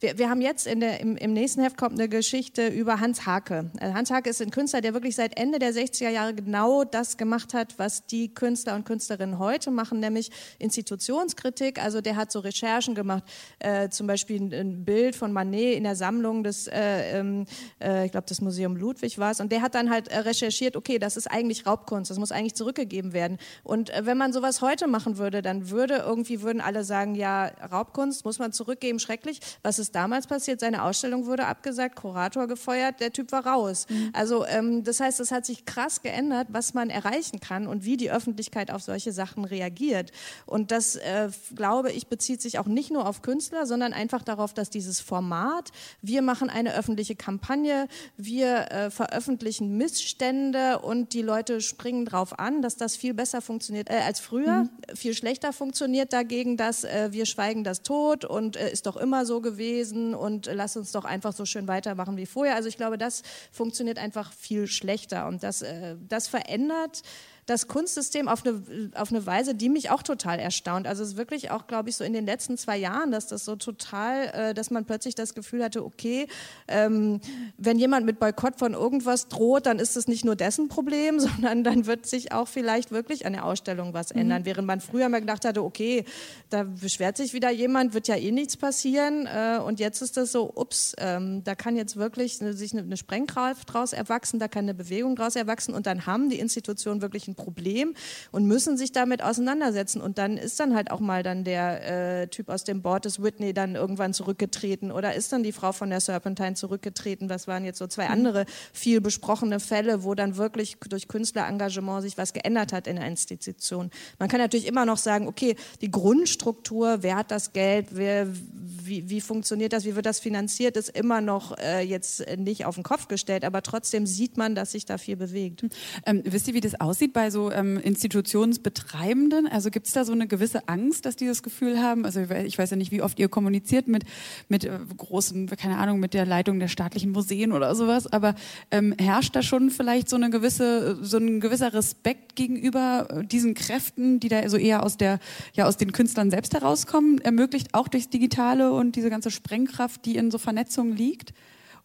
wir, 0.00 0.18
wir 0.18 0.30
haben 0.30 0.40
jetzt 0.40 0.66
in 0.66 0.80
der, 0.80 1.00
im, 1.00 1.16
im 1.16 1.32
nächsten 1.32 1.62
Heft 1.62 1.76
kommt 1.76 1.98
eine 1.98 2.08
Geschichte 2.08 2.68
über 2.68 3.00
Hans 3.00 3.26
Hake. 3.26 3.70
Also 3.80 3.94
Hans 3.94 4.10
Hake 4.10 4.28
ist 4.28 4.42
ein 4.42 4.50
Künstler, 4.50 4.80
der 4.80 4.94
wirklich 4.94 5.16
seit 5.16 5.38
Ende 5.38 5.58
der 5.58 5.72
60er 5.72 6.10
Jahre 6.10 6.34
genau 6.34 6.84
das 6.84 7.16
gemacht 7.16 7.54
hat, 7.54 7.78
was 7.78 8.06
die 8.06 8.32
Künstler 8.32 8.74
und 8.74 8.84
Künstlerinnen 8.84 9.38
heute 9.38 9.70
machen, 9.70 10.00
nämlich 10.00 10.30
Institutionskritik. 10.58 11.82
Also 11.82 12.00
der 12.00 12.16
hat 12.16 12.30
so 12.32 12.40
Recherchen 12.40 12.94
gemacht, 12.94 13.24
äh, 13.58 13.88
zum 13.88 14.06
Beispiel 14.06 14.40
ein, 14.40 14.52
ein, 14.52 14.84
Bild 14.84 15.16
von 15.16 15.32
Manet 15.32 15.76
in 15.76 15.84
der 15.84 15.96
Sammlung 15.96 16.44
des, 16.44 16.66
äh, 16.68 17.18
ähm, 17.18 17.46
äh, 17.82 18.06
ich 18.06 18.12
glaube, 18.12 18.26
das 18.28 18.40
Museum 18.40 18.76
Ludwig 18.76 19.18
war 19.18 19.30
es. 19.30 19.40
Und 19.40 19.52
der 19.52 19.62
hat 19.62 19.74
dann 19.74 19.90
halt 19.90 20.08
äh, 20.08 20.18
recherchiert, 20.18 20.76
okay, 20.76 20.98
das 20.98 21.16
ist 21.16 21.30
eigentlich 21.30 21.66
Raubkunst, 21.66 22.10
das 22.10 22.18
muss 22.18 22.32
eigentlich 22.32 22.54
zurückgegeben 22.54 23.12
werden. 23.12 23.38
Und 23.64 23.90
äh, 23.90 24.04
wenn 24.04 24.18
man 24.18 24.32
sowas 24.32 24.60
heute 24.60 24.86
machen 24.86 25.18
würde, 25.18 25.42
dann 25.42 25.70
würde 25.70 26.04
irgendwie, 26.06 26.42
würden 26.42 26.60
alle 26.60 26.84
sagen, 26.84 27.14
ja, 27.14 27.46
Raubkunst 27.46 28.24
muss 28.24 28.38
man 28.38 28.52
zurückgeben, 28.52 28.98
schrecklich. 28.98 29.40
Was 29.62 29.78
ist 29.78 29.85
ist 29.86 29.94
damals 29.94 30.26
passiert? 30.26 30.60
Seine 30.60 30.82
Ausstellung 30.82 31.26
wurde 31.26 31.46
abgesagt, 31.46 31.96
Kurator 31.96 32.48
gefeuert, 32.48 33.00
der 33.00 33.12
Typ 33.12 33.30
war 33.32 33.46
raus. 33.46 33.86
Mhm. 33.88 34.10
Also 34.12 34.44
ähm, 34.46 34.82
das 34.82 35.00
heißt, 35.00 35.20
es 35.20 35.30
hat 35.30 35.46
sich 35.46 35.64
krass 35.64 36.02
geändert, 36.02 36.48
was 36.50 36.74
man 36.74 36.90
erreichen 36.90 37.38
kann 37.40 37.68
und 37.68 37.84
wie 37.84 37.96
die 37.96 38.10
Öffentlichkeit 38.10 38.70
auf 38.70 38.82
solche 38.82 39.12
Sachen 39.12 39.44
reagiert. 39.44 40.10
Und 40.44 40.72
das, 40.72 40.96
äh, 40.96 41.28
glaube 41.54 41.92
ich, 41.92 42.08
bezieht 42.08 42.42
sich 42.42 42.58
auch 42.58 42.66
nicht 42.66 42.90
nur 42.90 43.06
auf 43.06 43.22
Künstler, 43.22 43.66
sondern 43.66 43.92
einfach 43.92 44.22
darauf, 44.22 44.52
dass 44.54 44.70
dieses 44.70 45.00
Format, 45.00 45.70
wir 46.02 46.22
machen 46.22 46.50
eine 46.50 46.74
öffentliche 46.74 47.14
Kampagne, 47.14 47.86
wir 48.16 48.72
äh, 48.72 48.90
veröffentlichen 48.90 49.76
Missstände 49.76 50.80
und 50.80 51.12
die 51.12 51.22
Leute 51.22 51.60
springen 51.60 52.04
drauf 52.06 52.38
an, 52.38 52.60
dass 52.60 52.76
das 52.76 52.96
viel 52.96 53.14
besser 53.14 53.40
funktioniert 53.40 53.88
äh, 53.88 54.00
als 54.04 54.18
früher, 54.18 54.64
mhm. 54.64 54.96
viel 54.96 55.14
schlechter 55.14 55.52
funktioniert 55.52 56.12
dagegen, 56.12 56.56
dass 56.56 56.82
äh, 56.82 57.08
wir 57.12 57.26
schweigen 57.26 57.62
das 57.62 57.82
tot 57.82 58.24
und 58.24 58.56
äh, 58.56 58.72
ist 58.72 58.86
doch 58.86 58.96
immer 58.96 59.24
so 59.24 59.40
gewesen 59.40 59.75
gewesen 59.76 60.14
und 60.14 60.46
lass 60.52 60.76
uns 60.76 60.92
doch 60.92 61.04
einfach 61.04 61.32
so 61.32 61.44
schön 61.44 61.68
weitermachen 61.68 62.16
wie 62.16 62.26
vorher. 62.26 62.56
Also 62.56 62.68
ich 62.68 62.76
glaube, 62.76 62.98
das 62.98 63.22
funktioniert 63.52 63.98
einfach 63.98 64.32
viel 64.32 64.66
schlechter 64.66 65.26
und 65.26 65.42
das, 65.42 65.62
äh, 65.62 65.96
das 66.08 66.28
verändert 66.28 67.02
das 67.46 67.68
Kunstsystem 67.68 68.26
auf 68.26 68.44
eine, 68.44 68.90
auf 68.96 69.10
eine 69.10 69.24
Weise, 69.24 69.54
die 69.54 69.68
mich 69.68 69.90
auch 69.90 70.02
total 70.02 70.40
erstaunt. 70.40 70.88
Also 70.88 71.04
es 71.04 71.10
ist 71.10 71.16
wirklich 71.16 71.52
auch, 71.52 71.68
glaube 71.68 71.88
ich, 71.88 71.96
so 71.96 72.02
in 72.02 72.12
den 72.12 72.26
letzten 72.26 72.58
zwei 72.58 72.76
Jahren, 72.76 73.12
dass 73.12 73.28
das 73.28 73.44
so 73.44 73.54
total, 73.54 74.26
äh, 74.34 74.54
dass 74.54 74.70
man 74.70 74.84
plötzlich 74.84 75.14
das 75.14 75.32
Gefühl 75.32 75.62
hatte, 75.62 75.84
okay, 75.84 76.26
ähm, 76.66 77.20
wenn 77.56 77.78
jemand 77.78 78.04
mit 78.04 78.18
Boykott 78.18 78.58
von 78.58 78.74
irgendwas 78.74 79.28
droht, 79.28 79.66
dann 79.66 79.78
ist 79.78 79.96
es 79.96 80.08
nicht 80.08 80.24
nur 80.24 80.34
dessen 80.34 80.66
Problem, 80.66 81.20
sondern 81.26 81.62
dann 81.62 81.86
wird 81.86 82.06
sich 82.06 82.32
auch 82.32 82.48
vielleicht 82.48 82.90
wirklich 82.90 83.26
an 83.26 83.32
der 83.32 83.44
Ausstellung 83.44 83.94
was 83.94 84.12
mhm. 84.12 84.22
ändern. 84.22 84.44
Während 84.44 84.66
man 84.66 84.80
früher 84.80 85.08
mal 85.08 85.20
gedacht 85.20 85.44
hatte, 85.44 85.62
okay, 85.62 86.04
da 86.50 86.64
beschwert 86.64 87.16
sich 87.16 87.32
wieder 87.32 87.50
jemand, 87.50 87.94
wird 87.94 88.08
ja 88.08 88.16
eh 88.16 88.32
nichts 88.32 88.56
passieren. 88.56 89.26
Äh, 89.26 89.60
und 89.64 89.78
jetzt 89.78 90.02
ist 90.02 90.16
das 90.16 90.32
so, 90.32 90.50
ups, 90.52 90.96
ähm, 90.98 91.44
da 91.44 91.54
kann 91.54 91.76
jetzt 91.76 91.96
wirklich 91.96 92.38
sich 92.38 92.72
eine, 92.72 92.82
eine 92.82 92.96
Sprengkraft 92.96 93.72
draus 93.72 93.92
erwachsen, 93.92 94.40
da 94.40 94.48
kann 94.48 94.64
eine 94.64 94.74
Bewegung 94.74 95.14
draus 95.14 95.36
erwachsen 95.36 95.74
und 95.74 95.86
dann 95.86 96.06
haben 96.06 96.28
die 96.28 96.40
Institutionen 96.40 97.02
wirklich 97.02 97.28
ein 97.28 97.35
Problem 97.36 97.94
und 98.32 98.46
müssen 98.46 98.76
sich 98.76 98.92
damit 98.92 99.22
auseinandersetzen. 99.22 100.00
Und 100.00 100.18
dann 100.18 100.36
ist 100.36 100.58
dann 100.58 100.74
halt 100.74 100.90
auch 100.90 101.00
mal 101.00 101.22
dann 101.22 101.44
der 101.44 102.22
äh, 102.22 102.28
Typ 102.28 102.48
aus 102.48 102.64
dem 102.64 102.82
Board 102.82 103.04
des 103.04 103.22
Whitney 103.22 103.54
dann 103.54 103.74
irgendwann 103.74 104.12
zurückgetreten 104.12 104.90
oder 104.90 105.14
ist 105.14 105.32
dann 105.32 105.42
die 105.42 105.52
Frau 105.52 105.72
von 105.72 105.90
der 105.90 106.00
Serpentine 106.00 106.54
zurückgetreten. 106.54 107.28
Das 107.28 107.46
waren 107.46 107.64
jetzt 107.64 107.78
so 107.78 107.86
zwei 107.86 108.08
andere 108.08 108.46
viel 108.72 109.00
besprochene 109.00 109.60
Fälle, 109.60 110.02
wo 110.02 110.14
dann 110.14 110.36
wirklich 110.36 110.76
durch 110.88 111.08
Künstlerengagement 111.08 112.02
sich 112.02 112.18
was 112.18 112.32
geändert 112.32 112.72
hat 112.72 112.86
in 112.86 112.96
der 112.96 113.06
Institution. 113.06 113.90
Man 114.18 114.28
kann 114.28 114.40
natürlich 114.40 114.66
immer 114.66 114.84
noch 114.84 114.98
sagen, 114.98 115.28
okay, 115.28 115.56
die 115.80 115.90
Grundstruktur, 115.90 117.02
wer 117.02 117.16
hat 117.16 117.30
das 117.30 117.52
Geld, 117.52 117.88
wer, 117.90 118.26
wie, 118.28 119.08
wie 119.08 119.20
funktioniert 119.20 119.72
das, 119.72 119.84
wie 119.84 119.94
wird 119.94 120.06
das 120.06 120.20
finanziert, 120.20 120.76
ist 120.76 120.88
immer 120.90 121.20
noch 121.20 121.56
äh, 121.58 121.82
jetzt 121.82 122.24
nicht 122.36 122.64
auf 122.64 122.74
den 122.74 122.84
Kopf 122.84 123.08
gestellt, 123.08 123.44
aber 123.44 123.62
trotzdem 123.62 124.06
sieht 124.06 124.36
man, 124.36 124.54
dass 124.54 124.72
sich 124.72 124.86
da 124.86 124.98
viel 124.98 125.16
bewegt. 125.16 125.64
Ähm, 126.04 126.22
wisst 126.24 126.48
ihr, 126.48 126.54
wie 126.54 126.60
das 126.60 126.80
aussieht 126.80 127.12
bei 127.12 127.25
so 127.30 127.50
ähm, 127.50 127.78
Institutionsbetreibenden? 127.78 129.46
Also 129.46 129.70
gibt 129.70 129.86
es 129.86 129.92
da 129.92 130.04
so 130.04 130.12
eine 130.12 130.26
gewisse 130.26 130.68
Angst, 130.68 131.06
dass 131.06 131.16
die 131.16 131.26
das 131.26 131.42
Gefühl 131.42 131.80
haben? 131.80 132.04
Also 132.04 132.20
ich 132.20 132.58
weiß 132.58 132.70
ja 132.70 132.76
nicht, 132.76 132.92
wie 132.92 133.02
oft 133.02 133.18
ihr 133.18 133.28
kommuniziert 133.28 133.88
mit, 133.88 134.04
mit 134.48 134.64
äh, 134.64 134.78
großen, 134.96 135.46
keine 135.48 135.78
Ahnung, 135.78 136.00
mit 136.00 136.14
der 136.14 136.26
Leitung 136.26 136.58
der 136.58 136.68
staatlichen 136.68 137.12
Museen 137.12 137.52
oder 137.52 137.74
sowas, 137.74 138.06
aber 138.06 138.34
ähm, 138.70 138.94
herrscht 138.98 139.34
da 139.36 139.42
schon 139.42 139.70
vielleicht 139.70 140.08
so 140.08 140.16
eine 140.16 140.30
gewisse, 140.30 141.02
so 141.02 141.18
ein 141.18 141.40
gewisser 141.40 141.72
Respekt 141.72 142.36
gegenüber 142.36 143.08
äh, 143.10 143.26
diesen 143.26 143.54
Kräften, 143.54 144.20
die 144.20 144.28
da 144.28 144.48
so 144.48 144.56
eher 144.56 144.82
aus 144.82 144.96
der, 144.96 145.18
ja, 145.54 145.66
aus 145.66 145.76
den 145.76 145.92
Künstlern 145.92 146.30
selbst 146.30 146.54
herauskommen, 146.54 147.18
ermöglicht 147.20 147.74
auch 147.74 147.88
durchs 147.88 148.10
Digitale 148.10 148.72
und 148.72 148.96
diese 148.96 149.10
ganze 149.10 149.30
Sprengkraft, 149.30 150.04
die 150.04 150.16
in 150.16 150.30
so 150.30 150.38
Vernetzung 150.38 150.92
liegt? 150.92 151.32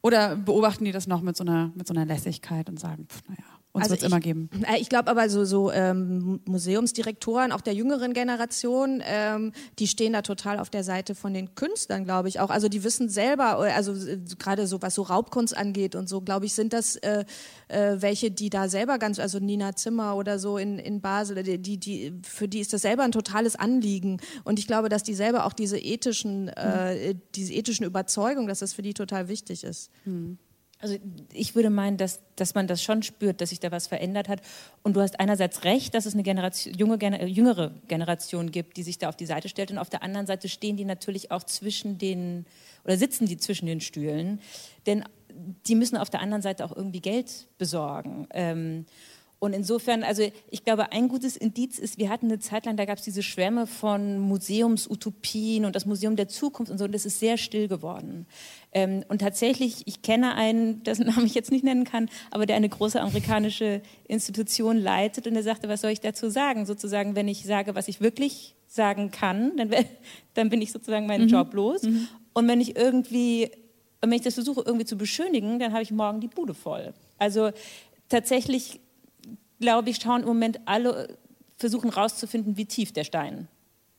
Oder 0.01 0.35
beobachten 0.35 0.85
die 0.85 0.91
das 0.91 1.07
noch 1.07 1.21
mit 1.21 1.37
so 1.37 1.43
einer, 1.43 1.71
mit 1.75 1.87
so 1.87 1.93
einer 1.93 2.05
Lässigkeit 2.05 2.69
und 2.69 2.79
sagen, 2.79 3.05
pff, 3.07 3.21
naja, 3.27 3.43
uns 3.73 3.83
also 3.83 3.91
wird 3.91 4.01
es 4.01 4.07
immer 4.07 4.19
geben. 4.19 4.49
Äh, 4.67 4.79
ich 4.79 4.89
glaube 4.89 5.09
aber 5.09 5.29
so, 5.29 5.45
so 5.45 5.71
ähm, 5.71 6.41
Museumsdirektoren, 6.45 7.51
auch 7.51 7.61
der 7.61 7.73
jüngeren 7.73 8.13
Generation, 8.13 9.01
ähm, 9.05 9.53
die 9.79 9.87
stehen 9.87 10.13
da 10.13 10.21
total 10.21 10.59
auf 10.59 10.69
der 10.69 10.83
Seite 10.83 11.15
von 11.15 11.33
den 11.33 11.55
Künstlern, 11.55 12.03
glaube 12.03 12.27
ich 12.27 12.39
auch. 12.39 12.49
Also 12.49 12.67
die 12.67 12.83
wissen 12.83 13.07
selber, 13.07 13.65
äh, 13.65 13.71
also 13.71 13.93
äh, 13.93 14.19
gerade 14.37 14.67
so 14.67 14.81
was 14.81 14.95
so 14.95 15.03
Raubkunst 15.03 15.55
angeht 15.55 15.95
und 15.95 16.09
so, 16.09 16.19
glaube 16.21 16.45
ich, 16.45 16.53
sind 16.53 16.73
das 16.73 16.97
äh, 16.97 17.23
äh, 17.69 18.01
welche, 18.01 18.29
die 18.29 18.49
da 18.49 18.67
selber 18.67 18.99
ganz, 18.99 19.19
also 19.19 19.39
Nina 19.39 19.75
Zimmer 19.75 20.17
oder 20.17 20.37
so 20.37 20.57
in, 20.57 20.77
in 20.77 20.99
Basel, 20.99 21.41
die, 21.41 21.77
die, 21.77 22.13
für 22.23 22.49
die 22.49 22.59
ist 22.59 22.73
das 22.73 22.81
selber 22.81 23.03
ein 23.03 23.13
totales 23.13 23.55
Anliegen. 23.55 24.19
Und 24.43 24.59
ich 24.59 24.67
glaube, 24.67 24.89
dass 24.89 25.03
die 25.03 25.13
selber 25.13 25.45
auch 25.45 25.53
diese 25.53 25.77
ethischen, 25.77 26.49
äh, 26.49 27.13
mhm. 27.13 27.21
diese 27.35 27.53
ethischen 27.53 27.85
Überzeugungen, 27.85 28.47
dass 28.47 28.59
das 28.59 28.73
für 28.73 28.81
die 28.81 28.93
total 28.93 29.29
wichtig 29.29 29.63
ist. 29.63 29.91
Mhm. 30.03 30.37
Also 30.81 30.97
ich 31.31 31.55
würde 31.55 31.69
meinen, 31.69 31.97
dass, 31.97 32.19
dass 32.35 32.55
man 32.55 32.67
das 32.67 32.83
schon 32.83 33.03
spürt, 33.03 33.39
dass 33.39 33.49
sich 33.49 33.59
da 33.59 33.71
was 33.71 33.87
verändert 33.87 34.27
hat. 34.27 34.41
Und 34.83 34.95
du 34.95 35.01
hast 35.01 35.19
einerseits 35.19 35.63
recht, 35.63 35.93
dass 35.93 36.05
es 36.05 36.13
eine 36.13 36.23
Generation, 36.23 36.73
junge, 36.73 36.97
äh, 37.01 37.25
jüngere 37.25 37.71
Generation 37.87 38.51
gibt, 38.51 38.77
die 38.77 38.83
sich 38.83 38.97
da 38.97 39.09
auf 39.09 39.15
die 39.15 39.25
Seite 39.25 39.47
stellt. 39.47 39.71
Und 39.71 39.77
auf 39.77 39.89
der 39.89 40.03
anderen 40.03 40.27
Seite 40.27 40.49
stehen 40.49 40.77
die 40.77 40.85
natürlich 40.85 41.31
auch 41.31 41.43
zwischen 41.43 41.97
den, 41.97 42.45
oder 42.83 42.97
sitzen 42.97 43.27
die 43.27 43.37
zwischen 43.37 43.67
den 43.67 43.79
Stühlen. 43.79 44.41
Denn 44.85 45.03
die 45.67 45.75
müssen 45.75 45.97
auf 45.97 46.09
der 46.09 46.21
anderen 46.21 46.41
Seite 46.41 46.65
auch 46.65 46.75
irgendwie 46.75 47.01
Geld 47.01 47.47
besorgen. 47.57 48.27
Ähm, 48.33 48.85
und 49.41 49.53
insofern, 49.53 50.03
also 50.03 50.21
ich 50.51 50.63
glaube, 50.63 50.91
ein 50.91 51.07
gutes 51.07 51.35
Indiz 51.35 51.79
ist, 51.79 51.97
wir 51.97 52.09
hatten 52.09 52.27
eine 52.27 52.37
Zeit 52.37 52.67
lang, 52.67 52.77
da 52.77 52.85
gab 52.85 52.99
es 52.99 53.03
diese 53.03 53.23
Schwärme 53.23 53.65
von 53.65 54.19
Museumsutopien 54.19 55.65
und 55.65 55.75
das 55.75 55.87
Museum 55.87 56.15
der 56.15 56.27
Zukunft 56.27 56.71
und 56.71 56.77
so, 56.77 56.85
und 56.85 56.91
das 56.91 57.07
ist 57.07 57.19
sehr 57.19 57.37
still 57.37 57.67
geworden. 57.67 58.27
Ähm, 58.71 59.03
und 59.07 59.19
tatsächlich, 59.19 59.81
ich 59.87 60.03
kenne 60.03 60.35
einen, 60.35 60.83
dessen 60.83 61.07
Namen 61.07 61.25
ich 61.25 61.33
jetzt 61.33 61.49
nicht 61.49 61.63
nennen 61.63 61.85
kann, 61.85 62.07
aber 62.29 62.45
der 62.45 62.55
eine 62.55 62.69
große 62.69 63.01
amerikanische 63.01 63.81
Institution 64.07 64.77
leitet 64.77 65.25
und 65.25 65.33
der 65.33 65.41
sagte, 65.41 65.67
was 65.67 65.81
soll 65.81 65.89
ich 65.89 66.01
dazu 66.01 66.29
sagen? 66.29 66.67
Sozusagen, 66.67 67.15
wenn 67.15 67.27
ich 67.27 67.43
sage, 67.43 67.73
was 67.73 67.87
ich 67.87 67.99
wirklich 67.99 68.53
sagen 68.67 69.09
kann, 69.09 69.57
dann, 69.57 69.71
dann 70.35 70.49
bin 70.51 70.61
ich 70.61 70.71
sozusagen 70.71 71.07
meinen 71.07 71.25
mhm. 71.25 71.31
Job 71.31 71.51
los. 71.55 71.81
Mhm. 71.81 72.07
Und 72.33 72.47
wenn 72.47 72.61
ich 72.61 72.75
irgendwie, 72.75 73.49
wenn 74.01 74.11
ich 74.11 74.21
das 74.21 74.35
versuche 74.35 74.61
irgendwie 74.63 74.85
zu 74.85 74.99
beschönigen, 74.99 75.57
dann 75.57 75.73
habe 75.73 75.81
ich 75.81 75.89
morgen 75.89 76.21
die 76.21 76.27
Bude 76.27 76.53
voll. 76.53 76.93
Also 77.17 77.49
tatsächlich 78.07 78.81
glaube 79.61 79.89
ich, 79.89 79.97
schauen 79.97 80.21
im 80.21 80.27
Moment 80.27 80.59
alle, 80.65 81.17
versuchen 81.57 81.89
rauszufinden, 81.89 82.57
wie 82.57 82.65
tief 82.65 82.91
der 82.91 83.03
Stein 83.03 83.47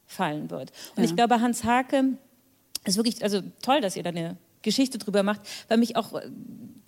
fallen 0.06 0.50
wird. 0.50 0.72
Und 0.96 1.04
ja. 1.04 1.08
ich 1.08 1.16
glaube, 1.16 1.40
Hans 1.40 1.64
Hake 1.64 2.18
ist 2.84 2.96
wirklich, 2.96 3.22
also 3.22 3.40
toll, 3.62 3.80
dass 3.80 3.96
ihr 3.96 4.02
da 4.02 4.10
eine 4.10 4.36
Geschichte 4.60 4.98
drüber 4.98 5.22
macht, 5.22 5.40
weil 5.68 5.78
mich 5.78 5.96
auch, 5.96 6.20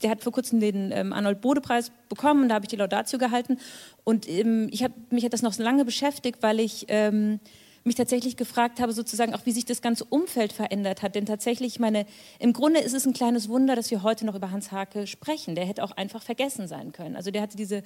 der 0.03 0.11
hat 0.11 0.23
vor 0.23 0.33
kurzem 0.33 0.61
den 0.61 0.93
ähm, 0.93 1.13
Arnold 1.13 1.41
Bode 1.41 1.61
Preis 1.61 1.91
bekommen, 2.09 2.49
da 2.49 2.57
habe 2.57 2.65
ich 2.65 2.69
die 2.69 2.77
Laudatio 2.77 3.19
gehalten 3.19 3.59
und 4.05 4.29
ähm, 4.29 4.69
ich 4.71 4.85
habe 4.85 4.95
mich 5.11 5.25
hat 5.25 5.33
das 5.33 5.43
noch 5.43 5.53
so 5.53 5.63
lange 5.63 5.85
beschäftigt, 5.85 6.43
weil 6.43 6.61
ich 6.61 6.87
ähm, 6.89 7.41
mich 7.85 7.97
tatsächlich 7.97 8.37
gefragt 8.37 8.81
habe, 8.81 8.93
sozusagen 8.93 9.35
auch, 9.35 9.45
wie 9.45 9.53
sich 9.53 9.67
das 9.67 9.83
ganze 9.83 10.05
Umfeld 10.05 10.53
verändert 10.53 11.03
hat. 11.03 11.15
Denn 11.15 11.27
tatsächlich, 11.27 11.79
meine, 11.79 12.07
im 12.39 12.55
Grunde 12.55 12.81
ist 12.81 12.95
es 12.95 13.07
ein 13.07 13.13
kleines 13.13 13.49
Wunder, 13.49 13.77
dass 13.77 13.91
wir 13.91 14.03
heute 14.03 14.25
noch 14.25 14.35
über 14.35 14.51
Hans 14.51 14.73
Hake 14.73 15.07
sprechen. 15.07 15.55
Der 15.55 15.67
hätte 15.67 15.85
auch 15.85 15.91
einfach 15.93 16.23
vergessen 16.23 16.67
sein 16.67 16.93
können. 16.93 17.15
Also 17.15 17.31
der 17.31 17.43
hatte 17.43 17.59
diese 17.59 17.83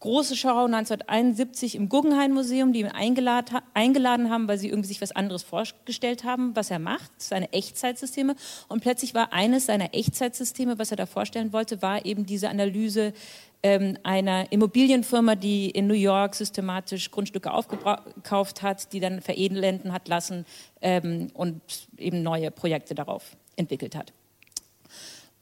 große 0.00 0.36
Schau 0.36 0.66
1971 0.66 1.74
im 1.74 1.88
Guggenheim 1.88 2.32
Museum, 2.32 2.72
die 2.72 2.80
ihn 2.80 2.88
eingeladen, 2.88 4.30
haben, 4.30 4.46
weil 4.46 4.58
sie 4.58 4.68
irgendwie 4.68 4.88
sich 4.88 5.00
was 5.00 5.12
anderes 5.12 5.42
vorgestellt 5.42 6.24
haben, 6.24 6.54
was 6.54 6.70
er 6.70 6.78
macht, 6.78 7.10
seine 7.18 7.52
Echtzeitsysteme. 7.52 8.36
Und 8.68 8.82
plötzlich 8.82 9.14
war 9.14 9.32
eines 9.32 9.66
seiner 9.66 9.94
Echtzeitsysteme, 9.94 10.78
was 10.78 10.90
er 10.90 10.96
da 10.96 11.06
vorstellen 11.06 11.52
wollte, 11.52 11.80
war 11.80 12.04
eben 12.04 12.26
diese 12.26 12.50
Analyse 12.50 13.14
ähm, 13.62 13.96
einer 14.02 14.52
Immobilienfirma, 14.52 15.34
die 15.34 15.70
in 15.70 15.86
New 15.86 15.94
York 15.94 16.34
systematisch 16.34 17.10
Grundstücke 17.10 17.52
aufgekauft 17.52 18.62
hat, 18.62 18.92
die 18.92 19.00
dann 19.00 19.22
veredelnden 19.22 19.92
hat 19.92 20.08
lassen 20.08 20.44
ähm, 20.82 21.28
und 21.32 21.60
eben 21.96 22.22
neue 22.22 22.50
Projekte 22.50 22.94
darauf 22.94 23.36
entwickelt 23.56 23.96
hat. 23.96 24.12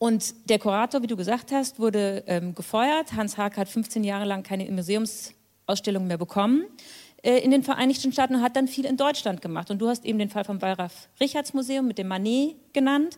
Und 0.05 0.51
der 0.51 0.59
Kurator, 0.59 1.01
wie 1.01 1.07
du 1.07 1.17
gesagt 1.17 1.51
hast, 1.51 1.79
wurde 1.79 2.25
ähm, 2.27 2.55
gefeuert. 2.55 3.15
Hans 3.15 3.39
Haag 3.39 3.57
hat 3.57 3.71
15 3.71 4.05
Jahre 4.05 4.27
lang 4.27 4.43
keine 4.43 4.71
Museumsausstellung 4.71 6.07
mehr 6.07 6.19
bekommen 6.19 6.67
äh, 7.23 7.39
in 7.39 7.51
den 7.51 7.63
Vereinigten 7.63 8.13
Staaten 8.13 8.35
und 8.35 8.43
hat 8.43 8.55
dann 8.55 8.69
viel 8.69 8.85
in 8.85 8.99
Deutschland 8.99 9.41
gemacht. 9.41 9.71
Und 9.71 9.79
du 9.79 9.89
hast 9.89 10.05
eben 10.05 10.19
den 10.19 10.29
Fall 10.29 10.45
vom 10.45 10.61
Wallraf-Richards-Museum 10.61 11.87
mit 11.87 11.97
dem 11.97 12.09
Manet 12.09 12.57
genannt. 12.75 13.17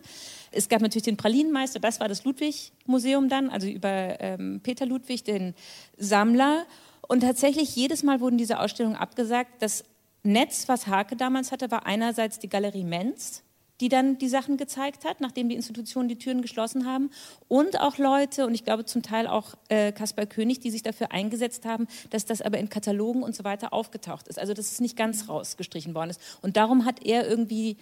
Es 0.51 0.69
gab 0.69 0.79
natürlich 0.79 1.03
den 1.03 1.17
Pralinenmeister, 1.17 1.81
das 1.81 1.99
war 1.99 2.07
das 2.07 2.23
Ludwig-Museum 2.23 3.27
dann, 3.27 3.49
also 3.49 3.67
über 3.67 4.21
ähm, 4.21 4.61
Peter 4.63 4.85
Ludwig, 4.85 5.25
den 5.25 5.55
Sammler. 5.97 6.65
Und 7.05 7.19
tatsächlich 7.19 7.75
jedes 7.75 8.01
Mal 8.01 8.21
wurden 8.21 8.37
diese 8.37 8.61
Ausstellungen 8.61 8.95
abgesagt. 8.95 9.61
Das 9.61 9.83
Netz, 10.23 10.69
was 10.69 10.87
Hake 10.87 11.17
damals 11.17 11.51
hatte, 11.51 11.69
war 11.69 11.85
einerseits 11.85 12.39
die 12.39 12.47
Galerie 12.47 12.85
Menz, 12.85 13.43
die 13.79 13.89
dann 13.89 14.17
die 14.17 14.27
Sachen 14.27 14.57
gezeigt 14.57 15.05
hat, 15.05 15.21
nachdem 15.21 15.49
die 15.49 15.55
Institutionen 15.55 16.09
die 16.09 16.17
Türen 16.17 16.41
geschlossen 16.41 16.85
haben. 16.85 17.11
Und 17.47 17.79
auch 17.79 17.97
Leute, 17.97 18.45
und 18.45 18.53
ich 18.53 18.63
glaube 18.63 18.85
zum 18.85 19.03
Teil 19.03 19.27
auch 19.27 19.55
äh, 19.69 19.91
Kaspar 19.91 20.25
König, 20.25 20.59
die 20.59 20.71
sich 20.71 20.83
dafür 20.83 21.11
eingesetzt 21.11 21.65
haben, 21.65 21.87
dass 22.09 22.25
das 22.25 22.41
aber 22.41 22.57
in 22.57 22.69
Katalogen 22.69 23.23
und 23.23 23.35
so 23.35 23.43
weiter 23.43 23.73
aufgetaucht 23.73 24.27
ist. 24.27 24.39
Also 24.39 24.53
dass 24.53 24.71
es 24.71 24.79
nicht 24.79 24.97
ganz 24.97 25.29
rausgestrichen 25.29 25.93
worden 25.93 26.09
ist. 26.09 26.21
Und 26.41 26.57
darum 26.57 26.85
hat 26.85 27.05
er 27.05 27.29
irgendwie 27.29 27.77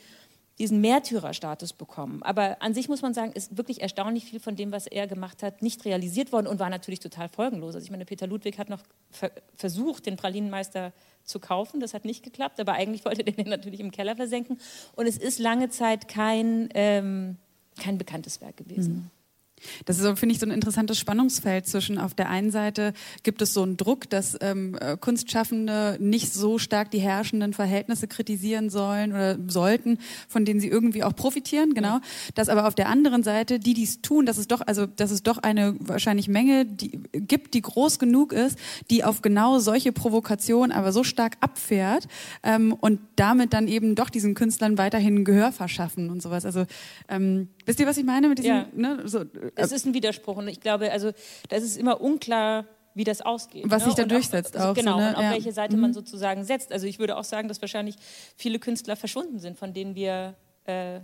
diesen 0.57 0.79
Märtyrerstatus 0.79 1.73
bekommen. 1.73 2.23
Aber 2.23 2.61
an 2.61 2.73
sich 2.73 2.87
muss 2.87 3.01
man 3.01 3.13
sagen, 3.13 3.33
ist 3.33 3.57
wirklich 3.57 3.81
erstaunlich 3.81 4.25
viel 4.25 4.39
von 4.39 4.55
dem, 4.55 4.71
was 4.71 4.87
er 4.87 5.05
gemacht 5.05 5.43
hat, 5.43 5.61
nicht 5.61 5.83
realisiert 5.83 6.31
worden 6.31 6.47
und 6.47 6.59
war 6.59 6.69
natürlich 6.69 7.01
total 7.01 7.27
folgenlos. 7.27 7.75
Also 7.75 7.83
ich 7.83 7.91
meine, 7.91 8.05
Peter 8.05 8.25
Ludwig 8.25 8.57
hat 8.57 8.69
noch 8.69 8.81
ver 9.09 9.31
versucht, 9.55 10.05
den 10.05 10.15
Pralinenmeister 10.15 10.93
zu 11.23 11.39
kaufen. 11.39 11.81
Das 11.81 11.93
hat 11.93 12.05
nicht 12.05 12.23
geklappt, 12.23 12.59
aber 12.59 12.73
eigentlich 12.73 13.03
wollte 13.03 13.23
der 13.23 13.33
den 13.33 13.49
natürlich 13.49 13.81
im 13.81 13.91
Keller 13.91 14.15
versenken. 14.15 14.59
Und 14.95 15.07
es 15.07 15.17
ist 15.17 15.39
lange 15.39 15.69
Zeit 15.69 16.07
kein, 16.07 16.69
ähm, 16.73 17.37
kein 17.77 17.97
bekanntes 17.97 18.39
Werk 18.39 18.57
gewesen. 18.57 19.11
Das 19.85 19.99
ist, 19.99 20.19
finde 20.19 20.33
ich, 20.33 20.39
so 20.39 20.45
ein 20.45 20.51
interessantes 20.51 20.99
Spannungsfeld 20.99 21.67
zwischen 21.67 21.97
auf 21.97 22.13
der 22.13 22.29
einen 22.29 22.51
Seite 22.51 22.93
gibt 23.23 23.41
es 23.41 23.53
so 23.53 23.63
einen 23.63 23.77
Druck, 23.77 24.09
dass 24.09 24.37
ähm, 24.41 24.77
äh, 24.79 24.97
Kunstschaffende 24.97 25.97
nicht 25.99 26.33
so 26.33 26.57
stark 26.57 26.91
die 26.91 26.99
herrschenden 26.99 27.53
Verhältnisse 27.53 28.07
kritisieren 28.07 28.69
sollen 28.69 29.11
oder 29.11 29.37
sollten, 29.47 29.99
von 30.27 30.45
denen 30.45 30.59
sie 30.59 30.67
irgendwie 30.67 31.03
auch 31.03 31.15
profitieren, 31.15 31.73
genau. 31.73 31.99
Dass 32.35 32.49
aber 32.49 32.67
auf 32.67 32.75
der 32.75 32.89
anderen 32.89 33.23
Seite 33.23 33.59
die, 33.59 33.73
die 33.73 33.83
es 33.83 34.01
tun, 34.01 34.25
dass 34.25 34.37
es 34.37 34.47
doch, 34.47 34.61
also 34.61 34.85
dass 34.85 35.11
es 35.11 35.23
doch 35.23 35.37
eine 35.37 35.75
wahrscheinlich 35.79 36.27
Menge 36.27 36.65
die, 36.65 36.99
gibt, 37.13 37.53
die 37.53 37.61
groß 37.61 37.99
genug 37.99 38.33
ist, 38.33 38.57
die 38.89 39.03
auf 39.03 39.21
genau 39.21 39.59
solche 39.59 39.91
Provokationen 39.91 40.71
aber 40.71 40.91
so 40.91 41.03
stark 41.03 41.37
abfährt 41.39 42.07
ähm, 42.43 42.73
und 42.73 42.99
damit 43.15 43.53
dann 43.53 43.67
eben 43.67 43.95
doch 43.95 44.09
diesen 44.09 44.33
Künstlern 44.35 44.77
weiterhin 44.77 45.25
Gehör 45.25 45.51
verschaffen 45.51 46.09
und 46.09 46.21
sowas. 46.21 46.45
Also 46.45 46.65
ähm, 47.07 47.49
wisst 47.65 47.79
ihr, 47.79 47.87
was 47.87 47.97
ich 47.97 48.05
meine 48.05 48.29
mit 48.29 48.37
diesem, 48.39 48.51
Ja. 48.55 48.67
ne, 48.73 49.01
so, 49.05 49.23
Es 49.55 49.71
ist 49.71 49.85
ein 49.85 49.93
Widerspruch 49.93 50.37
und 50.37 50.47
ich 50.47 50.59
glaube, 50.59 50.91
also 50.91 51.11
da 51.49 51.55
ist 51.57 51.63
es 51.63 51.77
immer 51.77 52.01
unklar, 52.01 52.65
wie 52.93 53.03
das 53.03 53.21
ausgeht. 53.21 53.65
Was 53.67 53.83
sich 53.83 53.93
da 53.93 54.03
Und 54.03 54.11
durchsetzt 54.11 54.55
also, 54.55 54.69
auch 54.69 54.75
so, 54.75 54.81
Genau, 54.81 54.97
ne? 54.97 55.09
und 55.09 55.15
auf 55.15 55.21
Ja. 55.23 55.31
welche 55.31 55.51
Seite 55.51 55.75
Mhm. 55.75 55.81
man 55.81 55.93
sozusagen 55.93 56.45
setzt. 56.45 56.71
Also 56.71 56.87
ich 56.87 56.97
würde 56.99 57.17
auch 57.17 57.25
sagen, 57.25 57.47
dass 57.49 57.61
wahrscheinlich 57.61 57.95
viele 58.37 58.57
Künstler 58.59 58.95
verschwunden 58.95 59.39
sind, 59.39 59.57
von 59.57 59.73
denen 59.73 59.95
wir 59.95 60.35
äh, 60.65 61.01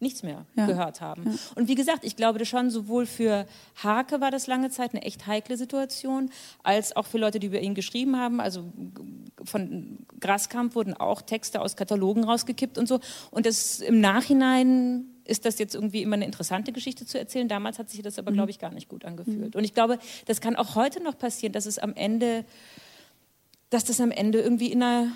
nichts 0.00 0.22
mehr 0.22 0.44
Ja. 0.56 0.66
gehört 0.66 1.00
haben. 1.00 1.24
Ja. 1.24 1.32
Und 1.54 1.68
wie 1.68 1.74
gesagt, 1.74 2.04
ich 2.04 2.16
glaube 2.16 2.38
das 2.38 2.48
schon, 2.48 2.70
sowohl 2.70 3.06
für 3.06 3.46
Hake 3.82 4.20
war 4.20 4.30
das 4.30 4.46
lange 4.46 4.70
Zeit 4.70 4.92
eine 4.92 5.02
echt 5.02 5.26
heikle 5.26 5.56
Situation, 5.56 6.30
als 6.62 6.94
auch 6.96 7.06
für 7.06 7.18
Leute, 7.18 7.38
die 7.40 7.46
über 7.46 7.60
ihn 7.60 7.74
geschrieben 7.74 8.16
haben. 8.18 8.40
Also 8.40 8.64
von 9.44 9.98
Graskamp 10.20 10.74
wurden 10.74 10.94
auch 10.94 11.22
Texte 11.22 11.60
aus 11.60 11.76
Katalogen 11.76 12.24
rausgekippt 12.24 12.76
und 12.78 12.86
so. 12.88 13.00
Und 13.30 13.46
das 13.46 13.80
im 13.80 14.00
Nachhinein 14.00 15.06
ist 15.24 15.46
das 15.46 15.58
jetzt 15.58 15.74
irgendwie 15.74 16.02
immer 16.02 16.16
eine 16.16 16.26
interessante 16.26 16.70
Geschichte 16.72 17.06
zu 17.06 17.18
erzählen. 17.18 17.48
Damals 17.48 17.78
hat 17.78 17.88
sich 17.88 18.02
das 18.02 18.18
aber, 18.18 18.30
glaube 18.32 18.50
ich, 18.50 18.58
gar 18.58 18.72
nicht 18.72 18.88
gut 18.90 19.06
angefühlt. 19.06 19.56
Und 19.56 19.64
ich 19.64 19.72
glaube, 19.72 19.98
das 20.26 20.42
kann 20.42 20.54
auch 20.56 20.74
heute 20.74 21.02
noch 21.02 21.16
passieren, 21.16 21.52
dass 21.54 21.64
es 21.64 21.78
am 21.78 21.94
Ende, 21.94 22.44
dass 23.70 23.84
das 23.84 24.00
am 24.02 24.10
Ende 24.10 24.40
irgendwie 24.40 24.70
in 24.70 24.82
eine 24.82 25.12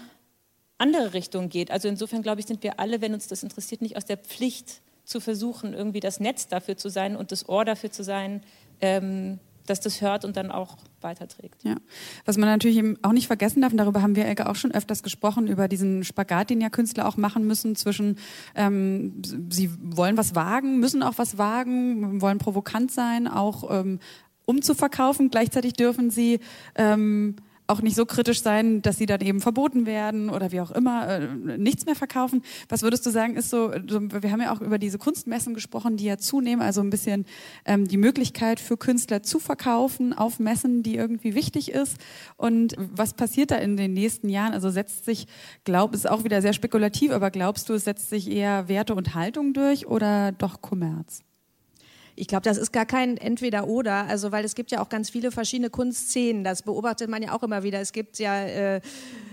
andere 0.79 1.13
Richtung 1.13 1.49
geht. 1.49 1.71
Also 1.71 1.89
insofern, 1.89 2.23
glaube 2.23 2.41
ich, 2.41 2.47
sind 2.47 2.63
wir 2.63 2.81
alle, 2.81 3.01
wenn 3.01 3.15
uns 3.15 3.27
das 3.29 3.43
interessiert, 3.43 3.83
nicht 3.83 3.97
aus 3.97 4.05
der 4.05 4.17
Pflicht 4.17 4.81
zu 5.05 5.21
versuchen, 5.21 5.75
irgendwie 5.75 6.01
das 6.01 6.21
Netz 6.21 6.49
dafür 6.49 6.77
zu 6.77 6.89
sein 6.89 7.17
und 7.17 7.33
das 7.33 7.49
Ohr 7.49 7.65
dafür 7.65 7.91
zu 7.91 8.05
sein, 8.05 8.43
ähm, 8.81 9.39
dass 9.67 9.81
das 9.81 10.01
hört 10.01 10.25
und 10.25 10.37
dann 10.37 10.51
auch 10.51 10.79
weiterträgt. 11.01 11.63
Ja, 11.63 11.77
was 12.25 12.37
man 12.39 12.49
natürlich 12.49 12.79
eben 12.79 12.97
auch 13.03 13.13
nicht 13.13 13.27
vergessen 13.27 13.61
darf, 13.61 13.73
und 13.73 13.79
darüber 13.79 14.03
haben 14.03 14.17
wir 14.17 14.25
Elke 14.25 14.49
auch 14.49 14.57
schon 14.57 14.73
öfters 14.73 15.03
gesprochen, 15.03 15.47
über 15.47 15.69
diesen 15.69 16.05
Spagat, 16.05 16.51
den 16.51 16.61
ja 16.61 16.71
Künstler 16.71 17.07
auch 17.07 17.17
machen 17.17 17.47
müssen 17.47 17.77
zwischen, 17.77 18.19
ähm, 18.55 19.21
sie 19.51 19.71
wollen 19.81 20.17
was 20.17 20.35
wagen, 20.35 20.79
müssen 20.79 21.03
auch 21.03 21.15
was 21.17 21.39
wagen, 21.39 22.21
wollen 22.21 22.39
provokant 22.39 22.91
sein, 22.91 23.29
auch 23.29 23.71
ähm, 23.71 24.01
um 24.45 24.63
zu 24.63 24.75
verkaufen. 24.75 25.31
Gleichzeitig 25.31 25.75
dürfen 25.75 26.11
sie 26.11 26.41
ähm, 26.75 27.37
auch 27.69 27.83
nicht 27.83 27.97
so 27.97 28.07
kritisch 28.07 28.43
sein, 28.43 28.81
dass 28.81 28.97
sie 28.97 29.07
dann 29.07 29.21
eben 29.21 29.41
verboten 29.41 29.85
werden 29.87 30.31
oder 30.31 30.53
wie 30.53 30.61
auch 30.61 30.71
immer 30.71 31.07
äh, 31.07 31.59
nichts 31.59 31.85
mehr 31.85 31.95
verkaufen. 31.95 32.43
Was 32.69 32.83
würdest 32.83 33.05
du 33.05 33.11
sagen, 33.11 33.37
ist 33.37 33.51
so, 33.51 33.71
wir 33.71 34.33
haben 34.33 34.41
ja 34.41 34.53
auch 34.55 34.63
über 34.63 34.79
diese 34.79 34.99
Kunstmessen 34.99 35.53
gesprochen, 35.53 35.99
die 35.99 36.05
ja 36.05 36.17
zunehmen, 36.17 36.63
also 36.63 36.81
ein 36.81 36.89
bisschen 36.89 37.27
ähm, 37.67 37.87
die 37.87 37.99
Möglichkeit 37.99 38.59
für 38.59 38.79
Künstler 38.79 39.23
zu 39.23 39.39
verkaufen 39.39 40.15
auf 40.15 40.41
Messen, 40.41 40.83
die 40.83 40.97
irgendwie 40.97 41.35
wichtig 41.35 41.71
ist. 41.71 41.99
Und 42.37 42.75
was 42.79 43.13
passiert 43.13 43.51
da 43.51 43.57
in 43.57 43.77
den 43.77 43.93
nächsten 43.93 44.31
Jahren? 44.31 44.55
Also 44.55 44.71
setzt 44.71 45.05
sich, 45.05 45.27
glaub, 45.65 45.95
ist 45.95 46.09
auch 46.09 46.25
wieder 46.25 46.41
sehr 46.41 46.55
spekulativ, 46.55 47.13
aber 47.13 47.31
glaubst 47.31 47.69
du, 47.69 47.75
es 47.75 47.85
setzt 47.85 48.09
sich 48.09 48.31
eher 48.31 48.69
Werte 48.69 48.95
und 48.95 49.15
Haltung 49.15 49.53
durch 49.53 49.87
oder 49.87 50.33
doch 50.33 50.63
Kommerz? 50.63 51.23
Ich 52.19 52.27
glaube, 52.27 52.43
das 52.43 52.59
ist 52.59 52.73
gar 52.73 52.85
kein 52.85 53.17
Entweder-Oder, 53.17 54.07
also 54.07 54.33
weil 54.33 54.45
es 54.45 54.57
gibt 54.57 54.73
ja 54.73 54.81
auch 54.81 54.89
ganz 54.89 55.09
viele 55.09 55.31
verschiedene 55.31 55.71
Kunstszenen. 55.71 56.43
Das 56.43 56.63
beobachtet 56.63 57.09
man 57.09 57.23
ja 57.23 57.33
auch 57.33 57.45
immer 57.45 57.63
wieder. 57.63 57.81
Es 57.81 57.93
gibt 57.93 58.19
ja, 58.19 58.43
äh, 58.43 58.81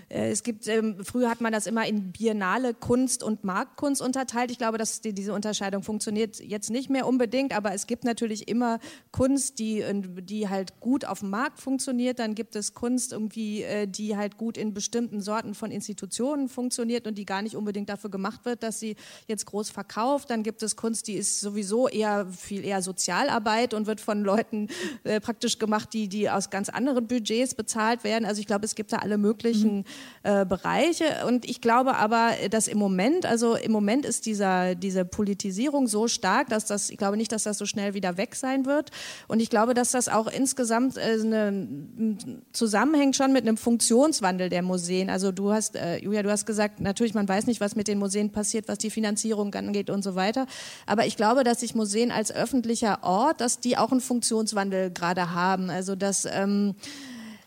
äh, 0.09 0.29
es 0.29 0.43
gibt, 0.43 0.67
ähm, 0.67 0.97
früher 1.03 1.29
hat 1.29 1.41
man 1.41 1.51
das 1.51 1.65
immer 1.65 1.87
in 1.87 2.11
biennale 2.11 2.75
Kunst 2.75 3.23
und 3.23 3.43
Marktkunst 3.43 4.03
unterteilt. 4.03 4.51
Ich 4.51 4.59
glaube, 4.59 4.77
dass 4.77 5.01
die, 5.01 5.13
diese 5.13 5.33
Unterscheidung 5.33 5.81
funktioniert 5.81 6.39
jetzt 6.39 6.69
nicht 6.69 6.91
mehr 6.91 7.07
unbedingt, 7.07 7.55
aber 7.55 7.73
es 7.73 7.87
gibt 7.87 8.03
natürlich 8.03 8.47
immer 8.47 8.79
Kunst, 9.11 9.57
die, 9.57 9.81
äh, 9.81 10.03
die 10.21 10.49
halt 10.49 10.79
gut 10.79 11.05
auf 11.05 11.21
dem 11.21 11.31
Markt 11.31 11.59
funktioniert. 11.59 12.19
Dann 12.19 12.35
gibt 12.35 12.55
es 12.55 12.75
Kunst 12.75 13.13
irgendwie, 13.13 13.63
äh, 13.63 13.87
die 13.87 14.15
halt 14.15 14.37
gut 14.37 14.57
in 14.57 14.75
bestimmten 14.75 15.21
Sorten 15.21 15.55
von 15.55 15.71
Institutionen 15.71 16.49
funktioniert 16.49 17.07
und 17.07 17.17
die 17.17 17.25
gar 17.25 17.41
nicht 17.41 17.55
unbedingt 17.55 17.89
dafür 17.89 18.11
gemacht 18.11 18.45
wird, 18.45 18.61
dass 18.61 18.79
sie 18.79 18.95
jetzt 19.27 19.47
groß 19.47 19.71
verkauft. 19.71 20.29
Dann 20.29 20.43
gibt 20.43 20.61
es 20.61 20.75
Kunst, 20.75 21.07
die 21.07 21.15
ist 21.15 21.39
sowieso 21.39 21.87
eher 21.87 22.27
viel 22.27 22.63
eher 22.63 22.74
Sozialarbeit 22.81 23.73
und 23.73 23.87
wird 23.87 24.01
von 24.01 24.23
Leuten 24.23 24.67
äh, 25.03 25.19
praktisch 25.19 25.59
gemacht, 25.59 25.89
die, 25.93 26.07
die 26.07 26.29
aus 26.29 26.49
ganz 26.49 26.69
anderen 26.69 27.07
Budgets 27.07 27.55
bezahlt 27.55 28.03
werden. 28.03 28.25
Also 28.25 28.39
ich 28.39 28.47
glaube, 28.47 28.65
es 28.65 28.75
gibt 28.75 28.93
da 28.93 28.97
alle 28.97 29.17
möglichen 29.17 29.85
äh, 30.23 30.45
Bereiche. 30.45 31.25
Und 31.27 31.47
ich 31.49 31.61
glaube 31.61 31.95
aber, 31.95 32.31
dass 32.49 32.67
im 32.67 32.77
Moment, 32.77 33.25
also 33.25 33.55
im 33.55 33.71
Moment 33.71 34.05
ist 34.05 34.25
dieser, 34.25 34.75
diese 34.75 35.05
Politisierung 35.05 35.87
so 35.87 36.07
stark, 36.07 36.49
dass 36.49 36.65
das, 36.65 36.89
ich 36.89 36.97
glaube 36.97 37.17
nicht, 37.17 37.31
dass 37.31 37.43
das 37.43 37.57
so 37.57 37.65
schnell 37.65 37.93
wieder 37.93 38.17
weg 38.17 38.35
sein 38.35 38.65
wird. 38.65 38.91
Und 39.27 39.39
ich 39.39 39.49
glaube, 39.49 39.73
dass 39.73 39.91
das 39.91 40.09
auch 40.09 40.27
insgesamt 40.27 40.97
äh, 40.97 41.17
eine, 41.21 42.17
zusammenhängt 42.51 43.15
schon 43.15 43.33
mit 43.33 43.43
einem 43.43 43.57
Funktionswandel 43.57 44.49
der 44.49 44.61
Museen. 44.61 45.09
Also 45.09 45.31
du 45.31 45.51
hast, 45.51 45.75
äh, 45.75 45.97
Julia, 45.97 46.23
du 46.23 46.31
hast 46.31 46.45
gesagt, 46.45 46.79
natürlich, 46.79 47.13
man 47.13 47.27
weiß 47.27 47.47
nicht, 47.47 47.61
was 47.61 47.75
mit 47.75 47.87
den 47.87 47.99
Museen 47.99 48.31
passiert, 48.31 48.67
was 48.67 48.77
die 48.77 48.89
Finanzierung 48.89 49.53
angeht 49.53 49.89
und 49.89 50.03
so 50.03 50.15
weiter. 50.15 50.45
Aber 50.85 51.05
ich 51.05 51.17
glaube, 51.17 51.43
dass 51.43 51.59
sich 51.59 51.75
Museen 51.75 52.11
als 52.11 52.29
öffentlicher 52.65 53.03
Ort, 53.03 53.41
dass 53.41 53.59
die 53.59 53.77
auch 53.77 53.91
einen 53.91 54.01
Funktionswandel 54.01 54.89
gerade 54.89 55.33
haben. 55.35 55.69
Also 55.69 55.95
dass 55.95 56.25
ähm, 56.25 56.73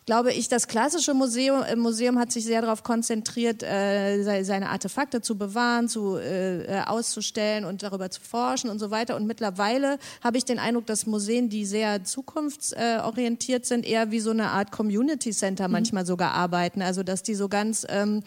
glaube 0.07 0.33
ich, 0.33 0.49
das 0.49 0.69
klassische 0.69 1.13
Museum, 1.13 1.63
äh, 1.65 1.77
Museum 1.77 2.19
hat 2.19 2.33
sich 2.33 2.45
sehr 2.45 2.63
darauf 2.63 2.83
konzentriert, 2.83 3.63
äh, 3.63 4.23
se- 4.23 4.45
seine 4.45 4.71
Artefakte 4.71 5.21
zu 5.21 5.37
bewahren, 5.37 5.89
zu, 5.89 6.17
äh, 6.17 6.63
äh, 6.63 6.83
auszustellen 6.87 7.65
und 7.67 7.83
darüber 7.83 8.11
zu 8.11 8.21
forschen 8.21 8.71
und 8.71 8.79
so 8.79 8.91
weiter. 8.91 9.17
Und 9.17 9.27
mittlerweile 9.27 9.99
habe 10.23 10.39
ich 10.39 10.45
den 10.45 10.59
Eindruck, 10.59 10.87
dass 10.87 11.05
Museen, 11.05 11.51
die 11.51 11.67
sehr 11.67 12.05
zukunftsorientiert 12.05 13.67
sind, 13.67 13.85
eher 13.85 14.11
wie 14.11 14.21
so 14.21 14.31
eine 14.31 14.51
Art 14.51 14.71
Community 14.71 15.33
Center 15.33 15.69
manchmal 15.69 16.07
sogar 16.07 16.33
arbeiten. 16.33 16.81
Also 16.81 17.03
dass 17.03 17.23
die 17.23 17.35
so 17.35 17.49
ganz 17.49 17.85
ähm, 17.91 18.23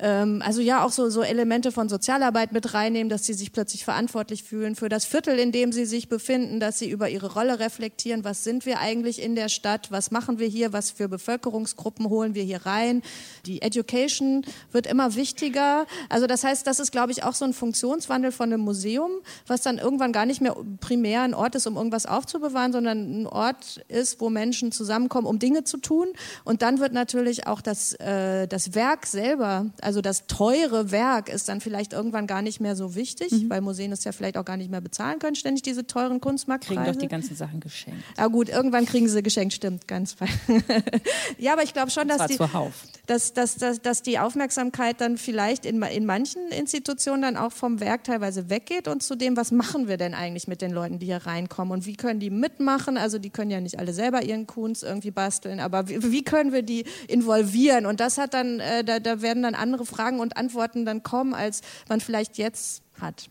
ähm, 0.00 0.42
also 0.44 0.60
ja 0.60 0.84
auch 0.84 0.92
so, 0.92 1.10
so 1.10 1.22
Elemente 1.22 1.72
von 1.72 1.88
Sozialarbeit 1.88 2.52
mit 2.52 2.74
reinnehmen, 2.74 3.08
dass 3.08 3.24
sie 3.24 3.34
sich 3.34 3.52
plötzlich 3.52 3.84
verantwortlich 3.84 4.44
fühlen 4.44 4.76
für 4.76 4.88
das 4.88 5.04
Viertel, 5.04 5.38
in 5.38 5.52
dem 5.52 5.72
sie 5.72 5.86
sich 5.86 6.08
befinden, 6.08 6.60
dass 6.60 6.78
sie 6.78 6.88
über 6.88 7.08
ihre 7.08 7.32
Rolle 7.32 7.58
reflektieren, 7.58 8.24
was 8.24 8.44
sind 8.44 8.66
wir 8.66 8.78
eigentlich 8.78 9.20
in 9.22 9.34
der 9.34 9.48
Stadt, 9.48 9.90
was 9.90 10.10
machen 10.10 10.38
wir 10.38 10.46
hier, 10.46 10.72
was 10.72 10.90
für 10.90 11.08
Bevölkerungsgruppen 11.08 12.08
holen 12.08 12.34
wir 12.34 12.44
hier 12.44 12.64
rein. 12.64 13.02
Die 13.46 13.62
Education 13.62 14.44
wird 14.72 14.86
immer 14.86 15.14
wichtiger. 15.14 15.86
Also 16.08 16.26
das 16.26 16.44
heißt, 16.44 16.66
das 16.66 16.78
ist, 16.78 16.92
glaube 16.92 17.12
ich, 17.12 17.24
auch 17.24 17.34
so 17.34 17.44
ein 17.44 17.52
Funktionswandel 17.52 18.32
von 18.32 18.52
einem 18.52 18.62
Museum, 18.62 19.10
was 19.46 19.62
dann 19.62 19.78
irgendwann 19.78 20.12
gar 20.12 20.26
nicht 20.26 20.40
mehr 20.40 20.56
primär 20.80 21.22
ein 21.22 21.34
Ort 21.34 21.54
ist, 21.54 21.66
um 21.66 21.76
irgendwas 21.76 22.06
aufzubewahren, 22.06 22.72
sondern 22.72 23.22
ein 23.22 23.26
Ort 23.26 23.84
ist, 23.88 24.20
wo 24.20 24.30
Menschen 24.30 24.70
zusammenkommen, 24.70 25.26
um 25.26 25.38
Dinge 25.38 25.64
zu 25.64 25.78
tun. 25.78 26.08
Und 26.44 26.62
dann 26.62 26.78
wird 26.78 26.92
natürlich 26.92 27.46
auch 27.46 27.60
das, 27.60 27.94
äh, 27.94 28.46
das 28.46 28.74
Werk 28.74 29.06
selber, 29.06 29.66
also 29.88 30.02
das 30.02 30.26
teure 30.26 30.90
Werk 30.90 31.30
ist 31.30 31.48
dann 31.48 31.62
vielleicht 31.62 31.94
irgendwann 31.94 32.26
gar 32.26 32.42
nicht 32.42 32.60
mehr 32.60 32.76
so 32.76 32.94
wichtig, 32.94 33.32
weil 33.48 33.62
Museen 33.62 33.90
es 33.90 34.04
ja 34.04 34.12
vielleicht 34.12 34.36
auch 34.36 34.44
gar 34.44 34.58
nicht 34.58 34.70
mehr 34.70 34.82
bezahlen 34.82 35.18
können, 35.18 35.34
ständig 35.34 35.62
diese 35.62 35.86
teuren 35.86 36.20
Kunstmarktpreise. 36.20 36.82
Kriegen 36.82 36.92
doch 36.92 37.00
die 37.00 37.08
ganzen 37.08 37.34
Sachen 37.34 37.60
geschenkt. 37.60 38.04
Ah 38.18 38.26
gut, 38.26 38.50
irgendwann 38.50 38.84
kriegen 38.84 39.08
sie 39.08 39.22
geschenkt, 39.22 39.54
stimmt, 39.54 39.88
ganz 39.88 40.12
fein. 40.12 40.28
ja, 41.38 41.54
aber 41.54 41.62
ich 41.62 41.72
glaube 41.72 41.90
schon, 41.90 42.06
dass 42.06 42.26
die, 42.26 42.36
dass, 43.06 43.32
dass, 43.32 43.56
dass, 43.56 43.80
dass 43.80 44.02
die 44.02 44.18
Aufmerksamkeit 44.18 45.00
dann 45.00 45.16
vielleicht 45.16 45.64
in, 45.64 45.80
in 45.80 46.04
manchen 46.04 46.48
Institutionen 46.50 47.22
dann 47.22 47.38
auch 47.38 47.52
vom 47.52 47.80
Werk 47.80 48.04
teilweise 48.04 48.50
weggeht 48.50 48.88
und 48.88 49.02
zu 49.02 49.16
dem, 49.16 49.38
was 49.38 49.52
machen 49.52 49.88
wir 49.88 49.96
denn 49.96 50.12
eigentlich 50.12 50.48
mit 50.48 50.60
den 50.60 50.70
Leuten, 50.70 50.98
die 50.98 51.06
hier 51.06 51.24
reinkommen 51.24 51.72
und 51.72 51.86
wie 51.86 51.96
können 51.96 52.20
die 52.20 52.28
mitmachen? 52.28 52.98
Also 52.98 53.18
die 53.18 53.30
können 53.30 53.50
ja 53.50 53.62
nicht 53.62 53.78
alle 53.78 53.94
selber 53.94 54.22
ihren 54.22 54.46
Kunst 54.46 54.82
irgendwie 54.82 55.12
basteln, 55.12 55.60
aber 55.60 55.88
wie, 55.88 56.12
wie 56.12 56.24
können 56.24 56.52
wir 56.52 56.60
die 56.60 56.84
involvieren? 57.06 57.86
Und 57.86 58.00
das 58.00 58.18
hat 58.18 58.34
dann, 58.34 58.60
äh, 58.60 58.84
da, 58.84 59.00
da 59.00 59.22
werden 59.22 59.42
dann 59.42 59.54
andere 59.54 59.77
Fragen 59.84 60.20
und 60.20 60.36
Antworten 60.36 60.84
dann 60.84 61.02
kommen, 61.02 61.34
als 61.34 61.60
man 61.88 62.00
vielleicht 62.00 62.38
jetzt 62.38 62.82
hat. 63.00 63.28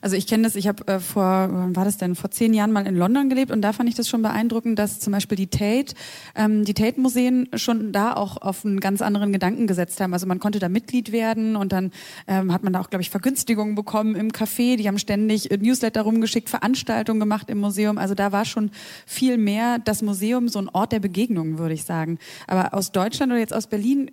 Also 0.00 0.16
ich 0.16 0.26
kenne 0.26 0.44
das, 0.44 0.54
ich 0.56 0.68
habe 0.68 0.86
äh, 0.86 1.00
vor, 1.00 1.48
wann 1.50 1.76
war 1.76 1.84
das 1.84 1.96
denn, 1.96 2.14
vor 2.14 2.30
zehn 2.30 2.54
Jahren 2.54 2.72
mal 2.72 2.86
in 2.86 2.96
London 2.96 3.28
gelebt 3.28 3.50
und 3.50 3.62
da 3.62 3.72
fand 3.72 3.88
ich 3.88 3.94
das 3.94 4.08
schon 4.08 4.22
beeindruckend, 4.22 4.78
dass 4.78 5.00
zum 5.00 5.12
Beispiel 5.12 5.36
die 5.36 5.48
Tate, 5.48 5.94
ähm, 6.34 6.64
die 6.64 6.74
Tate-Museen 6.74 7.48
schon 7.54 7.92
da 7.92 8.14
auch 8.14 8.36
auf 8.36 8.64
einen 8.64 8.80
ganz 8.80 9.02
anderen 9.02 9.32
Gedanken 9.32 9.66
gesetzt 9.66 10.00
haben. 10.00 10.12
Also 10.12 10.26
man 10.26 10.38
konnte 10.38 10.58
da 10.58 10.68
Mitglied 10.68 11.12
werden 11.12 11.56
und 11.56 11.72
dann 11.72 11.92
ähm, 12.26 12.52
hat 12.52 12.62
man 12.62 12.72
da 12.72 12.80
auch, 12.80 12.90
glaube 12.90 13.02
ich, 13.02 13.10
Vergünstigungen 13.10 13.74
bekommen 13.74 14.14
im 14.14 14.30
Café. 14.30 14.76
Die 14.76 14.86
haben 14.88 14.98
ständig 14.98 15.50
äh, 15.50 15.56
Newsletter 15.56 16.02
rumgeschickt, 16.02 16.48
Veranstaltungen 16.48 17.20
gemacht 17.20 17.50
im 17.50 17.58
Museum. 17.58 17.98
Also 17.98 18.14
da 18.14 18.32
war 18.32 18.44
schon 18.44 18.70
viel 19.06 19.36
mehr 19.36 19.78
das 19.78 20.02
Museum 20.02 20.48
so 20.48 20.58
ein 20.58 20.68
Ort 20.68 20.92
der 20.92 21.00
Begegnung, 21.00 21.58
würde 21.58 21.74
ich 21.74 21.84
sagen. 21.84 22.18
Aber 22.46 22.74
aus 22.74 22.92
Deutschland 22.92 23.32
oder 23.32 23.40
jetzt 23.40 23.54
aus 23.54 23.66
Berlin 23.66 24.10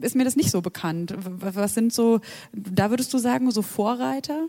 ist 0.00 0.16
mir 0.16 0.24
das 0.24 0.36
nicht 0.36 0.50
so 0.50 0.60
bekannt. 0.60 1.14
Was 1.18 1.74
sind 1.74 1.92
so, 1.92 2.20
da 2.52 2.90
würdest 2.90 3.12
du 3.14 3.18
sagen, 3.18 3.50
so 3.50 3.62
Vorreiter? 3.62 4.48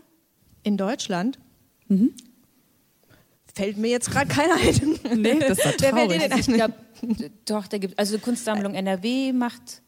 In 0.62 0.76
Deutschland? 0.76 1.38
fällt 3.54 3.76
mir 3.76 3.88
jetzt 3.88 4.10
gerade 4.10 4.28
keiner 4.28 4.54
ein. 4.54 5.20
Nee, 5.20 5.38
das 5.38 5.58
ist 5.58 5.80
Wer 5.80 5.94
fällt 5.94 6.10
dir 6.12 6.28
denn 6.28 6.38
Ich 6.38 6.46
glaube, 6.46 6.74
doch, 7.44 7.66
da 7.66 7.78
gibt 7.78 7.98
also 7.98 8.18
Kunstsammlung 8.18 8.74
NRW 8.74 9.32
macht 9.32 9.82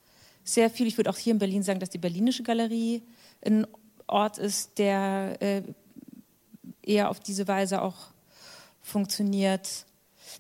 sehr 0.44 0.70
viel. 0.70 0.86
Ich 0.86 0.96
würde 0.96 1.10
auch 1.10 1.16
hier 1.16 1.32
in 1.32 1.38
Berlin 1.38 1.62
sagen, 1.62 1.80
dass 1.80 1.90
die 1.90 1.98
Berlinische 1.98 2.42
Galerie 2.42 3.02
ein 3.44 3.66
Ort 4.06 4.38
ist, 4.38 4.78
der 4.78 5.36
äh, 5.40 5.62
eher 6.82 7.10
auf 7.10 7.20
diese 7.20 7.46
Weise 7.48 7.82
auch 7.82 8.08
funktioniert. 8.80 9.86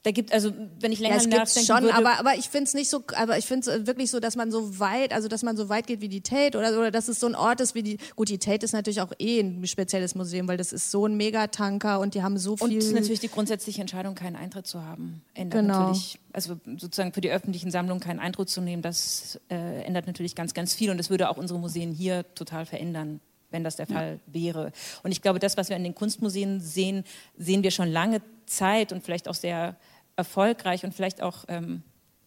Da 0.02 0.10
gibt 0.10 0.32
also, 0.32 0.52
wenn 0.80 0.92
ich 0.92 1.00
länger 1.00 1.16
ja, 1.16 1.20
es 1.20 1.26
nachdenke, 1.26 1.66
schon, 1.66 1.90
aber 1.90 2.18
aber 2.18 2.34
ich 2.36 2.48
finde 2.48 2.64
es 2.64 2.74
nicht 2.74 2.90
so, 2.90 3.02
aber 3.14 3.38
ich 3.38 3.46
finde 3.46 3.70
es 3.70 3.86
wirklich 3.86 4.10
so, 4.10 4.20
dass 4.20 4.36
man 4.36 4.50
so 4.50 4.78
weit, 4.78 5.12
also 5.12 5.28
dass 5.28 5.42
man 5.42 5.56
so 5.56 5.68
weit 5.68 5.86
geht 5.86 6.00
wie 6.00 6.08
die 6.08 6.20
Tate 6.20 6.58
oder 6.58 6.78
oder 6.78 6.90
dass 6.90 7.08
es 7.08 7.20
so 7.20 7.26
ein 7.26 7.34
Ort 7.34 7.60
ist 7.60 7.74
wie 7.74 7.82
die. 7.82 7.98
Gut, 8.16 8.28
die 8.28 8.38
Tate 8.38 8.64
ist 8.64 8.72
natürlich 8.72 9.00
auch 9.00 9.12
eh 9.18 9.40
ein 9.40 9.66
spezielles 9.66 10.14
Museum, 10.14 10.48
weil 10.48 10.56
das 10.56 10.72
ist 10.72 10.90
so 10.90 11.06
ein 11.06 11.16
Megatanker 11.16 12.00
und 12.00 12.14
die 12.14 12.22
haben 12.22 12.38
so 12.38 12.56
viel. 12.56 12.82
Und 12.82 12.94
natürlich 12.94 13.20
die 13.20 13.28
grundsätzliche 13.28 13.80
Entscheidung, 13.80 14.14
keinen 14.14 14.36
Eintritt 14.36 14.66
zu 14.66 14.82
haben, 14.82 15.22
ändert 15.34 15.62
genau. 15.62 15.80
natürlich, 15.80 16.18
also 16.32 16.58
sozusagen 16.78 17.12
für 17.12 17.20
die 17.20 17.30
öffentlichen 17.30 17.70
Sammlungen 17.70 18.00
keinen 18.00 18.20
Eintritt 18.20 18.48
zu 18.48 18.60
nehmen, 18.60 18.82
das 18.82 19.40
äh, 19.50 19.82
ändert 19.82 20.06
natürlich 20.06 20.34
ganz 20.34 20.54
ganz 20.54 20.74
viel 20.74 20.90
und 20.90 20.98
das 20.98 21.10
würde 21.10 21.28
auch 21.28 21.36
unsere 21.36 21.58
Museen 21.58 21.92
hier 21.92 22.24
total 22.34 22.66
verändern 22.66 23.20
wenn 23.52 23.64
das 23.64 23.76
der 23.76 23.86
Fall 23.86 24.20
ja. 24.26 24.34
wäre. 24.34 24.72
Und 25.02 25.12
ich 25.12 25.22
glaube, 25.22 25.38
das, 25.38 25.56
was 25.56 25.68
wir 25.68 25.76
in 25.76 25.84
den 25.84 25.94
Kunstmuseen 25.94 26.60
sehen, 26.60 27.04
sehen 27.36 27.62
wir 27.62 27.70
schon 27.70 27.90
lange 27.90 28.20
Zeit 28.46 28.92
und 28.92 29.02
vielleicht 29.02 29.28
auch 29.28 29.34
sehr 29.34 29.76
erfolgreich 30.16 30.84
und 30.84 30.94
vielleicht 30.94 31.22
auch 31.22 31.44
ähm, 31.48 31.82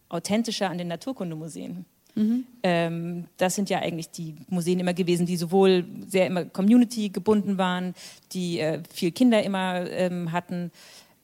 authentischer 0.09 0.69
an 0.69 0.77
den 0.77 0.87
Naturkundemuseen. 0.87 1.85
Mhm. 2.15 2.45
Ähm, 2.63 3.25
das 3.37 3.55
sind 3.55 3.69
ja 3.69 3.79
eigentlich 3.79 4.09
die 4.09 4.35
Museen 4.47 4.79
immer 4.79 4.93
gewesen, 4.93 5.25
die 5.25 5.37
sowohl 5.37 5.85
sehr 6.07 6.27
immer 6.27 6.45
Community 6.45 7.09
gebunden 7.09 7.57
waren, 7.57 7.93
die 8.31 8.59
äh, 8.59 8.81
viel 8.91 9.11
Kinder 9.11 9.43
immer 9.43 9.89
ähm, 9.89 10.31
hatten 10.31 10.71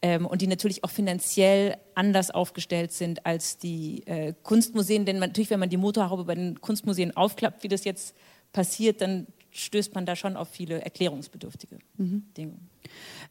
ähm, 0.02 0.26
und 0.26 0.42
die 0.42 0.48
natürlich 0.48 0.84
auch 0.84 0.90
finanziell 0.90 1.78
anders 1.96 2.30
aufgestellt 2.30 2.92
sind 2.92 3.26
als 3.26 3.58
die 3.58 4.06
äh, 4.06 4.34
Kunstmuseen. 4.44 5.06
Denn 5.06 5.20
man, 5.20 5.30
natürlich, 5.30 5.50
wenn 5.50 5.62
man 5.62 5.70
die 5.70 5.78
Motorhaube 5.78 6.26
bei 6.26 6.36
den 6.36 6.60
Kunstmuseen 6.60 7.16
aufklappt, 7.16 7.64
wie 7.64 7.70
das 7.70 7.86
jetzt 7.86 8.14
passiert, 8.52 9.00
dann 9.02 9.28
stößt 9.52 9.94
man 9.96 10.06
da 10.06 10.16
schon 10.16 10.36
auf 10.36 10.50
viele 10.50 10.82
erklärungsbedürftige 10.82 11.80
mhm. 11.98 12.24
Dinge. 12.38 12.54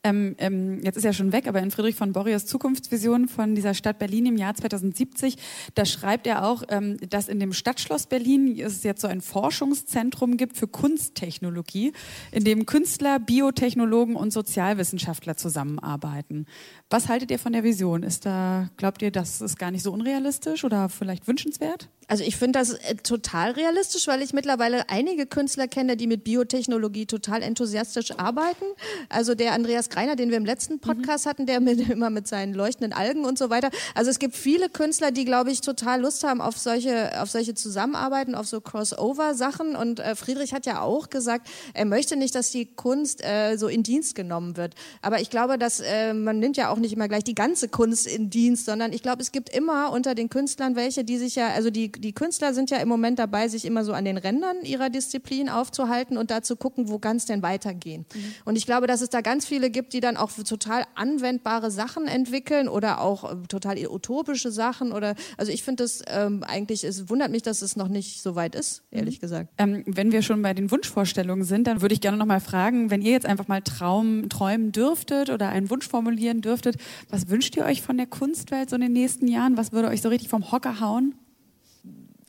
Ähm, 0.02 0.34
ähm, 0.38 0.80
jetzt 0.82 0.96
ist 0.96 1.04
er 1.04 1.12
schon 1.12 1.32
weg, 1.32 1.46
aber 1.46 1.60
in 1.60 1.70
Friedrich 1.70 1.94
von 1.94 2.12
Borrios 2.12 2.46
Zukunftsvision 2.46 3.28
von 3.28 3.54
dieser 3.54 3.74
Stadt 3.74 3.98
Berlin 3.98 4.26
im 4.26 4.36
Jahr 4.36 4.54
2070, 4.54 5.36
da 5.74 5.84
schreibt 5.84 6.26
er 6.26 6.46
auch, 6.46 6.62
ähm, 6.68 6.96
dass 7.08 7.28
in 7.28 7.38
dem 7.38 7.52
Stadtschloss 7.52 8.06
Berlin 8.06 8.58
es 8.58 8.82
jetzt 8.82 9.02
so 9.02 9.08
ein 9.08 9.20
Forschungszentrum 9.20 10.36
gibt 10.36 10.56
für 10.56 10.68
Kunsttechnologie, 10.68 11.92
in 12.32 12.44
dem 12.44 12.64
Künstler, 12.64 13.18
Biotechnologen 13.18 14.16
und 14.16 14.32
Sozialwissenschaftler 14.32 15.36
zusammenarbeiten. 15.36 16.46
Was 16.88 17.08
haltet 17.08 17.30
ihr 17.30 17.38
von 17.38 17.52
der 17.52 17.64
Vision? 17.64 18.02
Ist 18.02 18.24
da, 18.24 18.70
glaubt 18.76 19.02
ihr, 19.02 19.10
das 19.10 19.40
ist 19.40 19.58
gar 19.58 19.70
nicht 19.70 19.82
so 19.82 19.92
unrealistisch 19.92 20.64
oder 20.64 20.88
vielleicht 20.88 21.28
wünschenswert? 21.28 21.90
Also 22.10 22.24
ich 22.24 22.36
finde 22.36 22.58
das 22.58 22.72
äh, 22.72 22.96
total 22.96 23.52
realistisch, 23.52 24.08
weil 24.08 24.20
ich 24.20 24.32
mittlerweile 24.32 24.90
einige 24.90 25.26
Künstler 25.26 25.68
kenne, 25.68 25.96
die 25.96 26.08
mit 26.08 26.24
Biotechnologie 26.24 27.06
total 27.06 27.40
enthusiastisch 27.40 28.18
arbeiten. 28.18 28.64
Also 29.08 29.36
der 29.36 29.52
Andreas 29.52 29.90
Greiner, 29.90 30.16
den 30.16 30.30
wir 30.30 30.36
im 30.36 30.44
letzten 30.44 30.74
mhm. 30.74 30.80
Podcast 30.80 31.24
mhm. 31.24 31.30
hatten, 31.30 31.46
der 31.46 31.60
mit, 31.60 31.88
immer 31.88 32.10
mit 32.10 32.26
seinen 32.26 32.52
leuchtenden 32.52 32.92
Algen 32.92 33.24
und 33.24 33.38
so 33.38 33.48
weiter. 33.48 33.70
Also 33.94 34.10
es 34.10 34.18
gibt 34.18 34.34
viele 34.34 34.68
Künstler, 34.68 35.12
die, 35.12 35.24
glaube 35.24 35.52
ich, 35.52 35.60
total 35.60 36.00
Lust 36.00 36.24
haben 36.24 36.40
auf 36.40 36.58
solche, 36.58 37.22
auf 37.22 37.30
solche 37.30 37.54
Zusammenarbeiten, 37.54 38.34
auf 38.34 38.48
so 38.48 38.60
Crossover-Sachen. 38.60 39.76
Und 39.76 40.00
äh, 40.00 40.16
Friedrich 40.16 40.52
hat 40.52 40.66
ja 40.66 40.80
auch 40.80 41.10
gesagt, 41.10 41.48
er 41.74 41.84
möchte 41.84 42.16
nicht, 42.16 42.34
dass 42.34 42.50
die 42.50 42.66
Kunst 42.66 43.24
äh, 43.24 43.56
so 43.56 43.68
in 43.68 43.84
Dienst 43.84 44.16
genommen 44.16 44.56
wird. 44.56 44.74
Aber 45.00 45.20
ich 45.20 45.30
glaube, 45.30 45.58
dass 45.58 45.78
äh, 45.78 46.12
man 46.12 46.40
nimmt 46.40 46.56
ja 46.56 46.70
auch 46.70 46.78
nicht 46.78 46.92
immer 46.92 47.06
gleich 47.06 47.22
die 47.22 47.36
ganze 47.36 47.68
Kunst 47.68 48.08
in 48.08 48.30
Dienst, 48.30 48.66
sondern 48.66 48.92
ich 48.92 49.02
glaube, 49.02 49.22
es 49.22 49.30
gibt 49.30 49.48
immer 49.48 49.92
unter 49.92 50.16
den 50.16 50.28
Künstlern 50.28 50.74
welche, 50.74 51.04
die 51.04 51.16
sich 51.16 51.36
ja, 51.36 51.50
also 51.50 51.70
die 51.70 51.99
die 52.00 52.12
Künstler 52.12 52.54
sind 52.54 52.70
ja 52.70 52.78
im 52.78 52.88
Moment 52.88 53.18
dabei, 53.18 53.48
sich 53.48 53.64
immer 53.64 53.84
so 53.84 53.92
an 53.92 54.04
den 54.04 54.16
Rändern 54.16 54.62
ihrer 54.64 54.90
Disziplin 54.90 55.48
aufzuhalten 55.48 56.16
und 56.16 56.30
da 56.30 56.42
zu 56.42 56.56
gucken, 56.56 56.88
wo 56.88 56.98
kann 56.98 57.16
es 57.16 57.26
denn 57.26 57.42
weitergehen. 57.42 58.06
Mhm. 58.14 58.34
Und 58.44 58.56
ich 58.56 58.66
glaube, 58.66 58.86
dass 58.86 59.02
es 59.02 59.10
da 59.10 59.20
ganz 59.20 59.46
viele 59.46 59.70
gibt, 59.70 59.92
die 59.92 60.00
dann 60.00 60.16
auch 60.16 60.32
total 60.32 60.84
anwendbare 60.94 61.70
Sachen 61.70 62.06
entwickeln 62.06 62.68
oder 62.68 63.00
auch 63.00 63.30
äh, 63.30 63.36
total 63.48 63.76
utopische 63.86 64.50
Sachen 64.50 64.92
oder, 64.92 65.14
also 65.36 65.52
ich 65.52 65.62
finde 65.62 65.84
das 65.84 66.02
ähm, 66.06 66.42
eigentlich, 66.42 66.84
es 66.84 67.08
wundert 67.08 67.30
mich, 67.30 67.42
dass 67.42 67.62
es 67.62 67.76
noch 67.76 67.88
nicht 67.88 68.22
so 68.22 68.34
weit 68.34 68.54
ist, 68.54 68.82
ehrlich 68.90 69.18
mhm. 69.18 69.20
gesagt. 69.20 69.48
Ähm, 69.58 69.84
wenn 69.86 70.12
wir 70.12 70.22
schon 70.22 70.42
bei 70.42 70.54
den 70.54 70.70
Wunschvorstellungen 70.70 71.44
sind, 71.44 71.66
dann 71.66 71.82
würde 71.82 71.94
ich 71.94 72.00
gerne 72.00 72.16
noch 72.16 72.26
mal 72.26 72.40
fragen, 72.40 72.90
wenn 72.90 73.02
ihr 73.02 73.12
jetzt 73.12 73.26
einfach 73.26 73.48
mal 73.48 73.60
Traum, 73.60 74.28
träumen 74.28 74.72
dürftet 74.72 75.30
oder 75.30 75.50
einen 75.50 75.70
Wunsch 75.70 75.88
formulieren 75.88 76.40
dürftet, 76.40 76.76
was 77.10 77.28
wünscht 77.28 77.56
ihr 77.56 77.64
euch 77.64 77.82
von 77.82 77.96
der 77.96 78.06
Kunstwelt 78.06 78.70
so 78.70 78.76
in 78.76 78.82
den 78.82 78.92
nächsten 78.92 79.28
Jahren? 79.28 79.56
Was 79.56 79.72
würde 79.72 79.88
euch 79.88 80.02
so 80.02 80.08
richtig 80.08 80.28
vom 80.28 80.50
Hocker 80.50 80.80
hauen? 80.80 81.14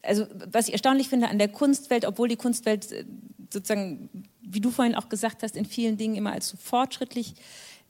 Also 0.03 0.25
was 0.51 0.67
ich 0.67 0.73
erstaunlich 0.73 1.09
finde 1.09 1.29
an 1.29 1.37
der 1.37 1.49
Kunstwelt, 1.49 2.05
obwohl 2.05 2.27
die 2.27 2.35
Kunstwelt 2.35 2.91
äh, 2.91 3.05
sozusagen, 3.51 4.09
wie 4.41 4.61
du 4.61 4.71
vorhin 4.71 4.95
auch 4.95 5.09
gesagt 5.09 5.43
hast, 5.43 5.55
in 5.55 5.65
vielen 5.65 5.97
Dingen 5.97 6.15
immer 6.15 6.31
als 6.31 6.47
so 6.47 6.57
fortschrittlich 6.57 7.35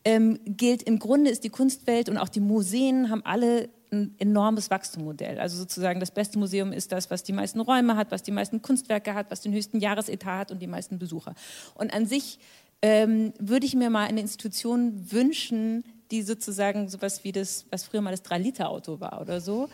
ähm, 0.04 0.40
gilt, 0.46 0.84
im 0.84 1.00
Grunde 1.00 1.30
ist 1.30 1.44
die 1.44 1.50
Kunstwelt 1.50 2.10
und 2.10 2.18
auch 2.18 2.30
die 2.30 2.40
Museen 2.40 3.10
haben 3.10 3.24
alle 3.26 3.70
ein 3.92 4.16
enormes 4.20 4.72
Wachstummodell. 4.72 5.40
Also 5.40 5.58
sozusagen 5.58 6.00
das 6.00 6.12
beste 6.12 6.40
Museum 6.40 6.72
ist 6.72 6.92
das, 6.92 7.12
was 7.12 7.24
die 7.24 7.34
meisten 7.34 7.60
Räume 7.60 7.98
hat, 7.98 8.10
was 8.12 8.24
die 8.24 8.32
meisten 8.32 8.62
Kunstwerke 8.62 9.14
hat, 9.14 9.30
was 9.30 9.42
den 9.42 9.54
höchsten 9.54 9.80
Jahresetat 9.80 10.40
hat 10.40 10.52
und 10.52 10.62
die 10.62 10.68
meisten 10.68 10.98
Besucher. 10.98 11.36
Und 11.76 11.94
an 11.94 12.06
sich 12.06 12.40
ähm, 12.82 13.34
würde 13.38 13.66
ich 13.66 13.76
mir 13.76 13.90
mal 13.90 14.08
eine 14.08 14.22
Institution 14.22 15.12
wünschen, 15.12 15.84
die 16.10 16.22
sozusagen 16.24 16.90
sowas 16.90 17.24
wie 17.24 17.32
das, 17.32 17.66
was 17.70 17.84
früher 17.84 18.02
mal 18.02 18.12
das 18.12 18.26
3-Liter-Auto 18.26 19.00
war 19.00 19.22
oder 19.22 19.40
so, 19.40 19.70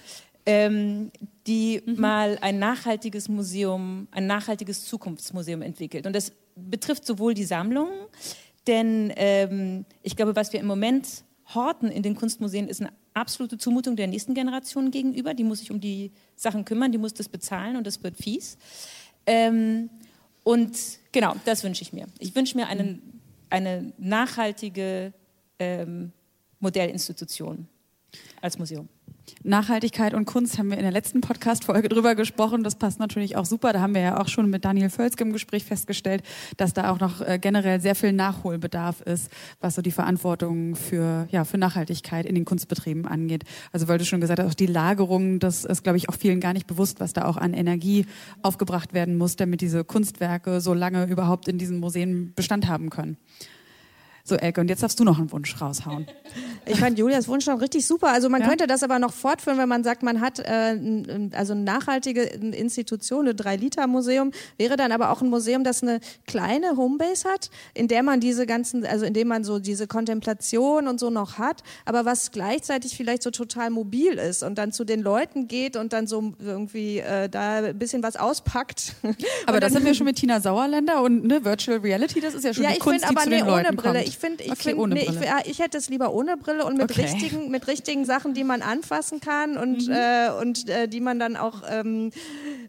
ähm, 0.48 1.12
die 1.46 1.84
mhm. 1.86 2.00
mal 2.00 2.38
ein 2.42 2.58
nachhaltiges 2.58 3.28
Museum, 3.28 4.08
ein 4.12 4.26
nachhaltiges 4.26 4.86
Zukunftsmuseum 4.86 5.62
entwickelt. 5.62 6.08
Und 6.08 6.16
das 6.16 6.32
betrifft 6.56 7.06
sowohl 7.06 7.34
die 7.34 7.44
Sammlungen, 7.44 7.94
denn 8.66 9.14
ähm, 9.18 9.86
ich 10.04 10.16
glaube, 10.16 10.36
was 10.36 10.54
wir 10.54 10.62
im 10.62 10.66
Moment 10.66 11.24
horten 11.54 11.92
in 11.92 12.02
den 12.02 12.16
Kunstmuseen, 12.16 12.68
ist 12.68 12.82
eine 12.82 12.92
absolute 13.14 13.58
Zumutung 13.58 13.96
der 13.98 14.08
nächsten 14.08 14.34
Generation 14.34 14.90
gegenüber. 14.90 15.34
Die 15.34 15.44
muss 15.44 15.60
sich 15.60 15.72
um 15.72 15.80
die 15.82 16.12
Sachen 16.36 16.66
kümmern, 16.66 16.92
die 16.92 16.98
muss 16.98 17.14
das 17.14 17.30
bezahlen 17.30 17.76
und 17.76 17.86
das 17.86 18.02
wird 18.04 18.16
fies. 18.18 18.58
Ähm, 19.26 19.90
und 20.44 20.78
genau, 21.12 21.36
das 21.44 21.64
wünsche 21.64 21.82
ich 21.82 21.92
mir. 21.92 22.08
Ich 22.20 22.36
wünsche 22.36 22.56
mir 22.56 22.68
einen, 22.68 23.22
eine 23.50 23.92
nachhaltige 23.98 25.14
ähm, 25.60 26.14
Modellinstitution 26.60 27.68
als 28.42 28.58
Museum. 28.58 28.90
Nachhaltigkeit 29.44 30.14
und 30.14 30.26
Kunst 30.26 30.58
haben 30.58 30.70
wir 30.70 30.78
in 30.78 30.84
der 30.84 30.92
letzten 30.92 31.22
Podcast-Folge 31.22 31.90
drüber 31.90 32.16
gesprochen. 32.16 32.64
Das 32.64 32.76
passt 32.76 33.00
natürlich 33.00 33.36
auch 33.36 33.46
super. 33.46 33.74
Da 33.74 33.82
haben 33.82 33.94
wir 33.94 34.02
ja 34.02 34.22
auch 34.22 34.28
schon 34.28 34.50
mit 34.50 34.66
Daniel 34.66 34.90
Völzke 34.90 35.24
im 35.24 35.34
Gespräch 35.34 35.64
festgestellt, 35.64 36.24
dass 36.58 36.74
da 36.74 36.92
auch 36.92 37.00
noch 37.00 37.22
äh, 37.22 37.38
generell 37.40 37.80
sehr 37.80 37.96
viel 37.96 38.14
Nachholbedarf 38.14 39.02
ist, 39.02 39.32
was 39.60 39.76
so 39.76 39.82
die 39.82 39.92
Verantwortung 39.92 40.76
für, 40.76 41.28
ja, 41.32 41.44
für 41.44 41.58
Nachhaltigkeit 41.58 42.26
in 42.26 42.36
den 42.36 42.46
Kunstbetrieben 42.46 43.06
angeht. 43.06 43.44
Also 43.72 43.88
weil 43.88 43.98
du 43.98 44.06
schon 44.06 44.22
gesagt 44.22 44.40
hast, 44.40 44.48
auch 44.48 44.54
die 44.54 44.66
Lagerung, 44.66 45.40
das 45.40 45.66
ist, 45.66 45.84
glaube 45.84 45.98
ich, 45.98 46.10
auch 46.10 46.16
vielen 46.16 46.40
gar 46.40 46.54
nicht 46.54 46.68
bewusst, 46.68 47.00
was 47.00 47.14
da 47.14 47.26
auch 47.26 47.38
an 47.38 47.54
Energie 47.54 48.06
aufgebracht 48.42 48.94
werden 48.94 49.18
muss, 49.18 49.36
damit 49.36 49.62
diese 49.62 49.84
Kunstwerke 49.84 50.62
so 50.62 50.74
lange 50.74 51.06
überhaupt 51.06 51.48
in 51.48 51.58
diesen 51.58 51.80
Museen 51.80 52.34
Bestand 52.36 52.68
haben 52.68 52.90
können. 52.90 53.18
So, 54.28 54.36
Elke, 54.36 54.60
und 54.60 54.68
jetzt 54.68 54.84
darfst 54.84 55.00
du 55.00 55.06
noch 55.06 55.20
einen 55.20 55.32
Wunsch 55.32 55.60
raushauen. 55.62 56.06
Ich 56.70 56.82
fand 56.82 57.00
Julias 57.00 57.30
Wunsch 57.30 57.46
noch 57.48 57.62
richtig 57.62 57.88
super. 57.88 58.10
Also 58.10 58.28
man 58.28 58.42
ja? 58.42 58.50
könnte 58.50 58.68
das 58.68 58.84
aber 58.84 59.00
noch 59.00 59.14
fortführen, 59.14 59.58
wenn 59.58 59.70
man 59.70 59.86
sagt, 59.86 60.04
man 60.04 60.20
hat 60.20 60.40
äh, 60.40 60.78
also 61.32 61.54
eine 61.54 61.62
nachhaltige 61.62 62.24
Institution, 62.24 63.26
ein 63.26 63.38
Drei-Liter-Museum, 63.38 64.32
wäre 64.58 64.76
dann 64.76 64.92
aber 64.92 65.12
auch 65.12 65.22
ein 65.22 65.30
Museum, 65.30 65.64
das 65.64 65.82
eine 65.82 66.02
kleine 66.26 66.76
Homebase 66.76 67.30
hat, 67.30 67.50
in 67.74 67.88
der 67.88 68.04
man 68.04 68.20
diese 68.20 68.46
ganzen, 68.46 68.86
also 68.86 69.06
in 69.06 69.14
dem 69.14 69.30
man 69.30 69.46
so 69.46 69.60
diese 69.60 69.88
Kontemplation 69.88 70.90
und 70.90 71.00
so 71.00 71.10
noch 71.10 71.38
hat, 71.38 71.64
aber 71.86 72.04
was 72.04 72.32
gleichzeitig 72.32 72.98
vielleicht 72.98 73.24
so 73.24 73.32
total 73.32 73.70
mobil 73.70 74.16
ist 74.16 74.44
und 74.44 74.58
dann 74.58 74.74
zu 74.74 74.84
den 74.84 75.02
Leuten 75.02 75.48
geht 75.48 75.78
und 75.78 75.94
dann 75.94 76.06
so 76.06 76.34
irgendwie 76.40 77.00
äh, 77.00 77.30
da 77.30 77.60
ein 77.60 77.80
bisschen 77.80 78.04
was 78.04 78.18
auspackt. 78.18 78.94
Aber 79.46 79.62
das 79.62 79.74
haben 79.74 79.86
wir 79.86 79.94
schon 79.94 80.06
mit 80.06 80.18
Tina 80.18 80.42
Sauerländer 80.42 81.02
und 81.02 81.24
ne, 81.24 81.46
Virtual 81.46 81.78
Reality, 81.78 82.20
das 82.20 82.34
ist 82.34 82.44
ja 82.44 82.54
schon 82.54 82.64
ja, 82.64 82.72
die 82.72 82.80
Kunst, 82.80 83.06
find, 83.06 83.18
die 83.18 83.24
zu 83.24 83.30
nee, 83.30 83.38
den 83.38 83.48
Leuten 83.48 83.76
Brille. 83.76 83.94
kommt. 83.94 84.08
Ich 84.08 84.17
finde, 84.18 84.44
ich, 84.44 84.52
okay, 84.52 84.76
find, 84.76 84.94
nee, 84.94 85.08
ich, 85.10 85.50
ich, 85.50 85.60
hätte 85.60 85.78
es 85.78 85.90
lieber 85.90 86.14
ohne 86.14 86.38
Brille 86.38 86.66
und 86.66 86.78
mit, 86.78 86.92
okay. 86.92 87.02
richtigen, 87.02 87.50
mit 87.50 87.68
richtigen 87.68 88.06
Sachen, 88.06 88.34
die 88.34 88.44
man 88.44 88.62
anfassen 88.62 89.20
kann 89.20 89.58
und, 89.58 89.88
mhm. 89.88 89.94
äh, 89.94 90.30
und 90.42 90.70
äh, 90.70 90.88
die 90.88 91.00
man 91.00 91.20
dann 91.20 91.36
auch 91.36 91.64
ähm, 91.70 92.12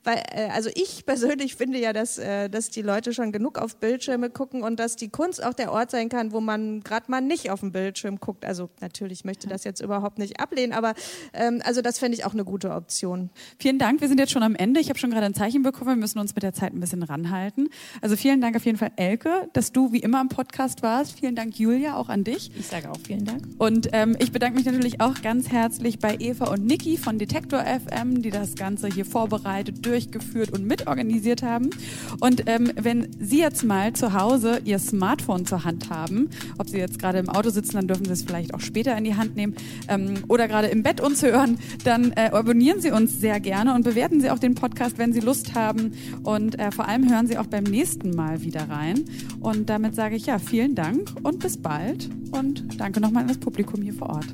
weil, 0.04 0.22
äh, 0.32 0.48
also 0.50 0.70
ich 0.74 1.04
persönlich 1.06 1.56
finde 1.56 1.78
ja, 1.78 1.92
dass, 1.92 2.18
äh, 2.18 2.48
dass 2.48 2.70
die 2.70 2.82
Leute 2.82 3.12
schon 3.12 3.32
genug 3.32 3.58
auf 3.58 3.76
Bildschirme 3.76 4.30
gucken 4.30 4.62
und 4.62 4.80
dass 4.80 4.96
die 4.96 5.08
Kunst 5.08 5.42
auch 5.44 5.54
der 5.54 5.72
Ort 5.72 5.90
sein 5.90 6.08
kann, 6.08 6.32
wo 6.32 6.40
man 6.40 6.80
gerade 6.80 7.10
mal 7.10 7.20
nicht 7.20 7.50
auf 7.50 7.60
den 7.60 7.72
Bildschirm 7.72 8.18
guckt. 8.20 8.44
Also 8.44 8.70
natürlich 8.80 9.24
möchte 9.24 9.48
das 9.48 9.64
jetzt 9.64 9.80
überhaupt 9.80 10.18
nicht 10.18 10.40
ablehnen, 10.40 10.72
aber 10.72 10.94
ähm, 11.32 11.60
also 11.64 11.82
das 11.82 11.98
fände 11.98 12.16
ich 12.16 12.24
auch 12.24 12.32
eine 12.32 12.44
gute 12.44 12.70
Option. 12.70 13.30
Vielen 13.58 13.78
Dank. 13.78 14.00
Wir 14.00 14.08
sind 14.08 14.18
jetzt 14.18 14.32
schon 14.32 14.42
am 14.42 14.54
Ende. 14.54 14.80
Ich 14.80 14.88
habe 14.88 14.98
schon 14.98 15.10
gerade 15.10 15.26
ein 15.26 15.34
Zeichen 15.34 15.62
bekommen. 15.62 15.90
Wir 15.90 15.96
müssen 15.96 16.18
uns 16.18 16.34
mit 16.34 16.42
der 16.42 16.52
Zeit 16.52 16.72
ein 16.72 16.80
bisschen 16.80 17.02
ranhalten. 17.02 17.68
Also 18.00 18.16
vielen 18.16 18.40
Dank 18.40 18.56
auf 18.56 18.64
jeden 18.64 18.78
Fall, 18.78 18.92
Elke, 18.96 19.48
dass 19.52 19.72
du 19.72 19.92
wie 19.92 19.98
immer 19.98 20.20
im 20.20 20.28
Podcast 20.28 20.82
warst. 20.82 21.18
Vielen 21.18 21.34
Dank, 21.38 21.56
Julia, 21.56 21.94
auch 21.94 22.08
an 22.08 22.24
dich. 22.24 22.50
Ich 22.58 22.66
sage 22.66 22.90
auch 22.90 22.96
vielen 23.06 23.24
Dank. 23.24 23.44
Und 23.58 23.90
ähm, 23.92 24.16
ich 24.18 24.32
bedanke 24.32 24.56
mich 24.56 24.66
natürlich 24.66 25.00
auch 25.00 25.22
ganz 25.22 25.50
herzlich 25.50 26.00
bei 26.00 26.16
Eva 26.18 26.46
und 26.46 26.66
Niki 26.66 26.96
von 26.96 27.16
Detektor 27.16 27.60
FM, 27.60 28.22
die 28.22 28.30
das 28.30 28.56
Ganze 28.56 28.88
hier 28.88 29.04
vorbereitet, 29.04 29.86
durchgeführt 29.86 30.50
und 30.50 30.66
mitorganisiert 30.66 31.44
haben. 31.44 31.70
Und 32.18 32.48
ähm, 32.48 32.72
wenn 32.74 33.06
Sie 33.20 33.38
jetzt 33.38 33.62
mal 33.62 33.92
zu 33.92 34.14
Hause 34.14 34.62
Ihr 34.64 34.80
Smartphone 34.80 35.46
zur 35.46 35.62
Hand 35.62 35.90
haben, 35.90 36.28
ob 36.58 36.68
Sie 36.68 36.78
jetzt 36.78 36.98
gerade 36.98 37.20
im 37.20 37.28
Auto 37.28 37.50
sitzen, 37.50 37.76
dann 37.76 37.86
dürfen 37.86 38.06
Sie 38.06 38.12
es 38.14 38.24
vielleicht 38.24 38.52
auch 38.52 38.60
später 38.60 38.98
in 38.98 39.04
die 39.04 39.14
Hand 39.14 39.36
nehmen 39.36 39.54
ähm, 39.86 40.14
oder 40.26 40.48
gerade 40.48 40.66
im 40.66 40.82
Bett 40.82 41.00
uns 41.00 41.22
hören, 41.22 41.60
dann 41.84 42.10
äh, 42.16 42.30
abonnieren 42.32 42.80
Sie 42.80 42.90
uns 42.90 43.20
sehr 43.20 43.38
gerne 43.38 43.76
und 43.76 43.84
bewerten 43.84 44.20
Sie 44.20 44.28
auch 44.30 44.40
den 44.40 44.56
Podcast, 44.56 44.98
wenn 44.98 45.12
Sie 45.12 45.20
Lust 45.20 45.54
haben. 45.54 45.92
Und 46.24 46.58
äh, 46.58 46.72
vor 46.72 46.88
allem 46.88 47.08
hören 47.08 47.28
Sie 47.28 47.38
auch 47.38 47.46
beim 47.46 47.62
nächsten 47.62 48.10
Mal 48.10 48.42
wieder 48.42 48.68
rein. 48.68 49.04
Und 49.38 49.70
damit 49.70 49.94
sage 49.94 50.16
ich 50.16 50.26
ja, 50.26 50.40
vielen 50.40 50.74
Dank 50.74 51.12
und 51.28 51.40
bis 51.40 51.56
bald. 51.56 52.08
Und 52.32 52.80
danke 52.80 53.00
nochmal 53.00 53.22
an 53.22 53.28
das 53.28 53.38
Publikum 53.38 53.82
hier 53.82 53.92
vor 53.92 54.08
Ort. 54.10 54.26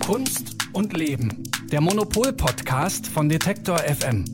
Kunst 0.00 0.56
und 0.72 0.92
Leben. 0.96 1.42
Der 1.72 1.80
Monopol-Podcast 1.80 3.08
von 3.08 3.28
Detektor 3.28 3.78
FM. 3.78 4.24